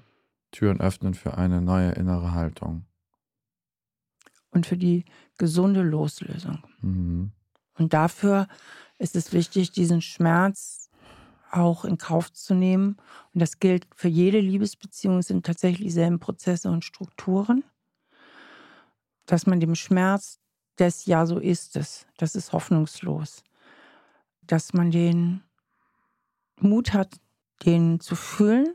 Türen 0.51 0.79
öffnen 0.79 1.13
für 1.13 1.37
eine 1.37 1.61
neue 1.61 1.91
innere 1.91 2.33
Haltung. 2.33 2.85
Und 4.51 4.65
für 4.65 4.77
die 4.77 5.05
gesunde 5.37 5.81
Loslösung. 5.81 6.63
Mhm. 6.81 7.31
Und 7.77 7.93
dafür 7.93 8.47
ist 8.97 9.15
es 9.15 9.31
wichtig, 9.31 9.71
diesen 9.71 10.01
Schmerz 10.01 10.89
auch 11.51 11.85
in 11.85 11.97
Kauf 11.97 12.31
zu 12.33 12.53
nehmen. 12.53 12.97
Und 13.33 13.41
das 13.41 13.59
gilt 13.59 13.87
für 13.95 14.07
jede 14.07 14.39
Liebesbeziehung, 14.39 15.19
es 15.19 15.27
sind 15.27 15.45
tatsächlich 15.45 15.87
dieselben 15.87 16.19
Prozesse 16.19 16.69
und 16.69 16.85
Strukturen, 16.85 17.63
dass 19.25 19.47
man 19.47 19.59
dem 19.59 19.75
Schmerz 19.75 20.39
des 20.79 21.05
Ja, 21.05 21.25
so 21.25 21.39
ist 21.39 21.75
es, 21.75 22.05
das 22.17 22.35
ist 22.35 22.53
hoffnungslos, 22.53 23.43
dass 24.41 24.73
man 24.73 24.91
den 24.91 25.43
Mut 26.59 26.93
hat, 26.93 27.19
den 27.65 27.99
zu 27.99 28.15
fühlen, 28.15 28.73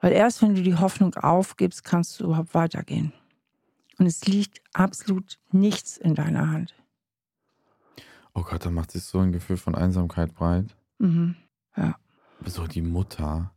weil 0.00 0.12
erst 0.12 0.42
wenn 0.42 0.54
du 0.54 0.62
die 0.62 0.76
Hoffnung 0.76 1.14
aufgibst, 1.14 1.84
kannst 1.84 2.20
du 2.20 2.24
überhaupt 2.24 2.54
weitergehen. 2.54 3.12
Und 3.98 4.06
es 4.06 4.26
liegt 4.26 4.60
absolut 4.74 5.38
nichts 5.52 5.96
in 5.96 6.14
deiner 6.14 6.50
Hand. 6.50 6.74
Oh 8.34 8.42
Gott, 8.42 8.66
da 8.66 8.70
macht 8.70 8.90
sich 8.90 9.02
so 9.02 9.20
ein 9.20 9.32
Gefühl 9.32 9.56
von 9.56 9.74
Einsamkeit 9.74 10.34
breit. 10.34 10.76
Mhm. 10.98 11.36
Ja. 11.76 11.96
So 12.44 12.66
die 12.66 12.82
Mutter. 12.82 13.54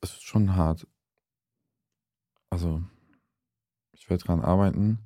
Das 0.00 0.14
ist 0.14 0.24
schon 0.24 0.56
hart. 0.56 0.86
Also, 2.50 2.82
ich 3.92 4.10
werde 4.10 4.24
dran 4.24 4.40
arbeiten, 4.40 4.98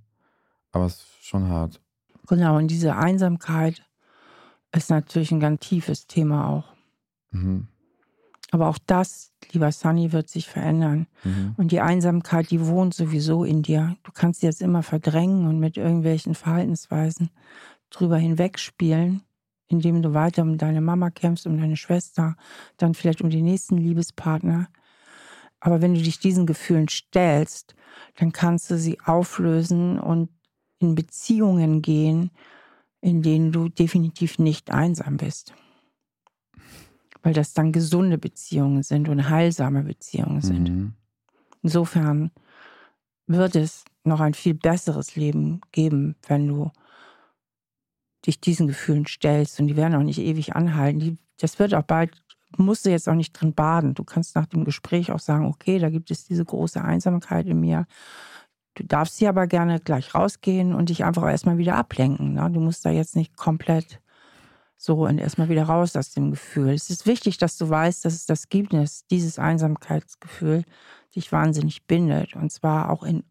aber 0.72 0.86
es 0.86 0.94
ist 0.94 1.24
schon 1.24 1.48
hart. 1.48 1.80
Genau, 2.26 2.56
und 2.56 2.68
diese 2.68 2.96
Einsamkeit 2.96 3.82
ist 4.72 4.90
natürlich 4.90 5.32
ein 5.32 5.40
ganz 5.40 5.60
tiefes 5.60 6.06
Thema 6.06 6.48
auch. 6.48 6.72
Mhm. 7.32 7.68
Aber 8.52 8.68
auch 8.68 8.78
das, 8.84 9.32
lieber 9.52 9.70
Sunny, 9.70 10.12
wird 10.12 10.28
sich 10.28 10.48
verändern. 10.48 11.06
Mhm. 11.24 11.54
Und 11.56 11.72
die 11.72 11.80
Einsamkeit, 11.80 12.50
die 12.50 12.66
wohnt 12.66 12.94
sowieso 12.94 13.44
in 13.44 13.62
dir. 13.62 13.96
Du 14.02 14.12
kannst 14.12 14.40
sie 14.40 14.46
jetzt 14.46 14.62
immer 14.62 14.82
verdrängen 14.82 15.46
und 15.46 15.60
mit 15.60 15.76
irgendwelchen 15.76 16.34
Verhaltensweisen 16.34 17.30
drüber 17.90 18.16
hinwegspielen, 18.16 19.22
indem 19.68 20.02
du 20.02 20.14
weiter 20.14 20.42
um 20.42 20.58
deine 20.58 20.80
Mama 20.80 21.10
kämpfst, 21.10 21.46
um 21.46 21.58
deine 21.58 21.76
Schwester, 21.76 22.36
dann 22.76 22.94
vielleicht 22.94 23.22
um 23.22 23.30
den 23.30 23.44
nächsten 23.44 23.76
Liebespartner. 23.76 24.68
Aber 25.60 25.80
wenn 25.80 25.94
du 25.94 26.02
dich 26.02 26.18
diesen 26.18 26.46
Gefühlen 26.46 26.88
stellst, 26.88 27.74
dann 28.16 28.32
kannst 28.32 28.70
du 28.70 28.78
sie 28.78 28.98
auflösen 29.00 30.00
und 30.00 30.30
in 30.80 30.94
Beziehungen 30.94 31.82
gehen, 31.82 32.30
in 33.00 33.22
denen 33.22 33.52
du 33.52 33.68
definitiv 33.68 34.38
nicht 34.38 34.70
einsam 34.70 35.16
bist. 35.16 35.54
Weil 37.22 37.34
das 37.34 37.52
dann 37.52 37.72
gesunde 37.72 38.18
Beziehungen 38.18 38.82
sind 38.82 39.08
und 39.08 39.28
heilsame 39.28 39.82
Beziehungen 39.84 40.40
sind. 40.40 40.70
Mhm. 40.70 40.92
Insofern 41.62 42.30
wird 43.26 43.56
es 43.56 43.84
noch 44.04 44.20
ein 44.20 44.34
viel 44.34 44.54
besseres 44.54 45.16
Leben 45.16 45.60
geben, 45.72 46.16
wenn 46.26 46.48
du 46.48 46.70
dich 48.26 48.40
diesen 48.40 48.66
Gefühlen 48.66 49.06
stellst. 49.06 49.60
Und 49.60 49.68
die 49.68 49.76
werden 49.76 49.94
auch 49.94 50.02
nicht 50.02 50.18
ewig 50.18 50.56
anhalten. 50.56 51.00
Die, 51.00 51.18
das 51.38 51.58
wird 51.58 51.74
auch 51.74 51.82
bald, 51.82 52.22
musst 52.56 52.86
du 52.86 52.90
jetzt 52.90 53.08
auch 53.08 53.14
nicht 53.14 53.32
drin 53.32 53.54
baden. 53.54 53.94
Du 53.94 54.04
kannst 54.04 54.34
nach 54.34 54.46
dem 54.46 54.64
Gespräch 54.64 55.12
auch 55.12 55.18
sagen, 55.18 55.46
okay, 55.46 55.78
da 55.78 55.90
gibt 55.90 56.10
es 56.10 56.24
diese 56.24 56.44
große 56.44 56.82
Einsamkeit 56.82 57.46
in 57.46 57.60
mir. 57.60 57.86
Du 58.80 58.86
darfst 58.86 59.18
hier 59.18 59.28
aber 59.28 59.46
gerne 59.46 59.78
gleich 59.78 60.14
rausgehen 60.14 60.74
und 60.74 60.88
dich 60.88 61.04
einfach 61.04 61.28
erstmal 61.28 61.58
wieder 61.58 61.76
ablenken. 61.76 62.32
Ne? 62.32 62.50
Du 62.50 62.60
musst 62.60 62.86
da 62.86 62.90
jetzt 62.90 63.14
nicht 63.14 63.36
komplett 63.36 64.00
so 64.78 65.06
und 65.06 65.18
erstmal 65.18 65.50
wieder 65.50 65.64
raus 65.64 65.94
aus 65.96 66.12
dem 66.12 66.30
Gefühl. 66.30 66.70
Es 66.70 66.88
ist 66.88 67.04
wichtig, 67.04 67.36
dass 67.36 67.58
du 67.58 67.68
weißt, 67.68 68.06
dass 68.06 68.14
es 68.14 68.24
das 68.24 68.48
gibt, 68.48 68.72
dass 68.72 69.06
dieses 69.06 69.38
Einsamkeitsgefühl 69.38 70.64
dich 71.14 71.30
wahnsinnig 71.30 71.86
bindet. 71.86 72.34
Und 72.34 72.50
zwar 72.50 72.88
auch 72.88 73.02
in 73.02 73.22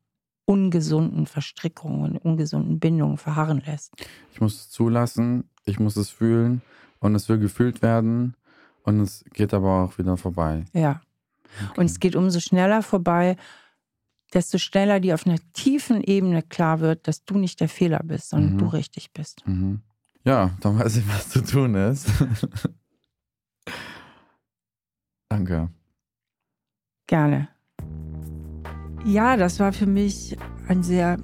ungesunden 0.46 1.26
Verstrickungen, 1.26 2.18
ungesunden 2.18 2.80
Bindungen 2.80 3.18
verharren 3.18 3.64
lässt. 3.66 3.94
Ich 4.32 4.42
muss 4.42 4.54
es 4.54 4.70
zulassen, 4.70 5.50
ich 5.66 5.80
muss 5.80 5.96
es 5.96 6.12
fühlen 6.12 6.62
und 7.00 7.16
es 7.16 7.28
will 7.28 7.40
gefühlt 7.40 7.82
werden 7.82 8.36
und 8.84 9.00
es 9.00 9.26
geht 9.34 9.56
aber 9.56 9.86
auch 9.86 9.98
wieder 9.98 10.16
vorbei. 10.16 10.66
Ja. 10.74 11.02
Okay. 11.72 11.80
Und 11.80 11.86
es 11.86 12.00
geht 12.00 12.16
umso 12.16 12.40
schneller 12.40 12.84
vorbei, 12.84 13.36
desto 14.34 14.58
schneller 14.58 15.00
dir 15.00 15.16
auf 15.16 15.26
einer 15.26 15.40
tiefen 15.54 16.02
Ebene 16.02 16.42
klar 16.44 16.80
wird, 16.80 17.08
dass 17.08 17.26
du 17.26 17.38
nicht 17.38 17.60
der 17.60 17.70
Fehler 17.70 18.02
bist, 18.04 18.30
sondern 18.30 18.54
Mhm. 18.54 18.58
du 18.58 18.66
richtig 18.68 19.12
bist. 19.14 19.44
Mhm. 19.48 19.82
Ja, 20.26 20.52
dann 20.62 20.78
weiß 20.78 20.98
ich, 20.98 21.08
was 21.08 21.30
zu 21.30 21.44
tun 21.44 21.76
ist. 21.76 22.08
Danke. 25.30 25.70
Gerne. 27.08 27.48
Ja, 29.06 29.38
das 29.38 29.60
war 29.60 29.72
für 29.74 29.86
mich 29.86 30.38
ein 30.68 30.84
sehr 30.84 31.18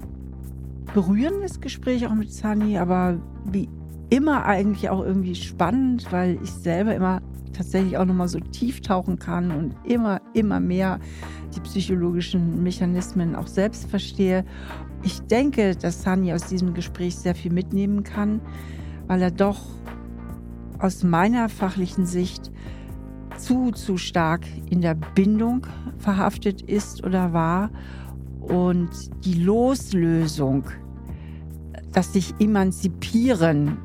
berührendes 0.94 1.60
Gespräch 1.60 2.08
auch 2.08 2.14
mit 2.16 2.32
Sunny, 2.32 2.78
aber 2.78 3.20
wie 3.46 3.70
immer 4.10 4.46
eigentlich 4.46 4.90
auch 4.90 5.04
irgendwie 5.04 5.36
spannend, 5.36 6.12
weil 6.12 6.40
ich 6.42 6.52
selber 6.52 6.96
immer 6.96 7.22
tatsächlich 7.56 7.98
auch 7.98 8.06
nochmal 8.06 8.28
so 8.28 8.40
tief 8.40 8.82
tauchen 8.82 9.18
kann 9.18 9.52
und 9.52 9.76
immer, 9.84 10.22
immer 10.34 10.60
mehr 10.60 11.00
die 11.56 11.60
psychologischen 11.62 12.62
Mechanismen 12.64 13.36
auch 13.36 13.48
selbst 13.48 13.90
verstehe. 13.90 14.46
Ich 15.04 15.22
denke, 15.22 15.76
dass 15.76 16.04
Sunny 16.04 16.34
aus 16.34 16.48
diesem 16.48 16.74
Gespräch 16.74 17.16
sehr 17.16 17.36
viel 17.36 17.52
mitnehmen 17.52 18.04
kann, 18.04 18.42
weil 19.08 19.22
er 19.22 19.32
doch 19.32 19.62
aus 20.80 21.04
meiner 21.04 21.50
fachlichen 21.50 22.06
Sicht 22.06 22.52
zu, 23.38 23.72
zu 23.72 23.98
stark 23.98 24.46
in 24.70 24.82
der 24.82 24.96
Bindung 24.96 25.66
verhaftet 25.98 26.62
ist 26.62 27.04
oder 27.04 27.34
war 27.34 27.70
und 28.42 28.90
die 29.26 29.36
Loslösung, 29.36 30.66
das 31.92 32.14
sich 32.14 32.34
emanzipieren 32.40 33.78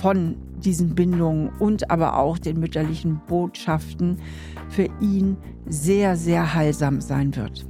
von 0.00 0.36
diesen 0.64 0.94
Bindungen 0.94 1.50
und 1.58 1.90
aber 1.90 2.18
auch 2.18 2.38
den 2.38 2.60
mütterlichen 2.60 3.20
Botschaften 3.26 4.18
für 4.68 4.88
ihn 5.00 5.36
sehr, 5.66 6.16
sehr 6.16 6.54
heilsam 6.54 7.00
sein 7.00 7.34
wird. 7.36 7.66